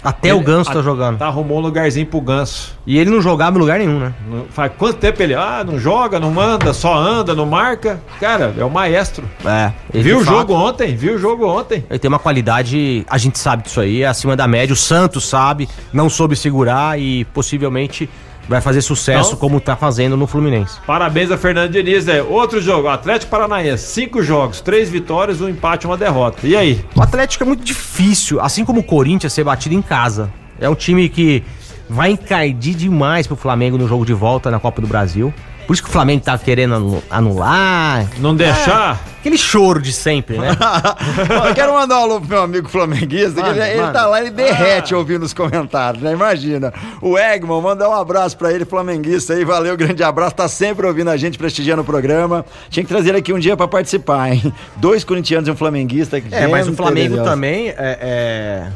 Até 0.05 0.29
Ele- 0.29 0.38
o 0.38 0.40
Ganso 0.43 0.71
tá 0.71 0.83
jogando. 0.83 1.17
Tá, 1.19 1.27
arrumou 1.27 1.59
um 1.59 1.61
lugarzinho 1.62 2.05
pro 2.07 2.21
Ganso. 2.21 2.75
E 2.87 2.99
ele 2.99 3.09
não 3.11 3.23
jogava 3.23 3.57
em 3.57 3.61
lugar 3.61 3.79
nenhum, 3.79 3.99
né? 3.99 4.12
Não- 4.31 4.45
Faz 4.51 4.71
quanto 4.77 4.99
tempo 4.99 5.23
ele. 5.23 5.35
Ah, 5.35 5.64
não 5.67 5.79
joga, 5.79 6.21
não 6.21 6.31
manda, 6.31 6.75
só 6.75 6.95
anda, 6.95 7.35
não 7.35 7.47
marca. 7.47 7.99
Cara, 8.21 8.55
é 8.59 8.64
o 8.64 8.69
maestro. 8.71 9.25
É. 9.45 9.73
Viu 9.93 10.19
o 10.19 10.25
fato, 10.25 10.37
jogo 10.37 10.53
ontem? 10.53 10.95
Viu 10.95 11.14
o 11.14 11.19
jogo 11.19 11.47
ontem? 11.49 11.85
Ele 11.88 11.99
tem 11.99 12.09
uma 12.11 12.19
qualidade, 12.19 13.07
a 13.09 13.17
gente 13.17 13.38
sabe 13.38 13.62
disso 13.62 13.81
aí, 13.81 14.03
é 14.03 14.07
acima 14.07 14.37
da 14.37 14.47
média. 14.47 14.75
O 14.75 14.77
Santos 14.77 15.27
sabe, 15.27 15.69
não 15.93 16.11
soube 16.11 16.37
segurar 16.37 17.01
e 17.01 17.25
possivelmente 17.27 18.09
vai 18.48 18.61
fazer 18.61 18.83
sucesso 18.83 19.30
Então- 19.30 19.38
como 19.38 19.61
tá 19.61 19.74
fazendo 19.76 20.16
no 20.16 20.26
Fluminense. 20.26 20.78
Parabéns 20.87 21.30
a 21.30 21.38
Fernando 21.38 21.70
Diniz. 21.72 22.07
É 22.09 22.22
outro 22.22 22.61
jogo. 22.61 22.88
Atlético 22.88 23.30
Paranaense, 23.30 23.87
cinco 23.87 24.22
jogos, 24.22 24.61
três 24.61 24.90
vitórias, 24.90 25.40
um 25.40 25.48
empate, 25.48 25.87
uma 25.87 25.96
derrota. 25.96 26.46
E 26.46 26.57
aí? 26.57 26.85
O 26.94 27.02
Atlético 27.02 27.44
é 27.44 27.46
muito 27.46 27.64
difícil, 27.64 28.40
assim 28.40 28.64
como 28.64 28.80
o 28.80 28.85
Corinthians, 28.85 29.33
ser 29.33 29.44
batido 29.44 29.74
em 29.74 29.83
casa. 29.83 30.30
É 30.61 30.68
um 30.68 30.74
time 30.74 31.09
que 31.09 31.42
vai 31.88 32.11
encardir 32.11 32.74
demais 32.74 33.26
pro 33.26 33.37
Flamengo 33.37 33.76
no 33.78 33.87
jogo 33.88 34.04
de 34.07 34.12
volta 34.14 34.50
na 34.50 34.59
Copa 34.61 34.80
do 34.80 34.87
Brasil. 34.87 35.33
Por 35.66 35.72
isso 35.72 35.83
que 35.83 35.88
o 35.88 35.92
Flamengo 35.92 36.22
tá 36.24 36.37
querendo 36.37 36.74
anu- 36.74 37.03
anular. 37.11 38.07
Não 38.18 38.35
deixar? 38.35 39.00
Aquele 39.20 39.38
choro 39.38 39.81
de 39.81 39.90
sempre, 39.92 40.37
né? 40.38 40.48
Eu 41.48 41.55
quero 41.55 41.72
mandar 41.72 41.98
um 42.00 42.03
alô 42.03 42.20
pro 42.20 42.29
meu 42.29 42.42
amigo 42.42 42.68
flamenguista, 42.68 43.40
que 43.42 43.48
Manda, 43.48 43.68
ele, 43.68 43.92
tá 43.92 44.07
lá, 44.07 44.20
ele 44.20 44.31
derrete 44.31 44.94
ouvindo 44.94 45.22
os 45.22 45.33
comentários, 45.33 46.03
né? 46.03 46.12
Imagina. 46.12 46.72
O 47.00 47.18
Egman, 47.18 47.62
mandar 47.62 47.88
um 47.88 47.94
abraço 47.94 48.37
pra 48.37 48.53
ele, 48.53 48.66
flamenguista 48.66 49.33
aí, 49.33 49.42
valeu, 49.44 49.74
grande 49.79 50.03
abraço, 50.03 50.35
tá 50.35 50.46
sempre 50.46 50.87
ouvindo 50.87 51.09
a 51.09 51.16
gente, 51.16 51.38
prestigiando 51.38 51.81
o 51.81 51.85
programa. 51.85 52.44
Tinha 52.68 52.85
que 52.85 52.88
trazer 52.88 53.09
ele 53.11 53.18
aqui 53.18 53.33
um 53.33 53.38
dia 53.38 53.57
pra 53.57 53.66
participar, 53.66 54.31
hein? 54.35 54.53
Dois 54.77 55.05
corintianos 55.05 55.48
e 55.48 55.50
um 55.50 55.57
flamenguista. 55.57 56.18
É, 56.31 56.46
mas 56.46 56.68
o 56.68 56.74
Flamengo 56.74 57.16
também 57.24 57.68
é, 57.68 57.74
é- 57.79 58.66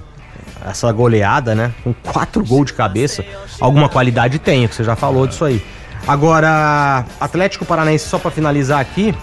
Essa 0.66 0.90
goleada, 0.92 1.54
né? 1.54 1.72
Com 1.84 1.92
quatro 1.92 2.42
gols 2.42 2.66
de 2.68 2.72
cabeça. 2.72 3.22
Alguma 3.60 3.88
qualidade 3.90 4.38
tem, 4.38 4.66
que 4.66 4.74
você 4.74 4.82
já 4.82 4.96
falou 4.96 5.26
disso 5.26 5.44
aí. 5.44 5.62
Agora, 6.06 7.04
Atlético 7.20 7.64
Paranaense, 7.64 8.08
só 8.08 8.18
pra 8.18 8.30
finalizar 8.30 8.80
aqui, 8.80 9.14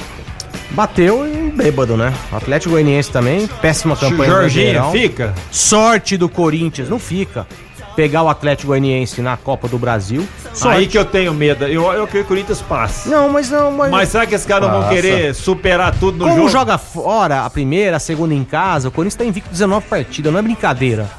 bateu 0.72 1.28
em 1.28 1.50
bêbado, 1.50 1.96
né? 1.98 2.14
Atlético 2.32 2.72
Goianiense 2.72 3.12
também, 3.12 3.48
péssima 3.48 3.96
campanha 3.96 4.32
Jorginho, 4.32 4.92
fica? 4.92 5.34
Sorte 5.52 6.18
do 6.18 6.30
Corinthians, 6.30 6.90
não 6.90 7.00
fica. 7.00 7.48
Pegar 7.96 8.24
o 8.24 8.30
Atlético 8.30 8.68
Goianiense 8.68 9.22
na 9.22 9.38
Copa 9.38 9.68
do 9.68 9.78
Brasil. 9.78 10.28
Sorte. 10.54 10.78
Aí 10.80 10.88
que 10.88 10.98
eu 10.98 11.06
tenho 11.06 11.34
medo. 11.34 11.66
Eu, 11.66 11.84
eu 11.94 12.06
quero 12.08 12.08
que 12.08 12.18
o 12.20 12.26
Corinthians 12.26 12.62
passe. 12.62 13.10
Não, 13.10 13.30
mas 13.30 13.50
não, 13.50 13.72
mas. 13.72 13.92
Mas 13.92 14.10
será 14.10 14.26
que 14.26 14.36
esses 14.36 14.46
caras 14.48 14.70
não 14.70 14.82
vão 14.82 14.90
querer 14.90 15.34
superar 15.34 15.94
tudo 15.98 16.18
no 16.20 16.24
Como 16.26 16.36
jogo? 16.38 16.50
joga 16.50 16.78
fora 16.78 17.42
a 17.46 17.50
primeira, 17.50 17.98
a 17.98 18.00
segunda 18.00 18.34
em 18.34 18.44
casa, 18.44 18.88
o 18.90 18.92
Corinthians 18.92 19.16
tá 19.18 19.26
invicto 19.26 19.50
19 19.50 19.86
partidas, 19.88 20.32
não 20.32 20.40
é 20.40 20.42
brincadeira. 20.42 21.10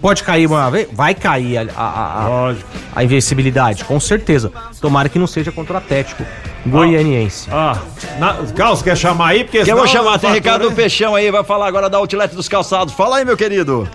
Pode 0.00 0.22
cair 0.22 0.46
uma 0.46 0.70
vez? 0.70 0.88
Vai 0.92 1.14
cair 1.14 1.58
a, 1.58 1.66
a, 1.76 2.24
a, 2.24 2.28
Lógico. 2.28 2.68
a 2.94 3.04
invencibilidade, 3.04 3.84
com 3.84 3.98
certeza. 3.98 4.52
Tomara 4.80 5.08
que 5.08 5.18
não 5.18 5.26
seja 5.26 5.50
contra 5.52 5.74
o 5.74 5.76
Atlético 5.78 6.24
Goianiense. 6.66 7.48
Ah, 7.50 7.78
na, 8.18 8.34
Carlos, 8.54 8.82
quer 8.82 8.96
chamar 8.96 9.28
aí? 9.28 9.44
Porque 9.44 9.62
Que 9.64 9.70
eu 9.72 9.76
vou 9.76 9.86
chamar, 9.86 10.18
tem 10.18 10.32
Ricardo 10.32 10.70
Peixão 10.72 11.14
aí, 11.14 11.30
vai 11.30 11.44
falar 11.44 11.66
agora 11.66 11.88
da 11.88 11.98
Outlet 11.98 12.34
dos 12.34 12.48
Calçados. 12.48 12.92
Fala 12.94 13.18
aí, 13.18 13.24
meu 13.24 13.36
querido. 13.36 13.88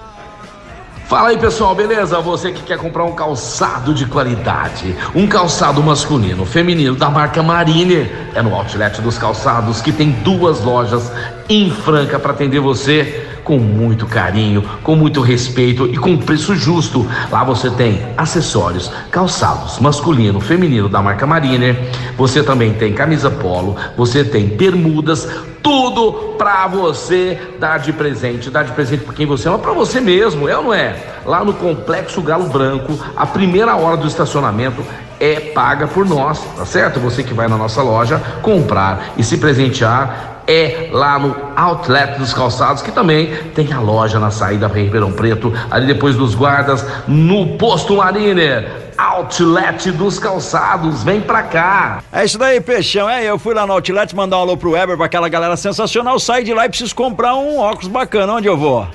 Fala 1.10 1.30
aí 1.30 1.40
pessoal, 1.40 1.74
beleza? 1.74 2.22
Você 2.22 2.52
que 2.52 2.62
quer 2.62 2.78
comprar 2.78 3.04
um 3.04 3.14
calçado 3.14 3.96
de 3.96 4.06
qualidade, 4.06 4.96
um 5.16 5.26
calçado 5.26 5.82
masculino, 5.82 6.46
feminino 6.46 6.96
da 6.96 7.10
marca 7.10 7.42
Mariner, 7.42 8.30
é 8.36 8.44
no 8.44 8.54
Outlet 8.54 9.02
dos 9.02 9.18
Calçados 9.18 9.82
que 9.82 9.92
tem 9.92 10.12
duas 10.12 10.62
lojas 10.62 11.12
em 11.50 11.72
Franca 11.72 12.20
para 12.20 12.34
atender 12.34 12.60
você 12.60 13.28
com 13.50 13.58
muito 13.58 14.06
carinho, 14.06 14.64
com 14.84 14.96
muito 14.96 15.22
respeito 15.22 15.88
e 15.88 15.98
com 15.98 16.16
preço 16.16 16.56
justo. 16.56 17.04
Lá 17.32 17.44
você 17.44 17.72
tem 17.72 18.00
acessórios, 18.16 18.92
calçados 19.10 19.80
masculino, 19.80 20.40
feminino 20.40 20.88
da 20.88 21.02
marca 21.02 21.26
Mariner. 21.26 21.76
Você 22.16 22.44
também 22.44 22.74
tem 22.74 22.94
camisa 22.94 23.32
polo, 23.32 23.76
você 23.98 24.24
tem 24.24 24.46
bermudas, 24.46 25.28
tudo 25.64 26.36
pra 26.38 26.68
você 26.68 27.42
dar 27.60 27.80
de 27.80 27.92
presente, 27.92 28.52
dar 28.52 28.62
de 28.62 28.72
presente 28.72 29.04
pra 29.04 29.16
quem 29.16 29.26
você 29.26 29.50
ama, 29.50 29.58
pra 29.58 29.74
você 29.74 30.00
mesmo, 30.00 30.48
é 30.48 30.56
ou 30.56 30.66
não 30.66 30.74
é? 30.74 30.96
Lá 31.26 31.44
no 31.44 31.54
Complexo 31.54 32.22
Galo 32.22 32.50
Branco, 32.50 33.00
a 33.18 33.26
primeira 33.26 33.76
hora 33.76 33.98
do 33.98 34.08
estacionamento 34.08 34.86
é 35.20 35.40
paga 35.40 35.88
por 35.88 36.06
nós, 36.06 36.40
tá 36.56 36.68
certo? 36.68 37.00
Você 37.00 37.24
que 37.24 37.34
vai 37.34 37.48
na 37.48 37.58
nossa 37.58 37.82
loja 37.82 38.22
comprar 38.44 39.14
e 39.18 39.24
se 39.24 39.38
presentear 39.40 40.39
é 40.50 40.90
lá 40.92 41.20
no 41.20 41.36
Outlet 41.56 42.18
dos 42.18 42.34
Calçados, 42.34 42.82
que 42.82 42.92
também 42.92 43.28
tem 43.54 43.72
a 43.72 43.80
loja 43.80 44.20
na 44.20 44.32
saída 44.32 44.68
para 44.68 44.80
Ribeirão 44.80 45.12
Preto, 45.12 45.54
ali 45.70 45.86
depois 45.86 46.16
dos 46.16 46.34
guardas, 46.34 46.84
no 47.08 47.56
Posto 47.58 47.98
Mariner. 47.98 48.90
Outlet 48.98 49.92
dos 49.92 50.18
Calçados, 50.18 51.04
vem 51.04 51.22
pra 51.22 51.44
cá! 51.44 52.04
É 52.12 52.26
isso 52.26 52.38
daí, 52.38 52.60
Peixão. 52.60 53.08
É, 53.08 53.24
eu 53.24 53.38
fui 53.38 53.54
lá 53.54 53.66
no 53.66 53.74
Outlet 53.74 54.14
mandar 54.16 54.38
um 54.38 54.42
alô 54.42 54.58
pro 54.58 54.72
Weber, 54.72 54.98
pra 54.98 55.06
aquela 55.06 55.30
galera 55.30 55.56
sensacional. 55.56 56.20
Saí 56.20 56.44
de 56.44 56.54
lá 56.54 56.66
e 56.66 56.70
preciso 56.70 56.96
comprar 56.96 57.36
um 57.36 57.60
óculos 57.60 57.88
bacana. 57.88 58.34
Onde 58.34 58.48
eu 58.48 58.58
vou? 58.58 58.88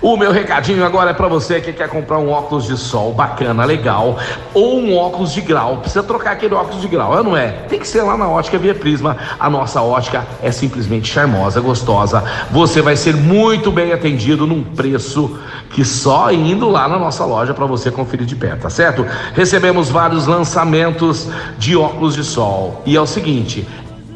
O 0.00 0.16
meu 0.16 0.32
recadinho 0.32 0.84
agora 0.84 1.10
é 1.10 1.14
pra 1.14 1.28
você 1.28 1.60
que 1.60 1.72
quer 1.72 1.88
comprar 1.88 2.18
um 2.18 2.30
óculos 2.30 2.66
de 2.66 2.76
sol 2.76 3.12
bacana, 3.12 3.64
legal, 3.64 4.18
ou 4.52 4.78
um 4.78 4.96
óculos 4.96 5.32
de 5.32 5.40
grau. 5.40 5.78
Precisa 5.78 6.02
trocar 6.02 6.32
aquele 6.32 6.54
óculos 6.54 6.80
de 6.80 6.88
grau, 6.88 7.18
é 7.18 7.22
não 7.22 7.36
é? 7.36 7.48
Tem 7.68 7.78
que 7.78 7.88
ser 7.88 8.02
lá 8.02 8.16
na 8.16 8.28
Ótica 8.28 8.58
Via 8.58 8.74
Prisma. 8.74 9.16
A 9.38 9.48
nossa 9.48 9.80
ótica 9.80 10.26
é 10.42 10.50
simplesmente 10.50 11.10
charmosa, 11.10 11.60
gostosa. 11.60 12.22
Você 12.50 12.82
vai 12.82 12.96
ser 12.96 13.16
muito 13.16 13.70
bem 13.70 13.92
atendido 13.92 14.46
num 14.46 14.62
preço 14.62 15.38
que 15.70 15.84
só 15.84 16.30
indo 16.30 16.68
lá 16.68 16.86
na 16.86 16.98
nossa 16.98 17.24
loja 17.24 17.52
pra 17.52 17.66
você 17.66 17.90
conferir 17.90 18.26
de 18.26 18.36
perto, 18.36 18.62
tá 18.62 18.70
certo? 18.70 19.06
Recebemos 19.34 19.88
vários 19.88 20.26
lançamentos 20.26 21.28
de 21.58 21.76
óculos 21.76 22.14
de 22.14 22.24
sol. 22.24 22.82
E 22.86 22.96
é 22.96 23.00
o 23.00 23.06
seguinte, 23.06 23.66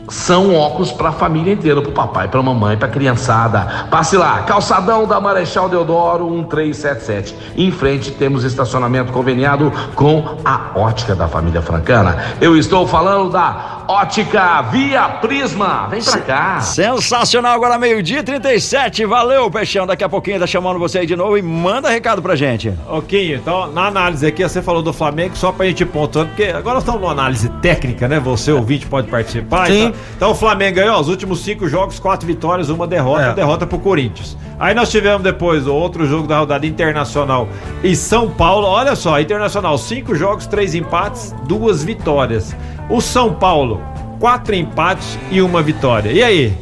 são 0.08 0.54
óculos 0.54 0.90
para 0.92 1.10
a 1.10 1.12
família 1.12 1.52
inteira, 1.52 1.80
para 1.80 1.90
o 1.90 1.94
papai, 1.94 2.28
para 2.28 2.40
a 2.40 2.42
mamãe, 2.42 2.76
para 2.76 2.88
a 2.88 2.90
criançada. 2.90 3.86
Passe 3.90 4.16
lá, 4.16 4.42
calçadão 4.42 5.06
da 5.06 5.20
Marechal 5.20 5.68
Deodoro 5.68 6.28
1377. 6.30 7.34
Em 7.56 7.70
frente 7.70 8.10
temos 8.10 8.44
estacionamento 8.44 9.12
conveniado 9.12 9.72
com 9.94 10.38
a 10.44 10.72
ótica 10.74 11.14
da 11.14 11.28
família 11.28 11.62
francana. 11.62 12.16
Eu 12.40 12.56
estou 12.56 12.86
falando 12.86 13.30
da 13.30 13.77
ótica 13.88 14.60
Via 14.62 15.08
Prisma. 15.08 15.86
Vem 15.90 16.02
pra 16.02 16.18
cá. 16.20 16.60
Sensacional, 16.60 17.54
agora 17.54 17.78
meio-dia 17.78 18.18
e 18.20 18.22
37. 18.22 19.06
Valeu, 19.06 19.50
Peixão. 19.50 19.86
Daqui 19.86 20.04
a 20.04 20.08
pouquinho 20.08 20.38
tá 20.38 20.46
chamando 20.46 20.78
você 20.78 20.98
aí 20.98 21.06
de 21.06 21.16
novo 21.16 21.38
e 21.38 21.42
manda 21.42 21.88
recado 21.88 22.20
pra 22.20 22.36
gente. 22.36 22.72
Ok, 22.86 23.34
então 23.34 23.72
na 23.72 23.86
análise 23.86 24.26
aqui, 24.26 24.42
você 24.46 24.60
falou 24.60 24.82
do 24.82 24.92
Flamengo, 24.92 25.34
só 25.36 25.50
pra 25.50 25.66
gente 25.66 25.80
ir 25.82 25.86
pontuando, 25.86 26.28
porque 26.28 26.44
agora 26.44 26.74
nós 26.74 26.82
estamos 26.82 27.00
numa 27.00 27.12
análise 27.12 27.48
técnica, 27.62 28.06
né? 28.06 28.20
Você, 28.20 28.52
ouvinte, 28.52 28.86
pode 28.86 29.08
participar. 29.08 29.66
Sim. 29.66 29.86
Então, 29.86 30.00
então 30.16 30.30
o 30.32 30.34
Flamengo 30.34 30.78
aí, 30.80 30.88
ó, 30.88 31.00
os 31.00 31.08
últimos 31.08 31.40
cinco 31.40 31.66
jogos, 31.66 31.98
quatro 31.98 32.26
vitórias, 32.26 32.68
uma 32.68 32.86
derrota, 32.86 33.22
É. 33.22 33.32
derrota 33.32 33.66
pro 33.66 33.78
Corinthians. 33.78 34.36
Aí 34.60 34.74
nós 34.74 34.90
tivemos 34.90 35.22
depois 35.22 35.66
o 35.66 35.74
outro 35.74 36.04
jogo 36.06 36.26
da 36.26 36.40
rodada 36.40 36.66
Internacional 36.66 37.48
e 37.82 37.94
São 37.96 38.28
Paulo. 38.28 38.66
Olha 38.66 38.94
só, 38.96 39.18
Internacional, 39.20 39.78
cinco 39.78 40.14
jogos, 40.14 40.46
três 40.46 40.74
empates, 40.74 41.32
duas 41.46 41.82
vitórias. 41.84 42.54
O 42.90 43.00
São 43.00 43.32
Paulo, 43.34 43.77
quatro 44.18 44.54
empates 44.54 45.18
e 45.30 45.40
uma 45.40 45.62
vitória. 45.62 46.10
E 46.10 46.22
aí? 46.22 46.56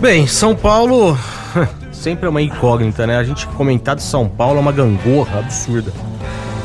Bem, 0.00 0.26
São 0.26 0.54
Paulo 0.54 1.18
sempre 1.92 2.26
é 2.26 2.28
uma 2.28 2.40
incógnita, 2.40 3.06
né? 3.06 3.16
A 3.18 3.24
gente 3.24 3.46
comentar 3.48 3.96
de 3.96 4.02
São 4.02 4.28
Paulo 4.28 4.58
é 4.58 4.60
uma 4.60 4.72
gangorra 4.72 5.40
absurda. 5.40 5.92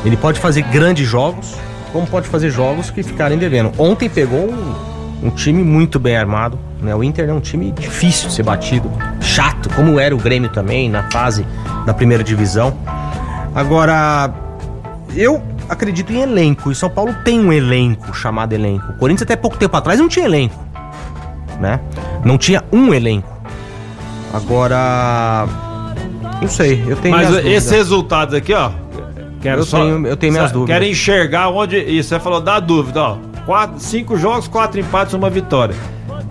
Ele 0.04 0.16
pode 0.16 0.38
fazer 0.38 0.62
grandes 0.62 1.06
jogos, 1.06 1.54
como 1.92 2.06
pode 2.06 2.28
fazer 2.28 2.50
jogos 2.50 2.90
que 2.90 3.02
ficarem 3.02 3.36
devendo. 3.36 3.72
Ontem 3.78 4.08
pegou 4.08 4.50
um, 4.50 5.26
um 5.26 5.30
time 5.30 5.62
muito 5.62 5.98
bem 5.98 6.16
armado, 6.16 6.58
né? 6.80 6.94
O 6.94 7.02
Inter 7.02 7.28
é 7.28 7.32
um 7.32 7.40
time 7.40 7.72
difícil 7.72 8.28
de 8.28 8.34
ser 8.34 8.42
batido, 8.42 8.90
chato, 9.20 9.68
como 9.74 9.98
era 9.98 10.14
o 10.14 10.18
Grêmio 10.18 10.48
também 10.48 10.88
na 10.88 11.10
fase 11.10 11.44
da 11.84 11.92
primeira 11.92 12.22
divisão. 12.22 12.76
Agora, 13.54 14.32
eu 15.14 15.42
acredito 15.68 16.12
em 16.12 16.20
elenco, 16.22 16.70
e 16.70 16.74
São 16.74 16.88
Paulo 16.90 17.14
tem 17.24 17.38
um 17.40 17.52
elenco 17.52 18.14
chamado 18.14 18.52
elenco. 18.52 18.92
O 18.92 18.98
Corinthians 18.98 19.22
até 19.22 19.36
pouco 19.36 19.56
tempo 19.56 19.76
atrás 19.76 19.98
não 19.98 20.08
tinha 20.08 20.24
elenco, 20.26 20.58
né? 21.60 21.80
Não 22.24 22.36
tinha 22.38 22.62
um 22.72 22.92
elenco. 22.94 23.34
Agora. 24.32 25.46
Não 26.40 26.48
sei, 26.48 26.84
eu 26.86 26.96
tenho 26.96 27.16
Mas 27.16 27.34
esses 27.46 27.70
resultados 27.70 28.34
aqui, 28.34 28.52
ó. 28.52 28.70
Quero 29.40 29.60
Eu 29.60 29.64
só, 29.64 29.78
tenho- 29.78 30.06
eu 30.06 30.16
tenho 30.16 30.32
minhas 30.32 30.52
dúvidas. 30.52 30.74
Quero 30.74 30.84
enxergar 30.90 31.48
onde. 31.48 31.78
Isso, 31.78 32.08
você 32.10 32.20
falou 32.20 32.40
da 32.40 32.58
dúvida, 32.60 33.00
ó. 33.02 33.16
Quatro, 33.46 33.78
cinco 33.78 34.16
jogos, 34.16 34.48
quatro 34.48 34.80
empates, 34.80 35.14
uma 35.14 35.30
vitória. 35.30 35.74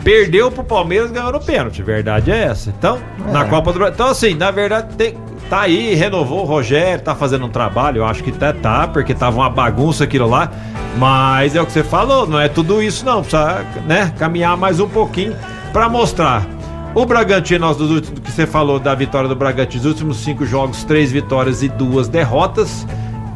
Perdeu 0.04 0.52
pro 0.52 0.64
Palmeiras, 0.64 1.10
ganhou 1.12 1.32
no 1.32 1.40
pênalti. 1.40 1.82
Verdade 1.82 2.30
é 2.30 2.44
essa. 2.44 2.70
Então, 2.70 3.00
na 3.32 3.46
Copa 3.46 3.72
do 3.74 3.80
Brasil. 3.80 3.96
Então, 3.96 4.08
assim, 4.08 4.34
na 4.36 4.52
verdade, 4.52 4.96
tem- 4.96 5.16
tá 5.50 5.62
aí, 5.62 5.94
renovou 5.94 6.42
o 6.42 6.46
Rogério, 6.46 7.04
tá 7.04 7.16
fazendo 7.16 7.46
um 7.46 7.50
trabalho. 7.50 8.00
Eu 8.00 8.06
acho 8.06 8.24
que 8.24 8.30
até 8.32 8.52
tá, 8.54 8.88
porque 8.88 9.14
tava 9.14 9.38
uma 9.38 9.50
bagunça 9.50 10.04
aquilo 10.04 10.28
lá. 10.28 10.52
Mas 10.98 11.56
é 11.56 11.62
o 11.62 11.66
que 11.66 11.72
você 11.72 11.84
falou, 11.84 12.26
não 12.26 12.40
é 12.40 12.48
tudo 12.48 12.82
isso, 12.82 13.06
não. 13.06 13.22
Precisa, 13.22 13.66
né, 13.86 14.14
caminhar 14.18 14.56
mais 14.56 14.80
um 14.80 14.88
pouquinho 14.88 15.36
pra 15.74 15.90
mostrar. 15.90 16.46
O 16.94 17.06
Bragantino, 17.06 17.60
nós 17.68 17.76
dos 17.76 17.92
últimos, 17.92 18.20
que 18.20 18.32
você 18.32 18.48
falou 18.48 18.80
da 18.80 18.96
vitória 18.96 19.28
do 19.28 19.36
Bragantino, 19.36 19.82
os 19.82 19.86
últimos 19.86 20.18
cinco 20.18 20.46
jogos, 20.46 20.86
três 20.86 21.12
vitórias 21.12 21.62
e 21.62 21.68
duas 21.68 22.08
derrotas. 22.08 22.88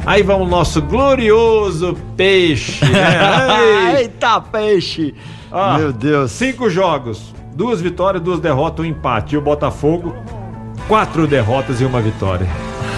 Aí 0.05 0.23
vamos 0.23 0.47
o 0.47 0.49
nosso 0.49 0.81
glorioso 0.81 1.97
peixe. 2.15 2.85
Né? 2.85 3.91
Ei, 3.97 4.01
Eita, 4.03 4.39
peixe! 4.39 5.13
ó, 5.51 5.77
Meu 5.77 5.91
Deus. 5.91 6.31
Cinco 6.31 6.69
jogos, 6.69 7.33
duas 7.53 7.81
vitórias, 7.81 8.23
duas 8.23 8.39
derrotas, 8.39 8.85
um 8.85 8.87
empate. 8.87 9.35
E 9.35 9.37
o 9.37 9.41
Botafogo, 9.41 10.15
quatro 10.89 11.27
derrotas 11.27 11.79
e 11.79 11.85
uma 11.85 12.01
vitória. 12.01 12.47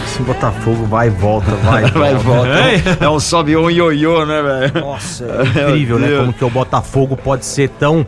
Esse 0.06 0.24
Botafogo 0.24 0.86
vai 0.86 1.08
e 1.08 1.10
volta, 1.10 1.52
vai 1.58 1.86
e 1.86 1.92
Vai 1.92 2.14
e 2.14 2.16
volta. 2.16 2.50
Ei. 2.72 2.82
É 3.02 3.10
um 3.10 3.20
sobe 3.20 3.56
um 3.56 3.70
ioiô, 3.70 4.26
né, 4.26 4.42
velho? 4.42 4.82
Nossa, 4.86 5.26
é 5.56 5.70
incrível, 5.70 6.00
né? 6.00 6.18
Como 6.18 6.34
que 6.34 6.44
o 6.46 6.50
Botafogo 6.50 7.16
pode 7.18 7.46
ser 7.46 7.70
tão. 7.70 8.08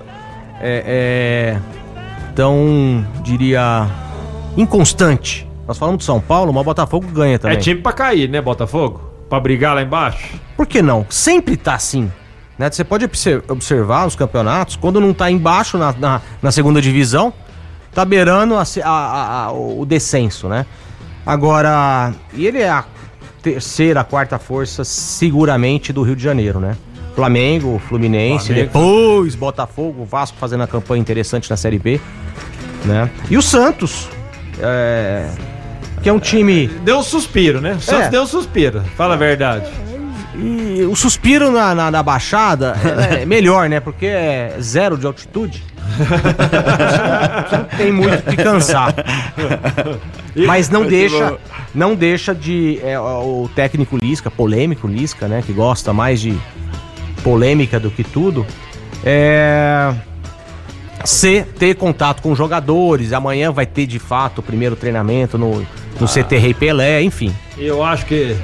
É, 0.61 1.57
é, 1.57 1.57
tão, 2.33 3.05
diria. 3.21 3.85
inconstante. 4.55 5.47
Nós 5.67 5.77
falamos 5.77 5.99
de 5.99 6.05
São 6.05 6.19
Paulo, 6.19 6.53
mas 6.53 6.61
o 6.61 6.65
Botafogo 6.65 7.07
ganha 7.07 7.37
também. 7.37 7.57
É 7.57 7.59
time 7.59 7.81
pra 7.81 7.91
cair, 7.91 8.29
né, 8.29 8.41
Botafogo? 8.41 9.01
Pra 9.29 9.39
brigar 9.39 9.75
lá 9.75 9.81
embaixo? 9.81 10.35
Por 10.55 10.65
que 10.65 10.81
não? 10.81 11.05
Sempre 11.09 11.57
tá 11.57 11.75
assim. 11.75 12.09
Né? 12.57 12.69
Você 12.71 12.83
pode 12.83 13.03
obser- 13.05 13.43
observar 13.49 14.05
os 14.07 14.15
campeonatos, 14.15 14.75
quando 14.75 15.01
não 15.01 15.13
tá 15.13 15.29
embaixo 15.31 15.77
na, 15.77 15.93
na, 15.93 16.21
na 16.41 16.51
segunda 16.51 16.81
divisão, 16.81 17.33
tá 17.93 18.03
beirando 18.05 18.55
a 18.55 18.63
a- 18.63 18.89
a- 18.89 19.43
a- 19.45 19.51
o 19.51 19.85
descenso, 19.85 20.47
né? 20.47 20.65
Agora, 21.25 22.13
e 22.33 22.45
ele 22.45 22.59
é 22.59 22.69
a 22.69 22.83
terceira, 23.41 24.01
a 24.01 24.03
quarta 24.03 24.37
força, 24.39 24.83
seguramente, 24.83 25.91
do 25.93 26.01
Rio 26.03 26.15
de 26.15 26.23
Janeiro, 26.23 26.59
né? 26.59 26.75
Flamengo, 27.15 27.79
Fluminense, 27.87 28.47
Flamengo. 28.47 28.67
depois 28.67 29.35
Botafogo, 29.35 30.03
Vasco 30.05 30.37
fazendo 30.39 30.61
uma 30.61 30.67
campanha 30.67 30.99
interessante 30.99 31.49
na 31.49 31.55
Série 31.57 31.77
B, 31.79 31.99
né? 32.85 33.09
E 33.29 33.37
o 33.37 33.41
Santos, 33.41 34.09
é, 34.59 35.29
que 36.01 36.09
é 36.09 36.13
um 36.13 36.19
time 36.19 36.67
Deu 36.83 36.97
um 36.99 37.03
suspiro, 37.03 37.61
né? 37.61 37.73
O 37.73 37.81
Santos 37.81 38.07
É. 38.07 38.09
deu 38.09 38.23
um 38.23 38.27
suspiro, 38.27 38.81
fala 38.97 39.13
a 39.13 39.17
verdade. 39.17 39.67
E 40.35 40.81
o 40.89 40.95
suspiro 40.95 41.51
na, 41.51 41.75
na, 41.75 41.91
na 41.91 42.01
Baixada 42.03 42.75
é 43.11 43.21
é 43.21 43.25
melhor, 43.25 43.69
né? 43.69 43.79
Porque 43.79 44.07
é 44.07 44.57
zero 44.59 44.97
de 44.97 45.05
altitude. 45.05 45.63
Tem 47.77 47.91
muito 47.91 48.23
que 48.23 48.35
cansar. 48.35 48.93
Mas 50.47 50.69
não 50.69 50.85
deixa, 50.85 51.37
não 51.73 51.95
deixa 51.95 52.33
de 52.33 52.79
é, 52.83 52.99
o 52.99 53.49
técnico 53.55 53.97
Lisca, 53.97 54.31
polêmico 54.31 54.87
Lisca, 54.87 55.27
né? 55.27 55.43
Que 55.45 55.53
gosta 55.53 55.93
mais 55.93 56.21
de 56.21 56.37
polêmica 57.23 57.79
do 57.79 57.91
que 57.91 58.03
tudo. 58.03 58.45
É 59.05 59.93
ser 61.03 61.45
ter 61.45 61.75
contato 61.75 62.21
com 62.21 62.33
jogadores. 62.35 63.13
Amanhã 63.13 63.51
vai 63.51 63.65
ter 63.65 63.85
de 63.85 63.99
fato 63.99 64.39
o 64.39 64.43
primeiro 64.43 64.75
treinamento 64.75 65.37
no, 65.37 65.65
no 65.99 66.07
CT 66.07 66.37
Rei 66.37 66.53
Pelé, 66.53 67.01
enfim. 67.01 67.33
Eu 67.57 67.83
acho 67.83 68.05
que, 68.05 68.35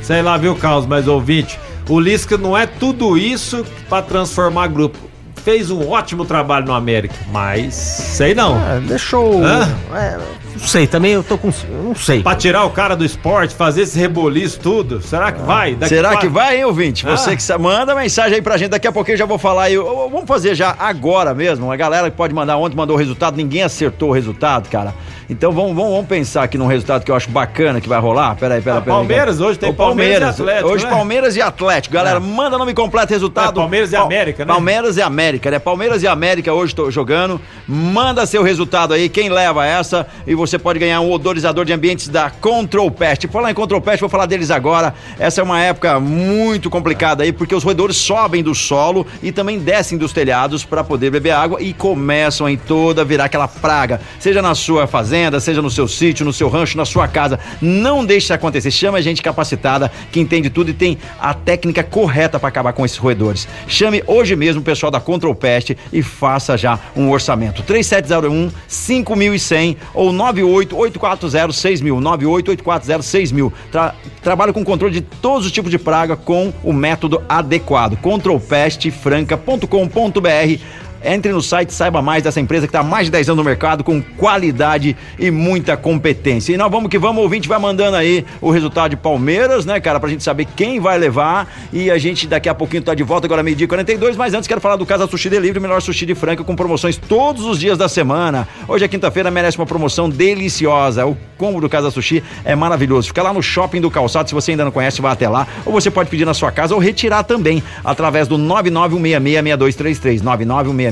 sei 0.00 0.22
lá, 0.22 0.36
viu, 0.36 0.54
Carlos, 0.54 0.86
mas 0.86 1.08
ouvinte, 1.08 1.58
o 1.88 1.98
Lisca 1.98 2.38
não 2.38 2.56
é 2.56 2.66
tudo 2.66 3.18
isso 3.18 3.64
pra 3.88 4.02
transformar 4.02 4.68
grupo. 4.68 4.98
Fez 5.44 5.70
um 5.70 5.90
ótimo 5.90 6.24
trabalho 6.24 6.64
no 6.64 6.72
América, 6.72 7.14
mas 7.30 7.74
sei 7.74 8.34
não. 8.34 8.56
É, 8.66 8.80
deixou. 8.80 9.44
Hã? 9.44 9.68
é, 9.94 10.16
não 10.58 10.66
sei, 10.66 10.86
também 10.86 11.12
eu 11.12 11.22
tô 11.22 11.36
com. 11.36 11.48
eu 11.48 11.82
Não 11.82 11.94
sei. 11.94 12.22
Pra 12.22 12.34
tirar 12.34 12.64
o 12.64 12.70
cara 12.70 12.96
do 12.96 13.04
esporte, 13.04 13.54
fazer 13.54 13.82
esse 13.82 13.98
reboliço 13.98 14.58
tudo, 14.60 15.02
será 15.02 15.30
que 15.32 15.42
vai? 15.42 15.74
Daqui 15.74 15.94
Será 15.94 16.12
quatro- 16.12 16.28
que 16.28 16.32
vai, 16.32 16.56
hein, 16.56 16.64
ouvinte? 16.64 17.04
Você 17.04 17.30
Ah. 17.32 17.36
que 17.36 17.42
sa- 17.42 17.58
manda 17.58 17.94
mensagem 17.94 18.36
aí 18.36 18.40
pra 18.42 18.56
gente, 18.56 18.70
daqui 18.70 18.86
a 18.88 18.92
pouquinho 18.92 19.14
eu 19.14 19.18
já 19.18 19.26
vou 19.26 19.36
falar 19.36 19.64
aí. 19.64 19.76
Vamos 19.76 20.24
fazer 20.26 20.54
já 20.54 20.74
agora 20.78 21.34
mesmo. 21.34 21.70
A 21.70 21.76
galera 21.76 22.10
que 22.10 22.16
pode 22.16 22.32
mandar 22.32 22.56
ontem 22.56 22.74
mandou 22.76 22.96
o 22.96 22.98
resultado, 22.98 23.36
ninguém 23.36 23.62
acertou 23.62 24.08
o 24.08 24.12
resultado, 24.12 24.70
cara. 24.70 24.94
Então 25.28 25.52
vamos, 25.52 25.74
vamos, 25.74 25.90
vamos 25.92 26.06
pensar 26.06 26.42
aqui 26.42 26.58
num 26.58 26.66
resultado 26.66 27.04
que 27.04 27.10
eu 27.10 27.14
acho 27.14 27.30
bacana 27.30 27.80
que 27.80 27.88
vai 27.88 27.98
rolar. 27.98 28.36
Peraí, 28.36 28.60
peraí, 28.60 28.78
Ah, 28.78 28.82
peraí. 28.82 28.96
Palmeiras, 28.98 29.40
hoje 29.40 29.58
tem 29.58 29.70
Ô, 29.70 29.74
Palmeiras 29.74 30.38
e 30.38 30.42
Atlético, 30.42 30.68
Hoje 30.68 30.84
né? 30.84 30.90
Palmeiras 30.90 31.36
e 31.36 31.42
Atlético. 31.42 31.94
Galera, 31.94 32.20
manda 32.20 32.58
nome 32.58 32.74
completo, 32.74 33.12
resultado. 33.12 33.58
É, 33.58 33.62
Palmeiras 33.62 33.92
e 33.92 33.96
América, 33.96 34.44
né? 34.44 34.52
Palmeiras 34.52 34.96
e 34.96 35.02
América, 35.02 35.50
né? 35.50 35.58
Palmeiras 35.58 36.02
e 36.02 36.06
América 36.06 36.52
hoje 36.52 36.74
tô 36.74 36.90
jogando. 36.90 37.40
Manda 37.66 38.26
seu 38.26 38.42
resultado 38.42 38.92
aí, 38.92 39.08
quem 39.08 39.30
leva 39.30 39.64
essa. 39.66 40.06
E 40.26 40.34
você 40.34 40.58
pode 40.58 40.78
ganhar 40.78 41.00
um 41.00 41.10
odorizador 41.10 41.64
de 41.64 41.72
ambientes 41.72 42.08
da 42.08 42.28
Control 42.30 42.90
Pest. 42.90 43.26
Falar 43.28 43.50
em 43.50 43.54
Control 43.54 43.80
Pest, 43.80 44.00
vou 44.00 44.08
falar 44.08 44.26
deles 44.26 44.50
agora. 44.50 44.94
Essa 45.18 45.40
é 45.40 45.44
uma 45.44 45.60
época 45.60 45.98
muito 45.98 46.68
complicada 46.68 47.22
aí, 47.22 47.32
porque 47.32 47.54
os 47.54 47.64
roedores 47.64 47.96
sobem 47.96 48.42
do 48.42 48.54
solo 48.54 49.06
e 49.22 49.32
também 49.32 49.58
descem 49.58 49.96
dos 49.96 50.12
telhados 50.12 50.64
para 50.64 50.84
poder 50.84 51.10
beber 51.10 51.30
água 51.30 51.62
e 51.62 51.72
começam 51.72 52.48
em 52.48 52.56
toda 52.56 53.00
a 53.02 53.04
virar 53.04 53.24
aquela 53.24 53.48
praga. 53.48 54.00
Seja 54.20 54.42
na 54.42 54.54
sua 54.54 54.86
fazenda, 54.86 55.13
seja 55.40 55.62
no 55.62 55.70
seu 55.70 55.86
sítio, 55.86 56.24
no 56.24 56.32
seu 56.32 56.48
rancho, 56.48 56.76
na 56.76 56.84
sua 56.84 57.08
casa. 57.08 57.38
Não 57.60 58.04
deixe 58.04 58.26
isso 58.26 58.34
acontecer. 58.34 58.70
Chama 58.70 59.02
gente 59.02 59.22
capacitada 59.22 59.90
que 60.10 60.20
entende 60.20 60.50
tudo 60.50 60.70
e 60.70 60.74
tem 60.74 60.98
a 61.20 61.34
técnica 61.34 61.82
correta 61.82 62.38
para 62.38 62.48
acabar 62.48 62.72
com 62.72 62.84
esses 62.84 62.98
roedores. 62.98 63.48
Chame 63.66 64.02
hoje 64.06 64.36
mesmo 64.36 64.60
o 64.60 64.64
pessoal 64.64 64.90
da 64.90 65.00
Control 65.00 65.34
Pest 65.34 65.72
e 65.92 66.02
faça 66.02 66.56
já 66.56 66.78
um 66.96 67.10
orçamento. 67.10 67.62
3701 67.62 68.50
5100 68.66 69.76
ou 69.92 70.12
98840 70.12 71.52
6000. 71.52 72.00
98840 72.00 73.02
6000. 73.02 73.52
Tra 73.70 73.94
trabalho 74.22 74.54
com 74.54 74.64
controle 74.64 74.94
de 74.94 75.00
todos 75.00 75.46
os 75.46 75.52
tipos 75.52 75.70
de 75.70 75.78
praga 75.78 76.16
com 76.16 76.52
o 76.62 76.72
método 76.72 77.22
adequado. 77.28 77.96
controlpestfranca.com.br 77.98 80.83
entre 81.04 81.32
no 81.32 81.42
site, 81.42 81.72
saiba 81.72 82.00
mais 82.00 82.22
dessa 82.22 82.40
empresa 82.40 82.66
que 82.66 82.70
está 82.70 82.80
há 82.80 82.82
mais 82.82 83.06
de 83.06 83.12
10 83.12 83.28
anos 83.28 83.38
no 83.38 83.44
mercado, 83.44 83.84
com 83.84 84.00
qualidade 84.00 84.96
e 85.18 85.30
muita 85.30 85.76
competência. 85.76 86.52
E 86.52 86.56
nós 86.56 86.70
vamos 86.70 86.88
que 86.88 86.98
vamos, 86.98 87.20
o 87.20 87.22
ouvinte 87.22 87.46
vai 87.48 87.58
mandando 87.58 87.96
aí 87.96 88.24
o 88.40 88.50
resultado 88.50 88.90
de 88.90 88.96
Palmeiras, 88.96 89.66
né, 89.66 89.78
cara, 89.80 90.00
pra 90.00 90.08
gente 90.08 90.22
saber 90.22 90.46
quem 90.56 90.80
vai 90.80 90.96
levar. 90.98 91.46
E 91.72 91.90
a 91.90 91.98
gente 91.98 92.26
daqui 92.26 92.48
a 92.48 92.54
pouquinho 92.54 92.82
tá 92.82 92.94
de 92.94 93.02
volta, 93.02 93.26
agora 93.26 93.42
meio-dia 93.42 93.64
e 93.64 93.68
42. 93.68 94.16
Mas 94.16 94.32
antes 94.34 94.48
quero 94.48 94.60
falar 94.60 94.76
do 94.76 94.86
Casa 94.86 95.06
Sushi 95.06 95.28
Delivery, 95.28 95.58
o 95.58 95.62
melhor 95.62 95.82
sushi 95.82 96.06
de 96.06 96.14
Franca, 96.14 96.42
com 96.42 96.56
promoções 96.56 96.96
todos 96.96 97.44
os 97.44 97.58
dias 97.58 97.76
da 97.76 97.88
semana. 97.88 98.48
Hoje 98.66 98.84
é 98.84 98.88
quinta-feira, 98.88 99.30
merece 99.30 99.58
uma 99.58 99.66
promoção 99.66 100.08
deliciosa. 100.08 101.06
O 101.06 101.16
combo 101.36 101.60
do 101.60 101.68
Casa 101.68 101.90
Sushi 101.90 102.22
é 102.44 102.54
maravilhoso. 102.54 103.08
Fica 103.08 103.22
lá 103.22 103.32
no 103.32 103.42
shopping 103.42 103.80
do 103.80 103.90
calçado, 103.90 104.28
se 104.28 104.34
você 104.34 104.52
ainda 104.52 104.64
não 104.64 104.72
conhece, 104.72 105.02
vá 105.02 105.12
até 105.12 105.28
lá. 105.28 105.46
Ou 105.66 105.72
você 105.72 105.90
pode 105.90 106.08
pedir 106.08 106.24
na 106.24 106.34
sua 106.34 106.50
casa 106.50 106.74
ou 106.74 106.80
retirar 106.80 107.24
também, 107.24 107.62
através 107.84 108.26
do 108.28 108.38
991666233. 108.38 110.22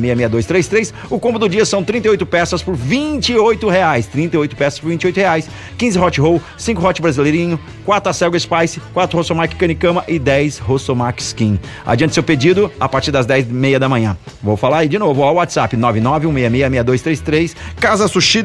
991666233. 0.03 0.93
O 1.11 1.19
combo 1.19 1.39
do 1.39 1.49
dia 1.49 1.65
são 1.65 1.83
38 1.83 2.27
peças 2.27 2.63
por 2.63 2.75
28 2.75 3.69
reais. 3.69 4.07
38 4.07 4.57
peças 4.57 4.81
por 4.81 4.89
28 4.89 5.17
reais. 5.17 5.49
15 5.79 5.99
hot 5.99 6.21
roll, 6.21 6.43
5 6.59 6.87
hot 6.87 7.03
brasileirinho, 7.03 7.59
4 7.85 8.11
acelga 8.11 8.39
spice, 8.39 8.81
4 8.93 9.17
rossomac 9.17 9.55
canicama 9.57 10.05
e 10.09 10.19
10 10.19 10.59
rossomac 10.59 11.23
skin. 11.23 11.59
Adiante 11.85 12.15
seu 12.15 12.23
pedido 12.23 12.71
a 12.79 12.89
partir 12.89 13.11
das 13.11 13.27
10 13.27 13.49
e 13.49 13.53
meia 13.53 13.79
da 13.79 13.89
manhã. 13.89 14.17
Vou 14.43 14.57
falar 14.57 14.79
aí 14.79 14.89
de 14.89 14.99
novo, 14.99 15.23
ó, 15.23 15.33
WhatsApp 15.33 15.77
991666233. 15.77 17.55
Casa 17.79 18.09
Sushi. 18.09 18.43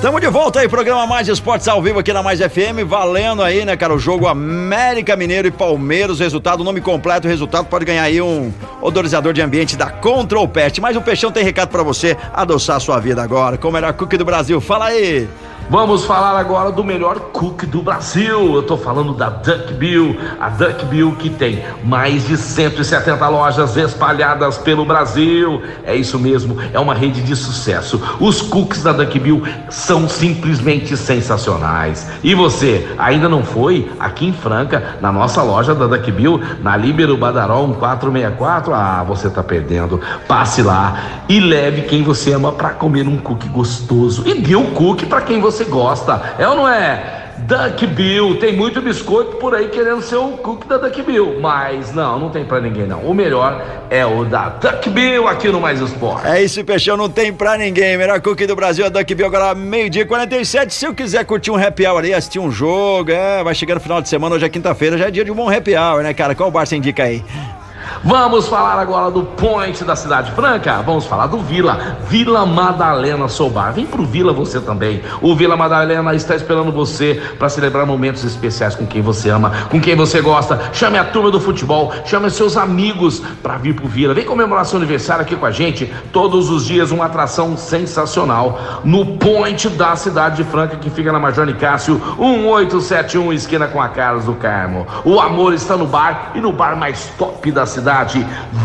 Tamo 0.00 0.18
de 0.18 0.28
volta 0.28 0.60
aí, 0.60 0.68
programa 0.68 1.06
Mais 1.06 1.28
Esportes 1.28 1.68
ao 1.68 1.82
vivo 1.82 1.98
aqui 1.98 2.10
na 2.10 2.22
Mais 2.22 2.40
FM, 2.40 2.86
valendo 2.86 3.42
aí, 3.42 3.66
né, 3.66 3.76
cara, 3.76 3.94
o 3.94 3.98
jogo 3.98 4.26
América 4.26 5.14
Mineiro 5.14 5.46
e 5.46 5.50
Palmeiras, 5.50 6.20
resultado, 6.20 6.64
nome 6.64 6.80
completo, 6.80 7.26
o 7.26 7.30
resultado 7.30 7.66
pode 7.66 7.84
ganhar 7.84 8.04
aí 8.04 8.18
um 8.18 8.50
odorizador 8.80 9.34
de 9.34 9.42
ambiente 9.42 9.76
da 9.76 9.90
Control 9.90 10.48
Pest, 10.48 10.78
mas 10.78 10.96
o 10.96 11.02
Peixão 11.02 11.30
tem 11.30 11.44
recado 11.44 11.68
pra 11.68 11.82
você 11.82 12.16
adoçar 12.32 12.76
a 12.76 12.80
sua 12.80 12.98
vida 12.98 13.22
agora, 13.22 13.58
com 13.58 13.68
o 13.68 13.72
melhor 13.72 13.92
cookie 13.92 14.16
do 14.16 14.24
Brasil, 14.24 14.58
fala 14.58 14.86
aí! 14.86 15.28
Vamos 15.70 16.04
falar 16.04 16.36
agora 16.36 16.72
do 16.72 16.82
melhor 16.82 17.20
cookie 17.32 17.64
do 17.64 17.80
Brasil. 17.80 18.56
Eu 18.56 18.62
tô 18.64 18.76
falando 18.76 19.14
da 19.14 19.30
Duck 19.30 19.72
Bill, 19.74 20.18
a 20.40 20.48
Duck 20.48 20.84
Bill 20.86 21.12
que 21.12 21.30
tem 21.30 21.62
mais 21.84 22.26
de 22.26 22.36
170 22.36 23.28
lojas 23.28 23.76
espalhadas 23.76 24.58
pelo 24.58 24.84
Brasil. 24.84 25.62
É 25.84 25.94
isso 25.94 26.18
mesmo, 26.18 26.56
é 26.72 26.80
uma 26.80 26.92
rede 26.92 27.22
de 27.22 27.36
sucesso. 27.36 28.02
Os 28.18 28.42
cookies 28.42 28.82
da 28.82 28.90
Duck 28.90 29.16
Bill 29.20 29.44
são 29.68 30.08
simplesmente 30.08 30.96
sensacionais. 30.96 32.04
E 32.24 32.34
você, 32.34 32.88
ainda 32.98 33.28
não 33.28 33.44
foi 33.44 33.88
aqui 34.00 34.26
em 34.26 34.32
Franca, 34.32 34.96
na 35.00 35.12
nossa 35.12 35.40
loja 35.40 35.72
da 35.72 35.86
Duck 35.86 36.10
Bill, 36.10 36.40
na 36.64 36.76
Líbero 36.76 37.16
Badaró 37.16 37.64
1464? 37.68 38.74
Ah, 38.74 39.04
você 39.06 39.30
tá 39.30 39.44
perdendo. 39.44 40.00
Passe 40.26 40.62
lá 40.62 41.20
e 41.28 41.38
leve 41.38 41.82
quem 41.82 42.02
você 42.02 42.32
ama 42.32 42.50
para 42.50 42.70
comer 42.70 43.06
um 43.06 43.18
cookie 43.18 43.48
gostoso. 43.48 44.24
E 44.26 44.34
dê 44.34 44.56
um 44.56 44.72
cookie 44.72 45.06
para 45.06 45.20
quem 45.20 45.40
você 45.40 45.59
gosta. 45.64 46.34
É 46.38 46.46
ou 46.48 46.54
não 46.54 46.68
é? 46.68 47.20
Duck 47.40 47.86
Bill, 47.86 48.36
tem 48.38 48.54
muito 48.54 48.80
biscoito 48.82 49.36
por 49.36 49.54
aí 49.54 49.68
querendo 49.68 50.02
ser 50.02 50.16
o 50.16 50.32
cookie 50.32 50.68
da 50.68 50.76
Duck 50.76 51.02
Bill, 51.02 51.38
mas 51.40 51.92
não, 51.94 52.18
não 52.18 52.30
tem 52.30 52.44
pra 52.44 52.60
ninguém 52.60 52.86
não. 52.86 53.00
O 53.00 53.14
melhor 53.14 53.64
é 53.88 54.04
o 54.04 54.24
da 54.24 54.50
Duck 54.50 54.90
Bill 54.90 55.26
aqui 55.26 55.48
no 55.48 55.60
Mais 55.60 55.80
Esporte. 55.80 56.26
É 56.26 56.42
isso, 56.42 56.62
Peixão, 56.64 56.96
não 56.96 57.08
tem 57.08 57.32
pra 57.32 57.56
ninguém. 57.56 57.96
Melhor 57.96 58.20
cookie 58.20 58.46
do 58.46 58.54
Brasil 58.54 58.84
é 58.84 58.90
Duck 58.90 59.14
Bill, 59.14 59.26
agora 59.26 59.54
meio-dia 59.54 60.02
e 60.02 60.06
47. 60.06 60.72
Se 60.72 60.84
eu 60.84 60.94
quiser 60.94 61.24
curtir 61.24 61.50
um 61.50 61.56
happy 61.56 61.86
hour 61.86 62.04
aí, 62.04 62.12
assistir 62.12 62.38
um 62.38 62.50
jogo, 62.50 63.10
é, 63.10 63.42
vai 63.42 63.54
chegando 63.54 63.76
no 63.76 63.82
final 63.82 64.02
de 64.02 64.08
semana, 64.08 64.34
hoje 64.34 64.44
é 64.44 64.48
quinta-feira, 64.48 64.98
já 64.98 65.08
é 65.08 65.10
dia 65.10 65.24
de 65.24 65.30
um 65.30 65.34
bom 65.34 65.50
happy 65.50 65.74
hour, 65.74 66.02
né, 66.02 66.12
cara? 66.12 66.34
Qual 66.34 66.50
bar 66.50 66.66
você 66.66 66.76
indica 66.76 67.04
aí? 67.04 67.24
Vamos 68.02 68.48
falar 68.48 68.80
agora 68.80 69.10
do 69.10 69.22
point 69.22 69.82
da 69.84 69.94
Cidade 69.96 70.32
Franca. 70.32 70.82
Vamos 70.82 71.06
falar 71.06 71.26
do 71.26 71.38
Vila. 71.38 71.96
Vila 72.08 72.46
Madalena 72.46 73.28
Soubar. 73.28 73.72
Vem 73.72 73.86
pro 73.86 74.04
Vila 74.04 74.32
você 74.32 74.60
também. 74.60 75.02
O 75.20 75.34
Vila 75.34 75.56
Madalena 75.56 76.14
está 76.14 76.34
esperando 76.34 76.72
você 76.72 77.20
para 77.38 77.48
celebrar 77.48 77.86
momentos 77.86 78.24
especiais 78.24 78.74
com 78.74 78.86
quem 78.86 79.02
você 79.02 79.30
ama, 79.30 79.50
com 79.70 79.80
quem 79.80 79.94
você 79.94 80.20
gosta. 80.20 80.70
Chame 80.72 80.98
a 80.98 81.04
turma 81.04 81.30
do 81.30 81.40
futebol, 81.40 81.92
chame 82.04 82.30
seus 82.30 82.56
amigos 82.56 83.20
para 83.42 83.56
vir 83.56 83.74
pro 83.74 83.88
Vila. 83.88 84.14
Vem 84.14 84.24
comemorar 84.24 84.64
seu 84.64 84.78
aniversário 84.78 85.22
aqui 85.22 85.36
com 85.36 85.46
a 85.46 85.50
gente. 85.50 85.92
Todos 86.12 86.50
os 86.50 86.66
dias 86.66 86.90
uma 86.90 87.06
atração 87.06 87.56
sensacional 87.56 88.80
no 88.84 89.18
point 89.18 89.68
da 89.70 89.96
Cidade 89.96 90.44
Franca 90.44 90.76
que 90.76 90.90
fica 90.90 91.12
na 91.12 91.18
Major 91.18 91.44
Nicásio 91.44 92.00
1871 92.18 93.32
esquina 93.32 93.68
com 93.68 93.80
a 93.80 93.88
Carlos 93.88 94.24
do 94.24 94.34
Carmo. 94.34 94.86
O 95.04 95.20
amor 95.20 95.52
está 95.52 95.76
no 95.76 95.86
bar 95.86 96.32
e 96.34 96.40
no 96.40 96.52
bar 96.52 96.76
mais 96.76 97.10
top 97.18 97.50
da 97.50 97.66
cidade, 97.66 97.79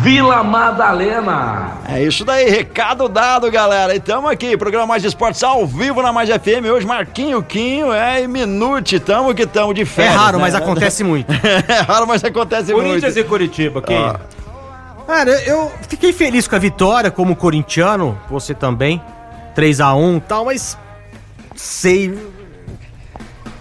Vila 0.01 0.43
Madalena. 0.43 1.71
É 1.87 2.03
isso 2.03 2.23
daí, 2.25 2.49
recado 2.49 3.07
dado, 3.07 3.49
galera. 3.51 3.95
E 3.95 3.99
tamo 3.99 4.27
aqui, 4.27 4.57
programa 4.57 4.85
Mais 4.87 5.03
Esportes 5.03 5.43
ao 5.43 5.65
vivo 5.65 6.01
na 6.01 6.11
Mais 6.11 6.29
FM. 6.29 6.65
Hoje, 6.73 6.85
Marquinho 6.85 7.41
Quinho, 7.43 7.91
é, 7.93 8.23
e 8.23 8.27
Minute, 8.27 8.99
tamo 8.99 9.33
que 9.33 9.45
tamo 9.45 9.73
de 9.73 9.81
É 9.81 9.85
férias. 9.85 10.15
raro, 10.15 10.37
né? 10.37 10.43
mas 10.43 10.55
acontece 10.55 11.03
muito. 11.03 11.31
é 11.67 11.81
raro, 11.81 12.07
mas 12.07 12.23
acontece 12.23 12.71
Corinthians 12.73 13.13
muito. 13.15 13.19
e 13.19 13.23
Curitiba, 13.23 13.81
quem? 13.81 13.97
Ó. 13.97 14.15
Cara, 15.07 15.31
eu 15.43 15.71
fiquei 15.87 16.11
feliz 16.11 16.47
com 16.47 16.55
a 16.55 16.59
vitória 16.59 17.11
como 17.11 17.35
corintiano, 17.35 18.17
você 18.29 18.53
também. 18.53 19.01
3 19.53 19.79
a 19.79 19.93
1 19.93 20.17
e 20.17 20.21
tal, 20.21 20.45
mas 20.45 20.77
sei. 21.55 22.17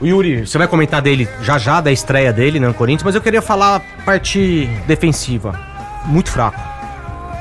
O 0.00 0.06
Yuri, 0.06 0.46
você 0.46 0.58
vai 0.58 0.66
comentar 0.66 1.00
dele 1.00 1.28
já 1.40 1.56
já, 1.58 1.80
da 1.80 1.92
estreia 1.92 2.32
dele 2.32 2.58
né, 2.58 2.66
no 2.66 2.74
Corinthians, 2.74 3.04
mas 3.04 3.14
eu 3.14 3.20
queria 3.20 3.40
falar 3.40 3.76
a 3.76 3.80
parte 4.04 4.68
defensiva. 4.86 5.58
Muito 6.06 6.30
fraco. 6.30 6.60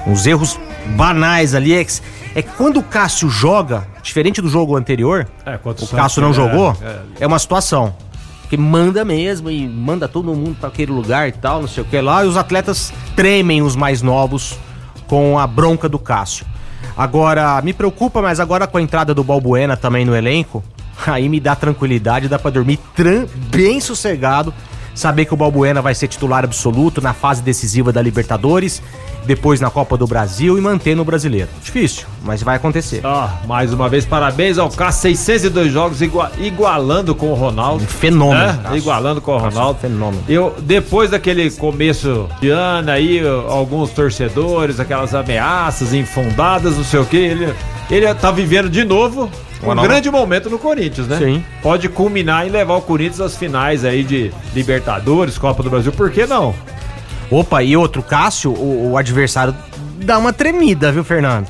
Uns 0.08 0.26
erros 0.26 0.60
banais 0.95 1.56
ali. 1.56 1.74
É 1.74 1.84
que, 1.84 1.93
é 2.36 2.41
quando 2.41 2.78
o 2.78 2.84
Cássio 2.84 3.30
joga, 3.30 3.88
diferente 4.01 4.41
do 4.41 4.49
jogo 4.49 4.76
anterior, 4.76 5.28
É, 5.45 5.56
o 5.56 5.70
Santos, 5.70 5.91
Cássio 5.91 6.22
não 6.22 6.30
é, 6.30 6.34
jogou, 6.34 6.78
é. 6.82 7.24
é 7.24 7.28
uma 7.28 7.39
situação. 7.39 7.95
Que 8.49 8.58
manda 8.58 9.04
mesmo 9.04 9.49
e 9.49 9.68
manda 9.68 10.08
todo 10.08 10.34
mundo 10.36 10.56
para 10.60 10.70
aquele 10.70 10.91
lugar 10.91 11.28
e 11.28 11.32
tal, 11.32 11.62
não 11.62 11.68
sei 11.68 11.84
o 11.84 11.86
que 11.86 11.99
lá. 11.99 12.24
E 12.24 12.28
os 12.28 12.38
atletas 12.38 12.93
tremem, 13.16 13.64
os 13.64 13.76
mais 13.76 14.01
novos, 14.01 14.60
com 15.08 15.39
a 15.39 15.47
bronca 15.47 15.89
do 15.89 15.97
Cássio. 15.97 16.45
Agora, 16.95 17.60
me 17.62 17.74
preocupa, 17.74 18.22
mas 18.22 18.39
agora 18.39 18.68
com 18.68 18.78
a 18.78 18.82
entrada 18.82 19.14
do 19.14 19.24
Balbuena 19.24 19.76
também 19.76 20.06
no 20.06 20.16
elenco, 20.16 20.64
aí 21.08 21.28
me 21.30 21.39
dá 21.39 21.56
tranquilidade, 21.56 22.28
dá 22.28 22.38
pra 22.39 22.52
dormir 22.52 22.80
tran- 22.96 23.26
bem 23.50 23.80
sossegado. 23.80 24.54
Saber 24.96 25.26
que 25.26 25.34
o 25.34 25.38
Balbuena 25.38 25.82
vai 25.82 25.96
ser 25.96 26.08
titular 26.08 26.44
absoluto 26.44 27.02
na 27.02 27.16
fase 27.16 27.41
decisiva 27.41 27.91
da 27.91 28.00
Libertadores, 28.00 28.80
depois 29.26 29.60
na 29.60 29.72
Copa 29.72 29.98
do 29.98 30.06
Brasil 30.06 30.56
e 30.56 30.62
manter 30.62 30.96
no 30.96 31.04
brasileiro. 31.04 31.50
Difícil, 31.64 32.06
mas 32.24 32.44
vai 32.44 32.58
acontecer. 32.58 33.02
Ah, 33.04 33.38
mais 33.48 33.74
uma 33.74 33.89
vez, 33.89 34.06
parabéns 34.06 34.60
ao 34.60 34.70
Cássio, 34.70 35.02
602 35.16 35.74
jogos, 35.74 36.00
igua- 36.00 36.32
igualando 36.38 37.16
com 37.16 37.32
o 37.32 37.34
Ronaldo. 37.34 37.84
Fenômeno. 37.88 38.39
né? 38.46 38.60
Cássio. 38.62 38.78
Igualando 38.78 39.20
com 39.20 39.32
o 39.36 39.39
Cássio, 39.41 39.58
Ronaldo. 39.58 39.80
fenômeno. 39.80 40.24
Eu, 40.30 40.56
depois 40.60 41.10
daquele 41.10 41.50
começo 41.50 42.30
de 42.39 42.50
ano 42.52 42.91
aí, 42.91 43.20
alguns 43.50 43.89
torcedores, 43.89 44.80
aquelas 44.80 45.16
ameaças 45.16 45.91
infundadas, 45.91 46.78
não 46.78 46.84
sei 46.84 47.00
o 47.00 47.06
que, 47.06 47.18
ele, 47.18 47.52
ele 47.89 48.14
tá 48.14 48.30
vivendo 48.30 48.70
de 48.70 48.84
novo 48.84 49.28
um 49.72 49.76
nova- 49.76 49.88
grande 49.88 50.09
momento 50.11 50.49
no 50.49 50.59
Corinthians, 50.59 51.07
né? 51.07 51.18
Sim. 51.18 51.43
Pode 51.61 51.88
culminar 51.89 52.45
em 52.45 52.49
levar 52.49 52.76
o 52.76 52.82
Corinthians 52.82 53.22
às 53.22 53.36
finais 53.38 53.84
aí 53.86 54.03
de 54.03 54.32
Libertadores, 54.53 55.38
Copa 55.38 55.64
do 55.64 55.70
Brasil, 55.70 55.91
por 55.91 56.11
que 56.11 56.26
não? 56.26 56.53
Opa, 57.32 57.64
e 57.64 57.76
outro, 57.76 58.03
Cássio, 58.03 58.51
o, 58.51 58.91
o 58.91 58.97
adversário 58.97 59.55
dá 59.97 60.18
uma 60.18 60.34
tremida, 60.34 60.91
viu, 60.91 61.03
Fernando? 61.03 61.47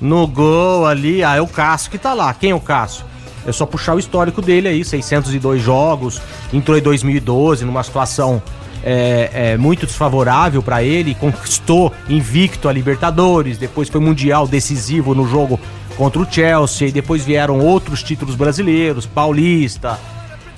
No 0.00 0.26
gol 0.26 0.86
ali, 0.86 1.24
ah, 1.24 1.36
é 1.36 1.40
o 1.40 1.46
Cássio 1.46 1.90
que 1.90 1.98
tá 1.98 2.12
lá. 2.14 2.32
Quem 2.34 2.50
é 2.50 2.54
o 2.54 2.60
Cássio? 2.60 3.04
É 3.46 3.52
só 3.52 3.64
puxar 3.64 3.94
o 3.94 3.98
histórico 3.98 4.42
dele 4.42 4.68
aí, 4.68 4.84
602 4.84 5.62
jogos, 5.62 6.20
entrou 6.52 6.76
em 6.76 6.82
2012 6.82 7.64
numa 7.64 7.82
situação 7.82 8.42
é, 8.84 9.30
é, 9.32 9.56
muito 9.56 9.86
desfavorável 9.86 10.62
pra 10.62 10.82
ele, 10.82 11.14
conquistou 11.14 11.92
invicto 12.08 12.68
a 12.68 12.72
Libertadores, 12.72 13.58
depois 13.58 13.88
foi 13.88 14.00
mundial 14.00 14.46
decisivo 14.46 15.14
no 15.14 15.26
jogo 15.26 15.58
contra 15.98 16.22
o 16.22 16.26
Chelsea, 16.32 16.88
e 16.88 16.92
depois 16.92 17.24
vieram 17.24 17.58
outros 17.60 18.02
títulos 18.02 18.34
brasileiros, 18.36 19.04
Paulista. 19.04 19.98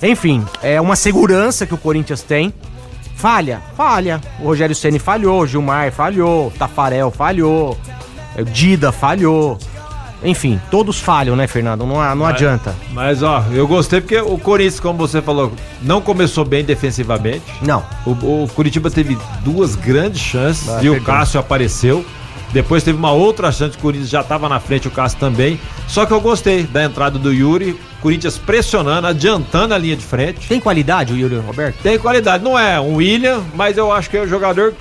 Enfim, 0.01 0.45
é 0.63 0.79
uma 0.79 0.95
segurança 0.95 1.65
que 1.65 1.73
o 1.73 1.77
Corinthians 1.77 2.21
tem. 2.21 2.53
Falha, 3.15 3.61
falha. 3.75 4.21
O 4.39 4.45
Rogério 4.45 4.75
Ceni 4.75 4.97
falhou, 4.99 5.41
o 5.41 5.47
Gilmar 5.47 5.91
falhou, 5.91 6.47
o 6.47 6.51
Tafarel 6.51 7.11
falhou, 7.11 7.77
o 8.37 8.43
Dida 8.45 8.91
falhou. 8.91 9.57
Enfim, 10.23 10.61
todos 10.69 10.99
falham, 10.99 11.35
né, 11.35 11.47
Fernando? 11.47 11.83
Não, 11.85 12.15
não 12.15 12.25
adianta. 12.27 12.75
Mas 12.93 13.23
ó, 13.23 13.43
eu 13.51 13.67
gostei 13.67 13.99
porque 14.01 14.19
o 14.19 14.37
Corinthians, 14.37 14.79
como 14.79 14.97
você 14.99 15.19
falou, 15.21 15.51
não 15.81 15.99
começou 15.99 16.45
bem 16.45 16.63
defensivamente. 16.63 17.43
Não. 17.63 17.83
O, 18.05 18.43
o 18.43 18.47
Curitiba 18.55 18.91
teve 18.91 19.17
duas 19.43 19.75
grandes 19.75 20.21
chances 20.21 20.69
Ah, 20.69 20.79
e 20.83 20.89
o 20.89 20.93
perdeu. 20.93 21.01
Cássio 21.03 21.39
apareceu. 21.39 22.05
Depois 22.51 22.83
teve 22.83 22.97
uma 22.97 23.11
outra 23.11 23.51
chance, 23.51 23.77
o 23.77 23.79
Corinthians 23.79 24.09
já 24.09 24.21
estava 24.21 24.49
na 24.49 24.59
frente, 24.59 24.87
o 24.87 24.91
Cássio 24.91 25.17
também. 25.19 25.59
Só 25.87 26.05
que 26.05 26.11
eu 26.11 26.19
gostei 26.19 26.63
da 26.63 26.83
entrada 26.83 27.17
do 27.17 27.31
Yuri, 27.33 27.79
Corinthians 28.01 28.37
pressionando, 28.37 29.07
adiantando 29.07 29.73
a 29.73 29.77
linha 29.77 29.95
de 29.95 30.03
frente. 30.05 30.47
Tem 30.47 30.59
qualidade 30.59 31.13
o 31.13 31.17
Yuri 31.17 31.37
Roberto? 31.37 31.77
Tem 31.81 31.97
qualidade, 31.97 32.43
não 32.43 32.57
é 32.59 32.79
um 32.79 32.95
William, 32.95 33.41
mas 33.55 33.77
eu 33.77 33.91
acho 33.91 34.09
que 34.09 34.17
é 34.17 34.21
o 34.21 34.27
jogador, 34.27 34.73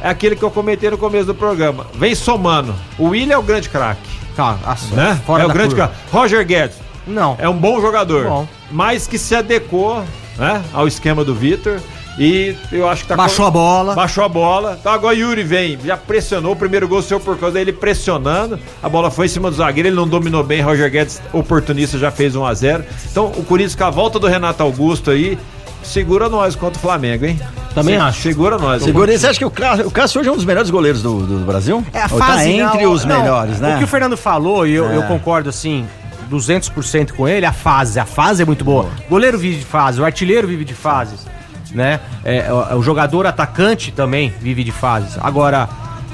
é 0.00 0.08
aquele 0.08 0.34
que 0.34 0.42
eu 0.42 0.50
comentei 0.50 0.90
no 0.90 0.98
começo 0.98 1.26
do 1.26 1.34
programa. 1.34 1.86
Vem 1.94 2.14
somando. 2.14 2.74
O 2.98 3.08
William 3.10 3.34
é 3.34 3.38
o 3.38 3.42
grande 3.42 3.68
craque, 3.68 4.00
Tá, 4.34 4.58
assim, 4.66 4.94
né? 4.94 5.20
fora 5.24 5.44
é 5.44 5.46
o 5.46 5.50
grande 5.50 5.74
craque. 5.76 5.94
Roger 6.10 6.44
Guedes 6.44 6.76
Não. 7.06 7.36
é 7.38 7.48
um 7.48 7.56
bom 7.56 7.80
jogador, 7.80 8.24
Bom. 8.24 8.48
mas 8.70 9.06
que 9.06 9.16
se 9.18 9.34
adequou 9.36 10.02
né, 10.36 10.60
ao 10.72 10.88
esquema 10.88 11.24
do 11.24 11.34
Vitor. 11.34 11.78
E 12.18 12.54
eu 12.70 12.88
acho 12.88 13.02
que 13.02 13.08
tá 13.08 13.16
Baixou 13.16 13.46
a 13.46 13.50
bola. 13.50 13.94
Baixou 13.94 14.22
a 14.22 14.28
bola. 14.28 14.76
Então 14.78 14.92
agora 14.92 15.14
Yuri 15.14 15.42
vem, 15.42 15.78
já 15.82 15.96
pressionou. 15.96 16.52
O 16.52 16.56
primeiro 16.56 16.86
gol 16.86 17.00
seu 17.00 17.18
por 17.18 17.38
causa 17.38 17.54
dele 17.54 17.72
pressionando. 17.72 18.58
A 18.82 18.88
bola 18.88 19.10
foi 19.10 19.26
em 19.26 19.28
cima 19.30 19.50
do 19.50 19.56
zagueiro, 19.56 19.88
ele 19.88 19.96
não 19.96 20.06
dominou 20.06 20.44
bem. 20.44 20.60
Roger 20.60 20.90
Guedes, 20.90 21.22
oportunista, 21.32 21.98
já 21.98 22.10
fez 22.10 22.36
1 22.36 22.44
a 22.44 22.52
0 22.54 22.84
Então 23.10 23.26
o 23.26 23.42
Corinthians 23.44 23.74
com 23.74 23.84
a 23.84 23.90
volta 23.90 24.18
do 24.18 24.26
Renato 24.26 24.62
Augusto 24.62 25.10
aí, 25.10 25.38
segura 25.82 26.28
nós 26.28 26.54
contra 26.54 26.78
o 26.78 26.82
Flamengo, 26.82 27.24
hein? 27.24 27.40
Também 27.74 27.94
Se- 27.94 28.00
acho. 28.02 28.22
Segura 28.22 28.58
nós. 28.58 28.82
Segura 28.82 29.16
você 29.18 29.26
acha 29.26 29.38
que 29.38 29.44
o 29.46 29.50
Cássio, 29.50 29.86
o 29.86 29.90
Cássio 29.90 30.20
hoje 30.20 30.28
é 30.28 30.32
um 30.32 30.36
dos 30.36 30.44
melhores 30.44 30.68
goleiros 30.68 31.00
do, 31.02 31.20
do 31.26 31.38
Brasil? 31.46 31.82
É 31.94 32.00
a 32.02 32.08
Ou 32.10 32.18
fase 32.18 32.44
tá 32.44 32.46
entre 32.46 32.84
não, 32.84 32.92
os 32.92 33.04
não, 33.06 33.18
melhores, 33.18 33.58
né? 33.58 33.76
O 33.76 33.78
que 33.78 33.84
o 33.84 33.88
Fernando 33.88 34.16
falou, 34.18 34.66
e 34.66 34.74
eu, 34.74 34.86
É. 34.90 34.96
eu 34.98 35.02
concordo 35.04 35.48
assim, 35.48 35.86
200% 36.30 37.12
com 37.12 37.26
ele, 37.26 37.46
a 37.46 37.52
fase. 37.52 37.98
A 37.98 38.04
fase 38.04 38.42
é 38.42 38.44
muito 38.44 38.64
boa. 38.64 38.88
O 39.06 39.10
goleiro 39.10 39.38
vive 39.38 39.60
de 39.60 39.64
fase, 39.64 40.00
o 40.00 40.04
artilheiro 40.04 40.46
vive 40.46 40.64
de 40.64 40.74
fases, 40.74 41.26
né? 41.74 42.00
É, 42.24 42.52
o, 42.52 42.82
jogador 42.82 43.26
atacante 43.26 43.92
também 43.92 44.32
vive 44.40 44.64
de 44.64 44.72
fases. 44.72 45.18
Agora, 45.20 45.68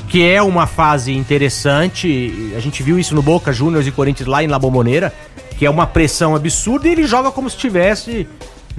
que 0.09 0.26
é 0.26 0.42
uma 0.42 0.66
fase 0.66 1.14
interessante, 1.14 2.52
a 2.56 2.61
gente 2.61 2.82
viu 2.82 2.98
isso 2.98 3.14
no 3.14 3.22
Boca 3.22 3.52
Juniors 3.52 3.86
e 3.86 3.90
Corinthians 3.90 4.28
lá 4.28 4.42
em 4.42 4.46
La 4.46 4.59
Bombonera, 4.59 5.12
que 5.59 5.66
é 5.66 5.70
uma 5.70 5.86
pressão 5.86 6.34
absurda 6.34 6.88
e 6.88 6.92
ele 6.92 7.06
joga 7.06 7.30
como 7.30 7.50
se 7.50 7.56
estivesse 7.56 8.26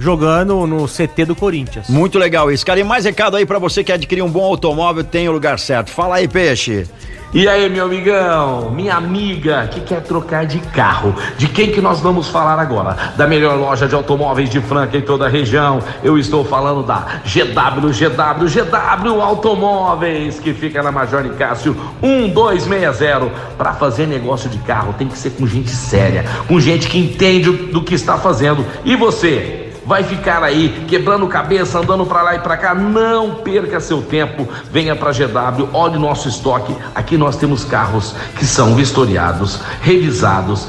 jogando 0.00 0.66
no 0.66 0.86
CT 0.88 1.26
do 1.26 1.36
Corinthians. 1.36 1.88
Muito 1.88 2.18
legal 2.18 2.50
isso. 2.50 2.64
Cara, 2.64 2.80
e 2.80 2.84
mais 2.84 3.04
recado 3.04 3.36
aí 3.36 3.44
pra 3.44 3.58
você 3.58 3.84
que 3.84 3.92
adquirir 3.92 4.22
um 4.22 4.30
bom 4.30 4.42
automóvel, 4.42 5.04
tem 5.04 5.28
o 5.28 5.32
lugar 5.32 5.58
certo. 5.58 5.90
Fala 5.90 6.16
aí, 6.16 6.26
peixe. 6.26 6.86
E 7.32 7.46
aí, 7.46 7.70
meu 7.70 7.84
amigão, 7.84 8.72
minha 8.72 8.96
amiga 8.96 9.68
que 9.68 9.80
quer 9.82 10.02
trocar 10.02 10.44
de 10.44 10.58
carro, 10.58 11.14
de 11.38 11.46
quem 11.46 11.70
que 11.70 11.80
nós 11.80 12.00
vamos 12.00 12.26
falar 12.28 12.58
agora? 12.58 12.96
Da 13.16 13.24
melhor 13.24 13.56
loja 13.56 13.86
de 13.86 13.94
automóveis 13.94 14.50
de 14.50 14.60
Franca 14.60 14.96
em 14.96 15.00
toda 15.00 15.26
a 15.26 15.28
região. 15.28 15.80
Eu 16.02 16.18
estou 16.18 16.44
falando 16.44 16.82
da 16.82 17.20
GW, 17.24 17.92
GW, 17.92 18.48
GW 18.48 19.20
Automóveis, 19.20 20.40
que 20.40 20.52
fica 20.52 20.82
na 20.82 20.90
Major 20.90 21.22
Nicásio 21.22 21.76
1260. 22.02 23.30
Para 23.56 23.74
fazer 23.74 24.08
negócio 24.08 24.50
de 24.50 24.58
carro 24.58 24.92
tem 24.94 25.06
que 25.06 25.16
ser 25.16 25.30
com 25.30 25.46
gente 25.46 25.70
séria, 25.70 26.24
com 26.48 26.58
gente 26.58 26.88
que 26.88 26.98
entende 26.98 27.52
do 27.52 27.80
que 27.80 27.94
está 27.94 28.18
fazendo. 28.18 28.66
E 28.84 28.96
você? 28.96 29.59
Vai 29.86 30.02
ficar 30.02 30.42
aí 30.42 30.84
quebrando 30.88 31.26
cabeça, 31.26 31.78
andando 31.78 32.06
para 32.06 32.22
lá 32.22 32.34
e 32.34 32.40
para 32.40 32.56
cá. 32.56 32.74
Não 32.74 33.36
perca 33.36 33.80
seu 33.80 34.02
tempo. 34.02 34.48
Venha 34.70 34.94
para 34.94 35.12
GW, 35.12 35.68
olhe 35.72 35.98
nosso 35.98 36.28
estoque. 36.28 36.74
Aqui 36.94 37.16
nós 37.16 37.36
temos 37.36 37.64
carros 37.64 38.14
que 38.36 38.44
são 38.44 38.74
vistoriados, 38.74 39.60
revisados, 39.80 40.68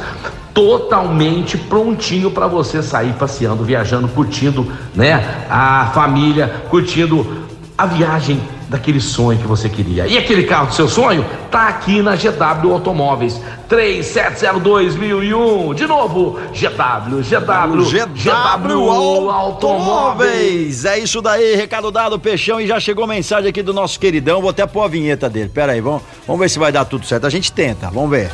totalmente 0.54 1.58
prontinho 1.58 2.32
para 2.32 2.48
você 2.48 2.84
sair 2.84 3.14
passeando, 3.14 3.64
viajando, 3.64 4.08
curtindo, 4.08 4.72
né? 4.94 5.46
A 5.50 5.92
família, 5.94 6.64
curtindo 6.70 7.46
a 7.78 7.86
viagem 7.86 8.42
daquele 8.72 9.00
sonho 9.02 9.38
que 9.38 9.46
você 9.46 9.68
queria. 9.68 10.08
E 10.08 10.18
aquele 10.18 10.44
carro 10.44 10.68
do 10.68 10.74
seu 10.74 10.88
sonho 10.88 11.26
tá 11.52 11.68
aqui 11.68 12.02
na 12.02 12.16
GW 12.16 12.72
Automóveis. 12.72 13.42
3702.001. 13.70 15.76
De 15.76 15.86
novo, 15.86 16.40
GW, 16.54 17.22
GW, 17.22 17.84
GW 18.16 19.30
Automóveis. 19.30 20.86
É 20.86 20.98
isso 20.98 21.22
daí, 21.22 21.54
recado 21.56 21.92
dado, 21.92 22.18
Peixão. 22.18 22.62
E 22.62 22.68
já 22.68 22.80
chegou 22.80 23.06
mensagem 23.06 23.50
aqui 23.50 23.62
do 23.62 23.74
nosso 23.74 24.00
queridão. 24.00 24.40
Vou 24.40 24.52
até 24.52 24.66
pôr 24.66 24.84
a 24.84 24.88
vinheta 24.88 25.30
dele. 25.30 25.50
Pera 25.50 25.74
aí, 25.74 25.82
vamos, 25.82 26.04
vamos 26.26 26.40
ver 26.40 26.50
se 26.50 26.58
vai 26.58 26.72
dar 26.72 26.86
tudo 26.86 27.06
certo. 27.06 27.28
A 27.28 27.30
gente 27.30 27.52
tenta, 27.52 27.90
vamos 27.90 28.10
ver. 28.10 28.32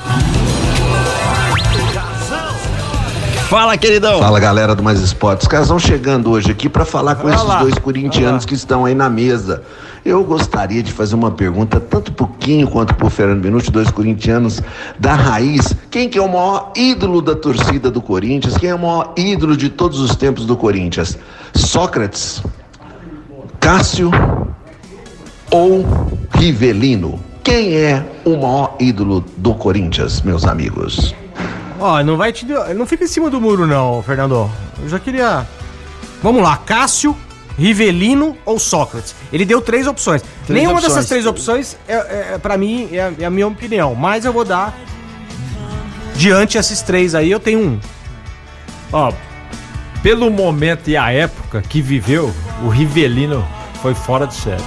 Fala, 3.50 3.76
queridão. 3.78 4.20
Fala, 4.20 4.40
galera 4.40 4.76
do 4.76 4.84
Mais 4.84 5.00
Esportes. 5.00 5.46
Os 5.46 5.48
caras 5.48 5.70
vão 5.70 5.80
chegando 5.80 6.30
hoje 6.30 6.52
aqui 6.52 6.70
para 6.70 6.86
falar 6.86 7.16
com 7.16 7.28
esses 7.28 7.44
dois 7.44 7.74
corintianos 7.80 8.46
que 8.46 8.54
estão 8.54 8.86
aí 8.86 8.94
na 8.94 9.10
mesa. 9.10 9.64
Eu 10.08 10.24
gostaria 10.24 10.82
de 10.82 10.94
fazer 10.94 11.16
uma 11.16 11.32
pergunta, 11.32 11.82
tanto 11.82 12.14
pro 12.14 12.30
Quinho 12.40 12.66
quanto 12.70 12.96
pro 12.96 13.10
Fernando 13.10 13.44
Minuti, 13.44 13.70
dois 13.70 13.92
corintianos 13.92 14.62
da 14.98 15.14
raiz. 15.14 15.76
Quem 15.92 16.08
que 16.08 16.18
é 16.18 16.22
o 16.22 16.30
maior 16.30 16.72
ídolo 16.78 17.22
da 17.22 17.36
torcida 17.36 17.92
do 17.92 18.02
Corinthians? 18.02 18.58
Quem 18.58 18.70
é 18.70 18.76
o 18.76 18.80
maior 18.80 19.12
ídolo 19.18 19.58
de 19.58 19.68
todos 19.68 20.00
os 20.00 20.16
tempos 20.16 20.46
do 20.46 20.56
Corinthians? 20.56 21.18
Sócrates, 21.54 22.42
Cássio 23.60 24.10
ou 25.52 25.86
Rivelino? 26.36 27.20
Quem 27.44 27.76
é 27.76 28.02
o 28.24 28.38
maior 28.38 28.78
ídolo 28.80 29.26
do 29.36 29.54
Corinthians, 29.56 30.22
meus 30.22 30.46
amigos? 30.46 31.14
Ó, 31.82 32.02
não 32.02 32.16
vai 32.16 32.32
te. 32.32 32.48
Não 32.74 32.86
fica 32.86 33.04
em 33.04 33.08
cima 33.08 33.30
do 33.30 33.42
muro, 33.42 33.68
não, 33.68 34.02
Fernando. 34.04 34.50
Eu 34.82 34.88
já 34.88 35.00
queria. 35.00 35.46
Vamos 36.24 36.42
lá, 36.42 36.56
Cássio, 36.56 37.14
Rivelino 37.58 38.38
ou 38.46 38.60
Sócrates? 38.60 39.16
Ele 39.34 39.44
deu 39.46 39.62
três 39.62 39.88
opções. 39.88 40.22
Três 40.46 40.60
Nenhuma 40.62 40.76
opções. 40.78 40.94
dessas 40.94 41.10
três 41.10 41.26
opções, 41.26 41.78
é, 41.88 41.94
é, 41.96 42.30
é, 42.34 42.38
pra 42.38 42.58
mim, 42.58 42.90
é, 42.92 43.02
a- 43.02 43.14
é 43.20 43.26
a 43.26 43.30
minha 43.30 43.48
opinião. 43.48 43.96
Mas 43.96 44.26
eu 44.26 44.32
vou 44.34 44.46
dar. 44.46 44.78
Diante 46.16 46.58
esses 46.58 46.82
três 46.82 47.14
aí, 47.14 47.30
eu 47.32 47.40
tenho 47.40 47.60
um. 47.60 47.80
Ó, 48.92 49.12
pelo 50.02 50.30
momento 50.32 50.90
e 50.90 50.98
a 50.98 51.12
época 51.12 51.62
que 51.62 51.82
viveu, 51.82 52.34
o 52.64 52.70
Rivelino 52.70 53.46
foi 53.82 53.94
fora 53.94 54.26
de 54.26 54.34
série. 54.36 54.64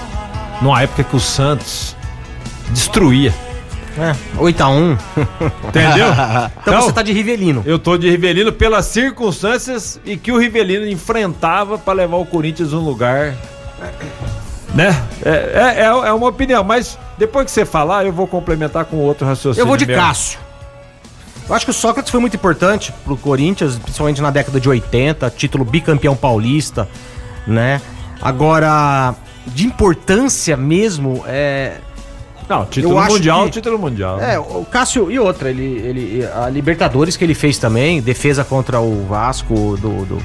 Numa 0.62 0.82
época 0.82 1.02
que 1.04 1.16
o 1.16 1.20
Santos 1.20 1.96
destruía. 2.70 3.34
É, 3.98 4.14
8x1. 4.38 4.98
Entendeu? 5.68 6.06
Então, 6.60 6.82
você 6.82 6.92
tá 6.92 7.02
de 7.02 7.12
Rivelino. 7.12 7.62
Eu 7.66 7.78
tô 7.78 7.96
de 7.96 8.08
Rivelino 8.08 8.52
pelas 8.52 8.86
circunstâncias 8.86 10.00
e 10.04 10.16
que 10.16 10.30
o 10.30 10.38
Rivelino 10.38 10.86
enfrentava 10.86 11.78
pra 11.78 11.92
levar 11.92 12.16
o 12.18 12.26
Corinthians 12.26 12.72
num 12.72 12.84
lugar. 12.84 13.34
Né? 14.74 14.94
É, 15.24 15.30
é, 15.30 15.80
é, 15.80 15.84
é 15.84 16.12
uma 16.12 16.28
opinião, 16.28 16.62
mas 16.62 16.98
depois 17.18 17.46
que 17.46 17.50
você 17.50 17.64
falar, 17.64 18.04
eu 18.04 18.12
vou 18.12 18.26
complementar 18.26 18.84
com 18.84 18.98
outro 18.98 19.26
raciocínio. 19.26 19.62
Eu 19.62 19.66
vou 19.66 19.76
de 19.76 19.86
meu. 19.86 19.96
Cássio. 19.96 20.38
Eu 21.48 21.54
acho 21.56 21.64
que 21.64 21.70
o 21.72 21.74
Sócrates 21.74 22.10
foi 22.10 22.20
muito 22.20 22.36
importante 22.36 22.92
pro 23.04 23.16
Corinthians, 23.16 23.76
principalmente 23.76 24.22
na 24.22 24.30
década 24.30 24.60
de 24.60 24.68
80, 24.68 25.28
título 25.30 25.64
bicampeão 25.64 26.14
paulista, 26.14 26.88
né? 27.44 27.80
Agora, 28.22 29.14
de 29.48 29.66
importância 29.66 30.56
mesmo, 30.56 31.24
é. 31.26 31.78
Não, 32.50 32.66
título 32.66 32.98
Eu 32.98 33.04
mundial, 33.04 33.44
que- 33.44 33.50
título 33.52 33.78
mundial. 33.78 34.20
É, 34.20 34.36
o 34.38 34.66
Cássio 34.68 35.08
e 35.10 35.18
outra, 35.20 35.48
ele, 35.50 35.62
ele, 35.78 36.26
a 36.26 36.48
Libertadores 36.50 37.16
que 37.16 37.22
ele 37.24 37.32
fez 37.34 37.56
também, 37.58 38.02
defesa 38.02 38.42
contra 38.44 38.80
o 38.80 39.06
Vasco, 39.06 39.76
do, 39.80 40.04
do- 40.04 40.22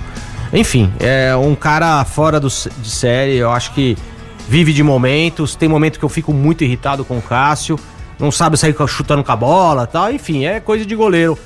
enfim, 0.51 0.91
é 0.99 1.35
um 1.35 1.53
cara 1.53 2.03
fora 2.03 2.39
do, 2.39 2.47
de 2.47 2.89
série, 2.89 3.35
eu 3.35 3.51
acho 3.51 3.71
que 3.73 3.95
vive 4.49 4.73
de 4.73 4.81
momentos, 4.81 5.55
tem 5.55 5.69
momento 5.69 5.99
que 5.99 6.05
eu 6.05 6.09
fico 6.09 6.33
muito 6.33 6.63
irritado 6.63 7.05
com 7.05 7.17
o 7.17 7.21
Cássio, 7.21 7.79
não 8.19 8.31
sabe 8.31 8.57
sair 8.57 8.75
chutando 8.87 9.23
com 9.23 9.31
a 9.31 9.35
bola 9.35 9.85
tal, 9.85 10.11
enfim, 10.11 10.45
é 10.45 10.59
coisa 10.59 10.83
de 10.85 10.95
goleiro, 10.95 11.37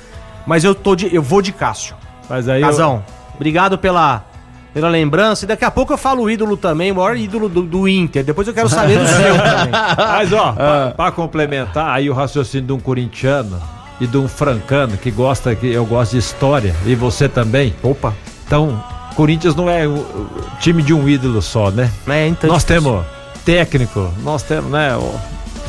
mas 0.46 0.64
eu, 0.64 0.74
tô 0.74 0.96
de, 0.96 1.14
eu 1.14 1.22
vou 1.22 1.42
de 1.42 1.52
Cássio. 1.52 1.94
Mas 2.28 2.48
aí 2.48 2.62
eu- 2.62 2.66
Casão, 2.68 3.04
obrigado 3.34 3.76
pela, 3.76 4.24
pela 4.72 4.88
lembrança, 4.88 5.44
e 5.44 5.48
daqui 5.48 5.64
a 5.64 5.70
pouco 5.70 5.92
eu 5.92 5.98
falo 5.98 6.22
o 6.22 6.30
ídolo 6.30 6.56
também, 6.56 6.92
o 6.92 6.96
maior 6.96 7.16
ídolo 7.16 7.48
do, 7.48 7.62
do 7.62 7.88
Inter, 7.88 8.22
depois 8.24 8.46
eu 8.46 8.54
quero 8.54 8.68
saber 8.68 8.98
do 8.98 9.06
seu 9.06 9.34
também. 9.36 9.70
Mas 9.96 10.32
ó, 10.32 10.52
pra, 10.52 10.90
pra 10.96 11.10
complementar 11.12 11.88
aí 11.88 12.08
o 12.08 12.14
raciocínio 12.14 12.66
de 12.66 12.72
um 12.72 12.78
corintiano 12.80 13.60
e 14.00 14.06
de 14.06 14.16
um 14.16 14.28
francano 14.28 14.96
que 14.96 15.10
gosta, 15.10 15.54
que 15.54 15.66
eu 15.66 15.84
gosto 15.84 16.12
de 16.12 16.18
história, 16.18 16.74
e 16.86 16.94
você 16.94 17.28
também. 17.28 17.74
Opa. 17.82 18.14
Então, 18.46 18.82
Corinthians 19.14 19.54
não 19.54 19.68
é 19.68 19.86
o, 19.86 19.90
o 19.92 20.28
time 20.60 20.82
de 20.82 20.94
um 20.94 21.08
ídolo 21.08 21.42
só, 21.42 21.70
né? 21.70 21.90
É, 22.08 22.26
então 22.28 22.48
nós 22.48 22.64
temos 22.64 23.04
técnico, 23.44 24.10
nós 24.22 24.42
temos, 24.42 24.70
né? 24.70 24.96
o- 24.96 25.14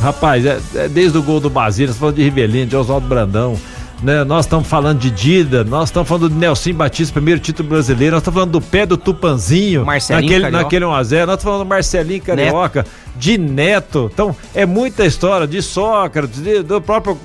rapaz, 0.01 0.45
é, 0.45 0.59
é 0.75 0.87
desde 0.87 1.17
o 1.17 1.21
gol 1.23 1.39
do 1.39 1.49
Basílio, 1.49 1.93
falando 1.93 2.15
de 2.15 2.23
Rivelino, 2.23 2.65
de 2.67 2.75
Oswaldo 2.75 3.07
Brandão. 3.07 3.55
Né, 4.01 4.23
nós 4.23 4.45
estamos 4.45 4.67
falando 4.67 4.97
de 4.97 5.11
Dida, 5.11 5.63
nós 5.63 5.89
estamos 5.89 6.09
falando 6.09 6.29
de 6.29 6.35
Nelson 6.35 6.73
Batista, 6.73 7.13
primeiro 7.13 7.39
título 7.39 7.69
brasileiro, 7.69 8.15
nós 8.15 8.21
estamos 8.21 8.33
falando 8.35 8.51
do 8.51 8.61
pé 8.61 8.83
do 8.83 8.97
Tupanzinho, 8.97 9.85
Marcelinho 9.85 10.23
naquele, 10.23 10.41
Carioca. 10.45 10.63
naquele 10.63 10.85
1x0, 10.85 10.91
nós 11.27 11.35
estamos 11.35 11.43
falando 11.43 11.59
do 11.59 11.65
Marcelinho 11.69 12.21
Carioca, 12.23 12.85
de 13.15 13.37
Neto. 13.37 14.09
Então, 14.11 14.35
é 14.55 14.65
muita 14.65 15.05
história 15.05 15.45
de 15.45 15.61
Sócrates, 15.61 16.41
de- 16.41 16.63
do 16.63 16.81
próprio 16.81 17.15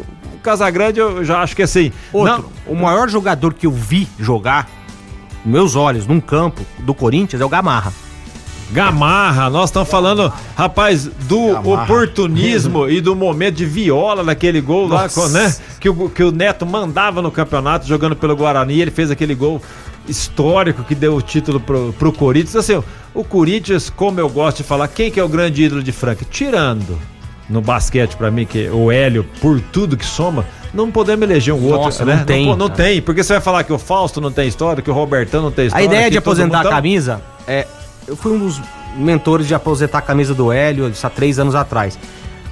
Casagrande, 0.42 1.00
eu 1.00 1.24
já 1.24 1.40
acho 1.42 1.56
que 1.56 1.62
assim. 1.62 1.90
Outro, 2.12 2.52
o 2.66 2.74
maior 2.74 3.08
jogador 3.08 3.54
que 3.54 3.66
eu 3.66 3.72
vi 3.72 4.06
jogar, 4.18 4.68
meus 5.46 5.74
olhos, 5.76 6.06
num 6.06 6.20
campo 6.20 6.60
do 6.80 6.92
Corinthians, 6.92 7.40
é 7.40 7.44
o 7.44 7.48
Gamarra. 7.48 7.90
Gamarra, 8.72 9.48
nós 9.48 9.70
estamos 9.70 9.88
falando, 9.88 10.32
rapaz, 10.56 11.04
do 11.28 11.56
oportunismo 11.72 12.88
e 12.88 13.00
do 13.00 13.14
momento 13.14 13.54
de 13.56 13.64
viola 13.64 14.22
naquele 14.22 14.60
gol 14.60 14.88
lá, 14.88 15.02
Nossa. 15.02 15.20
com- 15.20 15.28
né? 15.28 15.54
Que 15.80 15.88
o, 15.88 16.08
que 16.08 16.22
o 16.22 16.32
Neto 16.32 16.66
mandava 16.66 17.22
no 17.22 17.30
campeonato 17.30 17.86
jogando 17.86 18.16
pelo 18.16 18.34
Guarani, 18.36 18.80
ele 18.80 18.90
fez 18.90 19.10
aquele 19.10 19.34
gol 19.34 19.62
histórico 20.08 20.82
que 20.84 20.94
deu 20.94 21.14
o 21.16 21.22
título 21.22 21.60
pro, 21.60 21.92
pro 21.98 22.12
Corinthians. 22.12 22.56
Assim, 22.56 22.82
o 23.14 23.24
Corinthians, 23.24 23.88
como 23.90 24.20
eu 24.20 24.28
gosto 24.28 24.58
de 24.58 24.62
falar, 24.64 24.88
quem 24.88 25.10
que 25.10 25.18
é 25.20 25.24
o 25.24 25.28
grande 25.28 25.62
ídolo 25.62 25.82
de 25.82 25.92
Franca? 25.92 26.24
Tirando 26.30 26.98
no 27.48 27.60
basquete 27.60 28.16
pra 28.16 28.30
mim, 28.30 28.44
que 28.44 28.68
o 28.68 28.90
Hélio, 28.90 29.24
por 29.40 29.60
tudo 29.60 29.96
que 29.96 30.04
soma, 30.04 30.44
não 30.74 30.90
podemos 30.90 31.22
eleger 31.28 31.54
um 31.54 31.64
outro, 31.64 31.84
Nossa, 31.84 32.04
né? 32.04 32.16
não 32.16 32.24
tem, 32.24 32.46
não 32.56 32.68
cara. 32.68 32.70
tem, 32.82 33.00
porque 33.00 33.22
você 33.22 33.34
vai 33.34 33.42
falar 33.42 33.62
que 33.64 33.72
o 33.72 33.78
Fausto 33.78 34.20
não 34.20 34.32
tem 34.32 34.48
história, 34.48 34.82
que 34.82 34.90
o 34.90 34.94
Robertão 34.94 35.42
não 35.42 35.52
tem 35.52 35.64
A 35.64 35.66
história. 35.68 35.84
ideia 35.86 36.04
que 36.06 36.10
de 36.10 36.18
aposentar 36.18 36.60
a 36.66 36.68
camisa 36.68 37.22
é. 37.46 37.66
Eu 38.06 38.16
fui 38.16 38.32
um 38.32 38.38
dos 38.38 38.60
mentores 38.96 39.46
de 39.46 39.54
aposentar 39.54 39.98
a 39.98 40.02
camisa 40.02 40.34
do 40.34 40.52
Hélio, 40.52 40.90
há 41.02 41.10
três 41.10 41.38
anos 41.38 41.54
atrás. 41.54 41.98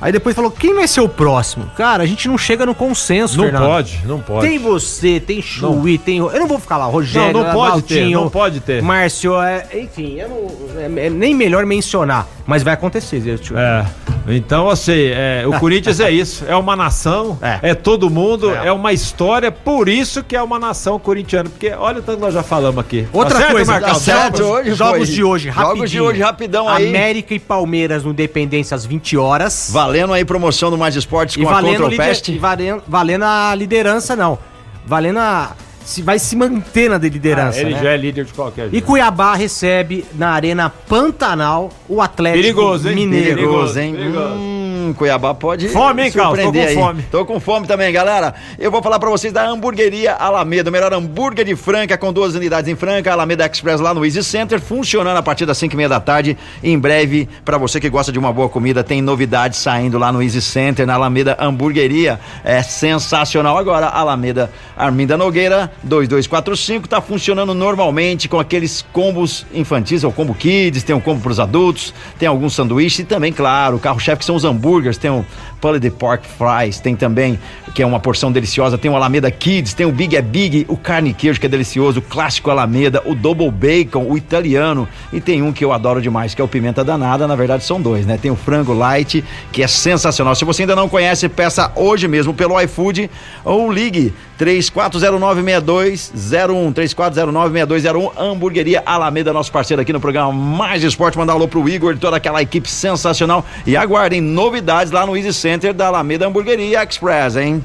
Aí 0.05 0.13
depois 0.13 0.37
falou: 0.37 0.51
quem 0.51 0.75
vai 0.75 0.87
ser 0.87 1.01
o 1.01 1.09
próximo? 1.09 1.65
Cara, 1.77 2.03
a 2.03 2.07
gente 2.07 2.29
não 2.29 2.37
chega 2.37 2.67
no 2.67 2.75
consenso, 2.75 3.39
Não 3.39 3.45
Fernando. 3.45 3.65
pode, 3.67 4.01
não 4.05 4.21
pode. 4.21 4.47
Tem 4.47 4.59
você, 4.59 5.19
tem 5.19 5.41
Chuí, 5.41 5.97
tem. 5.97 6.19
Eu 6.19 6.39
não 6.39 6.47
vou 6.47 6.59
ficar 6.59 6.77
lá, 6.77 6.85
Rogério, 6.85 7.33
Não, 7.33 7.45
não 7.45 7.53
pode 7.55 7.83
ter, 7.83 7.95
Valtinho, 8.01 8.21
não 8.21 8.29
pode 8.29 8.61
ter. 8.61 8.83
Márcio, 8.83 9.41
é, 9.41 9.67
enfim, 9.75 10.21
eu 10.21 10.29
não- 10.29 10.81
é, 11.01 11.07
é 11.07 11.11
nem 11.11 11.35
melhor 11.35 11.65
mencionar, 11.65 12.29
mas 12.47 12.63
vai 12.63 12.75
acontecer. 12.75 13.23
eu 13.27 13.39
te- 13.39 13.55
É. 13.57 13.87
Então, 14.29 14.69
assim, 14.71 14.93
é, 14.93 15.45
o 15.47 15.53
Corinthians 15.61 16.01
é 16.01 16.11
isso. 16.11 16.45
É 16.47 16.55
uma 16.57 16.77
nação, 16.77 17.39
é, 17.63 17.75
todo 17.75 18.09
mundo, 18.11 18.51
é. 18.51 18.71
uma 18.73 18.93
história, 18.93 19.51
por 19.51 19.89
isso 19.89 20.23
que 20.23 20.37
é 20.37 20.43
uma 20.43 20.59
nação 20.59 20.99
corintiana. 20.99 21.49
Porque 21.49 21.71
olha 21.71 22.01
o 22.01 22.03
tanto 22.03 22.17
que 22.19 22.23
nós 22.25 22.35
já 22.35 22.43
falamos 22.43 22.79
aqui. 22.79 23.07
Outra 23.13 23.35
Tá 23.35 23.41
certo, 23.41 23.53
coisa, 23.53 23.73
Marcão? 23.73 23.89
tá 23.93 23.95
certo 24.01 24.37
Jogos- 24.39 24.51
hoje 24.61 24.75
jogos 24.75 24.97
foi. 24.99 25.07
de 25.17 25.25
hoje, 25.25 25.45
Jogos 25.51 25.63
rapidinho. 25.65 25.89
de 25.89 26.01
hoje, 26.01 26.21
rapidão 26.23 26.69
aí. 26.69 26.89
América 26.89 27.35
e 27.35 27.39
Palmeiras 27.39 28.05
no 28.05 28.11
Independência 28.11 28.75
às 28.75 28.85
20 28.87 29.17
horas. 29.17 29.71
Valendo 29.95 30.13
aí 30.13 30.25
promoção 30.25 30.71
do 30.71 30.77
Mais 30.79 30.97
Esportes 30.97 31.37
E 31.37 31.43
com 31.43 31.49
a 31.49 31.53
valendo, 31.53 31.71
Control 31.73 31.91
lider- 31.91 32.07
Pest. 32.09 32.29
e 32.29 32.39
valendo, 32.39 32.83
valendo 32.89 33.23
a 33.25 33.55
liderança, 33.55 34.17
não. 34.17 34.39
Valendo 34.87 35.19
a. 35.21 35.53
se, 35.85 36.03
vai 36.03 36.19
se 36.19 36.35
manter 36.35 36.91
na 36.91 36.99
liderança. 36.99 37.59
Ah, 37.59 37.63
ele 37.63 37.75
né? 37.75 37.83
já 37.83 37.91
é 37.91 37.97
líder 37.97 38.25
de 38.25 38.33
qualquer 38.33 38.67
E 38.69 38.71
jeito. 38.73 38.87
Cuiabá 38.87 39.35
recebe 39.35 40.05
na 40.15 40.31
Arena 40.31 40.69
Pantanal 40.71 41.71
o 41.89 42.01
Atlético 42.03 42.43
Perigoso, 42.43 42.89
hein? 42.89 42.95
Mineiro. 42.97 43.37
Perigoso, 43.37 43.79
hein? 43.79 43.95
Perigoso. 43.95 44.35
Hum, 44.35 44.54
Cuiabá 44.93 45.33
pode 45.35 45.69
Fome, 45.69 46.03
hein, 46.03 46.13
Carlos? 46.13 46.41
Tô 46.41 46.53
com 46.53 46.59
aí. 46.59 46.75
fome. 46.75 47.03
Tô 47.11 47.25
com 47.25 47.41
fome 47.41 47.67
também, 47.67 47.93
galera. 47.93 48.35
Eu 48.59 48.71
vou 48.71 48.83
falar 48.83 48.99
pra 48.99 49.09
vocês 49.09 49.33
da 49.33 49.49
hamburgueria 49.49 50.13
Alameda, 50.15 50.69
o 50.69 50.73
melhor 50.73 50.93
hambúrguer 50.93 51.45
de 51.45 51.57
Franca, 51.57 51.97
com 51.97 52.13
duas 52.13 52.35
unidades 52.35 52.69
em 52.71 52.75
Franca, 52.75 53.13
Alameda 53.13 53.47
Express 53.47 53.81
lá 53.81 53.95
no 53.95 54.05
Easy 54.05 54.23
Center, 54.23 54.61
funcionando 54.61 55.17
a 55.17 55.23
partir 55.23 55.47
das 55.47 55.57
5 55.59 55.73
e 55.73 55.77
meia 55.77 55.89
da 55.89 56.01
tarde. 56.01 56.37
Em 56.63 56.79
breve, 56.79 57.29
pra 57.45 57.57
você 57.57 57.81
que 57.81 57.89
gosta 57.89 58.11
de 58.11 58.19
uma 58.19 58.33
boa 58.33 58.49
comida, 58.49 58.83
tem 58.83 59.01
novidades 59.01 59.59
saindo 59.59 59.99
lá 59.99 60.13
no 60.13 60.23
Easy 60.23 60.43
Center, 60.43 60.87
na 60.87 60.95
Alameda 60.95 61.37
Hamburgueria. 61.41 62.19
É 62.45 62.63
sensacional. 62.63 63.57
Agora, 63.57 63.87
Alameda 63.87 64.51
Arminda 64.77 65.17
Nogueira, 65.17 65.71
2245, 65.83 66.89
tá 66.89 67.01
funcionando 67.01 67.55
normalmente 67.55 68.29
com 68.29 68.41
aqueles 68.41 68.85
combos 68.93 69.47
infantis, 69.55 70.03
é 70.03 70.07
o 70.07 70.13
combo 70.13 70.35
kids, 70.35 70.83
tem 70.83 70.95
um 70.95 71.01
combo 71.01 71.21
pros 71.21 71.39
adultos, 71.39 71.95
tem 72.19 72.29
alguns 72.29 72.55
sanduíches 72.55 73.01
e 73.01 73.05
também, 73.05 73.33
claro, 73.33 73.77
o 73.77 73.79
carro-chefe 73.79 74.19
que 74.19 74.25
são 74.25 74.35
os 74.35 74.45
hambúrgueres, 74.45 74.74
tem 74.99 75.11
o 75.11 75.25
Pulled 75.61 75.91
Pork 75.93 76.27
Fries, 76.27 76.81
tem 76.81 76.97
também, 76.97 77.39
que 77.75 77.83
é 77.83 77.87
uma 77.87 77.99
porção 77.99 78.31
deliciosa, 78.31 78.79
tem 78.79 78.89
o 78.89 78.95
Alameda 78.95 79.29
Kids, 79.33 79.75
tem 79.75 79.85
o 79.85 79.91
Big 79.91 80.17
é 80.17 80.23
Big, 80.23 80.65
o 80.69 80.77
carne 80.77 81.11
e 81.11 81.13
queijo 81.13 81.41
que 81.41 81.47
é 81.47 81.49
delicioso, 81.49 81.99
o 81.99 82.03
clássico 82.03 82.49
Alameda, 82.49 83.03
o 83.05 83.17
Double 83.17 83.51
Bacon, 83.51 84.07
o 84.09 84.17
italiano 84.17 84.89
e 85.13 85.21
tem 85.21 85.43
um 85.43 85.53
que 85.53 85.65
eu 85.65 85.73
adoro 85.73 86.01
demais, 86.01 86.35
que 86.35 86.41
é 86.41 86.45
o 86.45 86.49
Pimenta 86.49 86.85
Danada, 86.85 87.27
na 87.27 87.35
verdade 87.35 87.65
são 87.65 87.83
dois, 87.83 88.07
né? 88.07 88.17
Tem 88.17 88.31
o 88.31 88.37
Frango 88.37 88.73
Light, 88.73 89.25
que 89.51 89.61
é 89.61 89.67
sensacional. 89.67 90.37
Se 90.37 90.45
você 90.45 90.63
ainda 90.63 90.77
não 90.77 90.89
conhece, 90.89 91.29
peça 91.29 91.73
hoje 91.75 92.07
mesmo 92.07 92.33
pelo 92.33 92.61
iFood 92.61 93.11
ou 93.45 93.73
ligue 93.73 94.15
34096201, 94.39 96.73
34096201, 96.75 98.13
Hamburgueria 98.17 98.85
Alameda, 98.87 99.33
nosso 99.33 99.51
parceiro 99.51 99.83
aqui 99.83 99.93
no 99.93 99.99
programa 99.99 100.33
Mais 100.33 100.85
Esporte, 100.85 101.19
mandar 101.19 101.33
um 101.33 101.37
alô 101.37 101.49
pro 101.49 101.69
Igor 101.69 101.99
toda 101.99 102.19
aquela 102.19 102.41
equipe 102.41 102.71
sensacional 102.71 103.45
e 103.67 103.77
aguardem 103.77 104.21
novidades 104.21 104.93
lá 104.93 105.05
no 105.05 105.17
Easy 105.17 105.33
Center 105.33 105.75
da 105.75 105.89
Alameda 105.89 106.29
Hamburgueria 106.29 106.85
Express, 106.85 107.37
hein? 107.37 107.64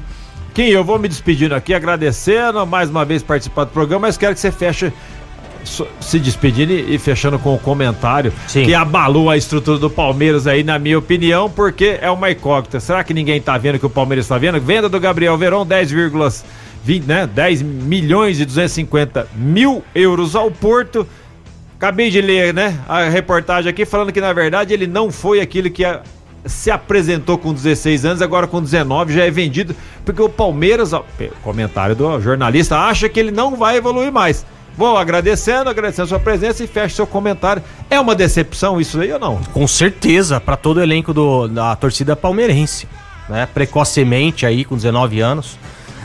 Kim, 0.54 0.64
eu 0.64 0.82
vou 0.84 0.98
me 0.98 1.08
despedindo 1.08 1.54
aqui, 1.54 1.72
agradecendo 1.72 2.66
mais 2.66 2.90
uma 2.90 3.04
vez 3.04 3.22
participar 3.22 3.64
do 3.64 3.70
programa, 3.70 4.08
mas 4.08 4.16
quero 4.16 4.34
que 4.34 4.40
você 4.40 4.50
feche 4.50 4.92
se 6.00 6.18
despedindo 6.18 6.72
e 6.72 6.98
fechando 6.98 7.38
com 7.38 7.54
o 7.54 7.58
comentário 7.58 8.32
Sim. 8.48 8.64
que 8.64 8.74
abalou 8.74 9.28
a 9.28 9.36
estrutura 9.36 9.78
do 9.78 9.90
Palmeiras 9.90 10.46
aí, 10.46 10.64
na 10.64 10.78
minha 10.78 10.98
opinião, 10.98 11.50
porque 11.50 11.98
é 12.00 12.10
uma 12.10 12.30
incógnita. 12.30 12.80
Será 12.80 13.04
que 13.04 13.12
ninguém 13.12 13.40
tá 13.40 13.56
vendo 13.58 13.78
que 13.78 13.84
o 13.86 13.90
Palmeiras 13.90 14.26
tá 14.26 14.38
vendo? 14.38 14.58
Venda 14.60 14.88
do 14.88 14.98
Gabriel 14.98 15.36
Verón, 15.36 15.66
10,20, 15.66 17.04
né? 17.06 17.26
10 17.32 17.62
milhões 17.62 18.40
e 18.40 18.44
250 18.46 19.28
mil 19.36 19.84
euros 19.94 20.34
ao 20.34 20.50
Porto. 20.50 21.06
Acabei 21.76 22.10
de 22.10 22.20
ler, 22.20 22.52
né, 22.52 22.78
a 22.86 23.08
reportagem 23.08 23.70
aqui 23.70 23.86
falando 23.86 24.12
que 24.12 24.20
na 24.20 24.32
verdade 24.34 24.74
ele 24.74 24.86
não 24.86 25.10
foi 25.10 25.40
aquilo 25.40 25.70
que 25.70 25.82
a- 25.84 26.00
se 26.46 26.70
apresentou 26.70 27.36
com 27.38 27.52
16 27.52 28.04
anos, 28.04 28.22
agora 28.22 28.46
com 28.46 28.62
19 28.62 29.12
já 29.12 29.24
é 29.24 29.30
vendido, 29.30 29.74
porque 30.04 30.22
o 30.22 30.28
Palmeiras, 30.28 30.92
ó, 30.92 31.04
comentário 31.42 31.94
do 31.94 32.20
jornalista, 32.20 32.78
acha 32.78 33.08
que 33.08 33.20
ele 33.20 33.30
não 33.30 33.56
vai 33.56 33.76
evoluir 33.76 34.10
mais. 34.12 34.44
Vou 34.76 34.96
agradecendo, 34.96 35.68
agradecendo 35.68 36.04
a 36.06 36.08
sua 36.08 36.20
presença 36.20 36.64
e 36.64 36.66
fecho 36.66 36.94
seu 36.96 37.06
comentário. 37.06 37.62
É 37.90 38.00
uma 38.00 38.14
decepção 38.14 38.80
isso 38.80 39.00
aí 39.00 39.12
ou 39.12 39.18
não? 39.18 39.36
Com 39.52 39.66
certeza, 39.66 40.40
para 40.40 40.56
todo 40.56 40.78
o 40.78 40.82
elenco 40.82 41.12
do- 41.12 41.48
da 41.48 41.74
torcida 41.76 42.16
palmeirense, 42.16 42.88
né? 43.28 43.46
Precocemente 43.52 44.46
aí, 44.46 44.64
com 44.64 44.76
19 44.76 45.20
anos, 45.20 45.58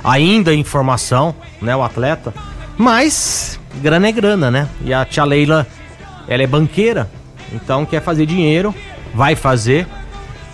ainda 0.04 0.54
em 0.54 0.64
formação, 0.64 1.34
né, 1.62 1.76
o 1.76 1.84
atleta. 1.84 2.34
Mas 2.78 3.60
grana 3.82 4.08
é 4.08 4.12
grana, 4.12 4.52
né? 4.52 4.68
E 4.84 4.94
a 4.94 5.06
tia 5.06 5.24
Leila, 5.24 5.66
ela 6.28 6.44
é 6.44 6.48
banqueira, 6.48 7.10
então 7.54 7.86
quer 7.86 8.02
fazer 8.02 8.26
dinheiro, 8.26 8.76
vai 9.14 9.36
fazer. 9.36 9.88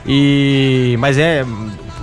E 0.05 0.95
mas 0.99 1.17
é 1.17 1.45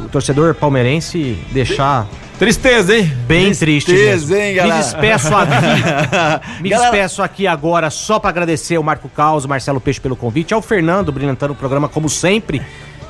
o 0.05 0.09
torcedor 0.09 0.55
palmeirense 0.55 1.37
deixar 1.51 2.07
Tristeza, 2.39 2.97
hein? 2.97 3.13
bem 3.27 3.53
triste 3.53 3.87
Tristeza, 3.91 4.39
hein, 4.41 4.55
galera? 4.55 4.77
Me 4.77 4.83
despeço 4.85 5.35
aqui. 5.35 6.63
Me 6.63 6.69
Galera- 6.71 6.91
despeço 6.93 7.23
aqui 7.23 7.47
agora 7.49 7.91
só 7.91 8.21
pra 8.21 8.31
agradecer 8.31 8.79
o 8.79 8.83
Marco 8.85 9.09
Caos, 9.09 9.45
Marcelo 9.45 9.81
Peixe 9.81 10.01
pelo 10.01 10.15
convite, 10.15 10.55
ao 10.55 10.63
Fernando 10.63 11.11
brilhantando 11.11 11.53
o 11.53 11.57
programa 11.57 11.89
como 11.89 12.09
sempre, 12.09 12.63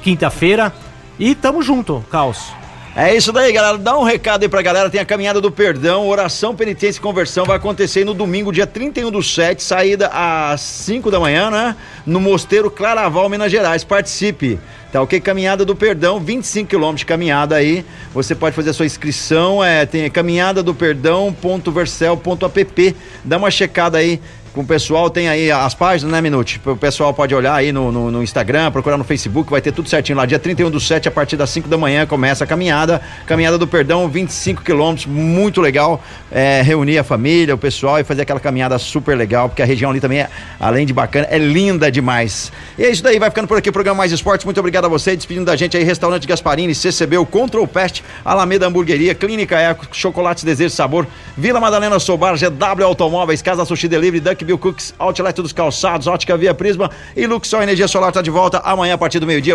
quinta-feira. 0.03 0.73
E 1.19 1.35
tamo 1.35 1.61
junto, 1.63 2.03
Caos. 2.11 2.53
É 3.01 3.15
isso 3.15 3.33
daí, 3.33 3.53
galera. 3.53 3.79
Dá 3.79 3.97
um 3.97 4.03
recado 4.03 4.43
aí 4.43 4.49
pra 4.49 4.61
galera. 4.61 4.91
Tem 4.91 5.01
a 5.01 5.05
caminhada 5.05 5.41
do 5.41 5.53
perdão, 5.53 6.09
oração, 6.09 6.53
penitência 6.53 6.99
e 6.99 7.01
conversão. 7.01 7.45
Vai 7.45 7.57
acontecer 7.57 8.05
no 8.05 8.13
domingo, 8.13 8.53
dia 8.53 8.67
31 8.67 9.13
do 9.13 9.23
7, 9.23 9.63
saída 9.63 10.11
às 10.13 10.61
5 10.63 11.09
da 11.09 11.21
manhã, 11.21 11.49
né? 11.49 11.77
No 12.05 12.19
Mosteiro 12.19 12.69
Claraval, 12.69 13.29
Minas 13.29 13.53
Gerais. 13.53 13.85
Participe. 13.85 14.59
Tá 14.91 15.01
ok? 15.01 15.21
Caminhada 15.21 15.65
do 15.65 15.77
Perdão, 15.77 16.19
25 16.19 16.71
quilômetros 16.71 17.03
de 17.03 17.07
caminhada 17.07 17.55
aí. 17.55 17.85
Você 18.13 18.35
pode 18.35 18.57
fazer 18.57 18.71
a 18.71 18.73
sua 18.73 18.87
inscrição. 18.87 19.63
É, 19.63 19.87
tem 19.87 20.11
caminhada 20.11 20.61
do 20.61 20.75
perdão.versel.app. 20.75 22.97
Dá 23.23 23.37
uma 23.37 23.53
checada 23.53 23.99
aí 23.99 24.21
o 24.61 24.65
pessoal, 24.65 25.09
tem 25.09 25.29
aí 25.29 25.53
as 25.53 25.73
páginas, 25.75 26.13
né, 26.13 26.21
Minute? 26.21 26.61
O 26.67 26.77
pessoal 26.77 27.15
pode 27.15 27.33
olhar 27.33 27.55
aí 27.55 27.71
no, 27.71 27.93
no, 27.93 28.11
no 28.11 28.23
Instagram, 28.25 28.73
procurar 28.73 28.97
no 28.97 29.05
Facebook, 29.05 29.51
vai 29.51 29.61
ter 29.61 29.71
tudo 29.71 29.89
certinho 29.89 30.19
lá. 30.19 30.27
Dia 30.27 30.39
31 30.39 30.69
do 30.69 30.81
7, 30.81 31.07
a 31.07 31.11
partir 31.13 31.37
das 31.37 31.49
5 31.51 31.69
da 31.69 31.79
manhã, 31.79 32.05
começa 32.07 32.43
a 32.43 32.47
caminhada. 32.47 33.01
Caminhada 33.25 33.57
do 33.57 33.69
Perdão, 33.69 34.09
25 34.09 34.63
quilômetros, 34.63 35.07
muito 35.07 35.61
legal. 35.61 36.03
É, 36.33 36.61
reunir 36.63 36.99
a 36.99 37.05
família, 37.05 37.55
o 37.55 37.59
pessoal 37.59 38.01
e 38.01 38.05
fazer 38.05 38.23
aquela 38.23 38.41
caminhada 38.41 38.77
super 38.79 39.17
legal, 39.17 39.49
porque 39.49 39.63
a 39.63 39.65
região 39.65 39.93
ali 39.93 40.01
também, 40.01 40.23
é, 40.23 40.31
além 40.59 40.85
de 40.85 40.93
bacana, 40.93 41.29
é 41.31 41.39
linda 41.39 41.89
demais. 41.89 42.51
E 42.77 42.83
é 42.83 42.91
isso 42.91 43.03
daí, 43.03 43.19
vai 43.19 43.31
ficando 43.31 43.47
por 43.47 43.59
aqui 43.59 43.69
o 43.69 43.73
programa 43.73 43.99
Mais 43.99 44.11
Esportes. 44.11 44.45
Muito 44.45 44.59
obrigado 44.59 44.87
a 44.87 44.89
você, 44.89 45.15
despedindo 45.15 45.47
da 45.47 45.55
gente 45.55 45.77
aí, 45.77 45.85
Restaurante 45.85 46.27
Gasparini, 46.27 46.75
CCB, 46.75 47.17
o 47.19 47.25
Control 47.25 47.67
Pest, 47.69 48.03
Alameda 48.25 48.67
Hamburgueria, 48.67 49.15
Clínica 49.15 49.57
Eco, 49.57 49.87
Chocolates 49.93 50.43
Desejo 50.43 50.75
Sabor, 50.75 51.07
Vila 51.37 51.61
Madalena 51.61 52.01
Sobar, 52.01 52.35
GW 52.37 52.85
Automóveis, 52.85 53.41
Casa 53.41 53.65
Sushi 53.65 53.87
Delivery, 53.87 54.19
Duck 54.19 54.48
Bill 54.49 54.57
Cooks, 54.57 54.95
Outlet 54.99 55.37
dos 55.43 55.53
Calçados, 55.53 56.07
Ótica 56.07 56.35
Via 56.35 56.55
Prisma 56.55 56.91
e 57.15 57.27
Luxor 57.27 57.63
Energia 57.63 57.87
Solar 57.87 58.11
tá 58.11 58.23
de 58.23 58.31
volta 58.31 58.59
amanhã 58.61 58.95
a 58.95 58.99
partir 58.99 59.21
do 59.21 59.27
meio-dia. 59.27 59.55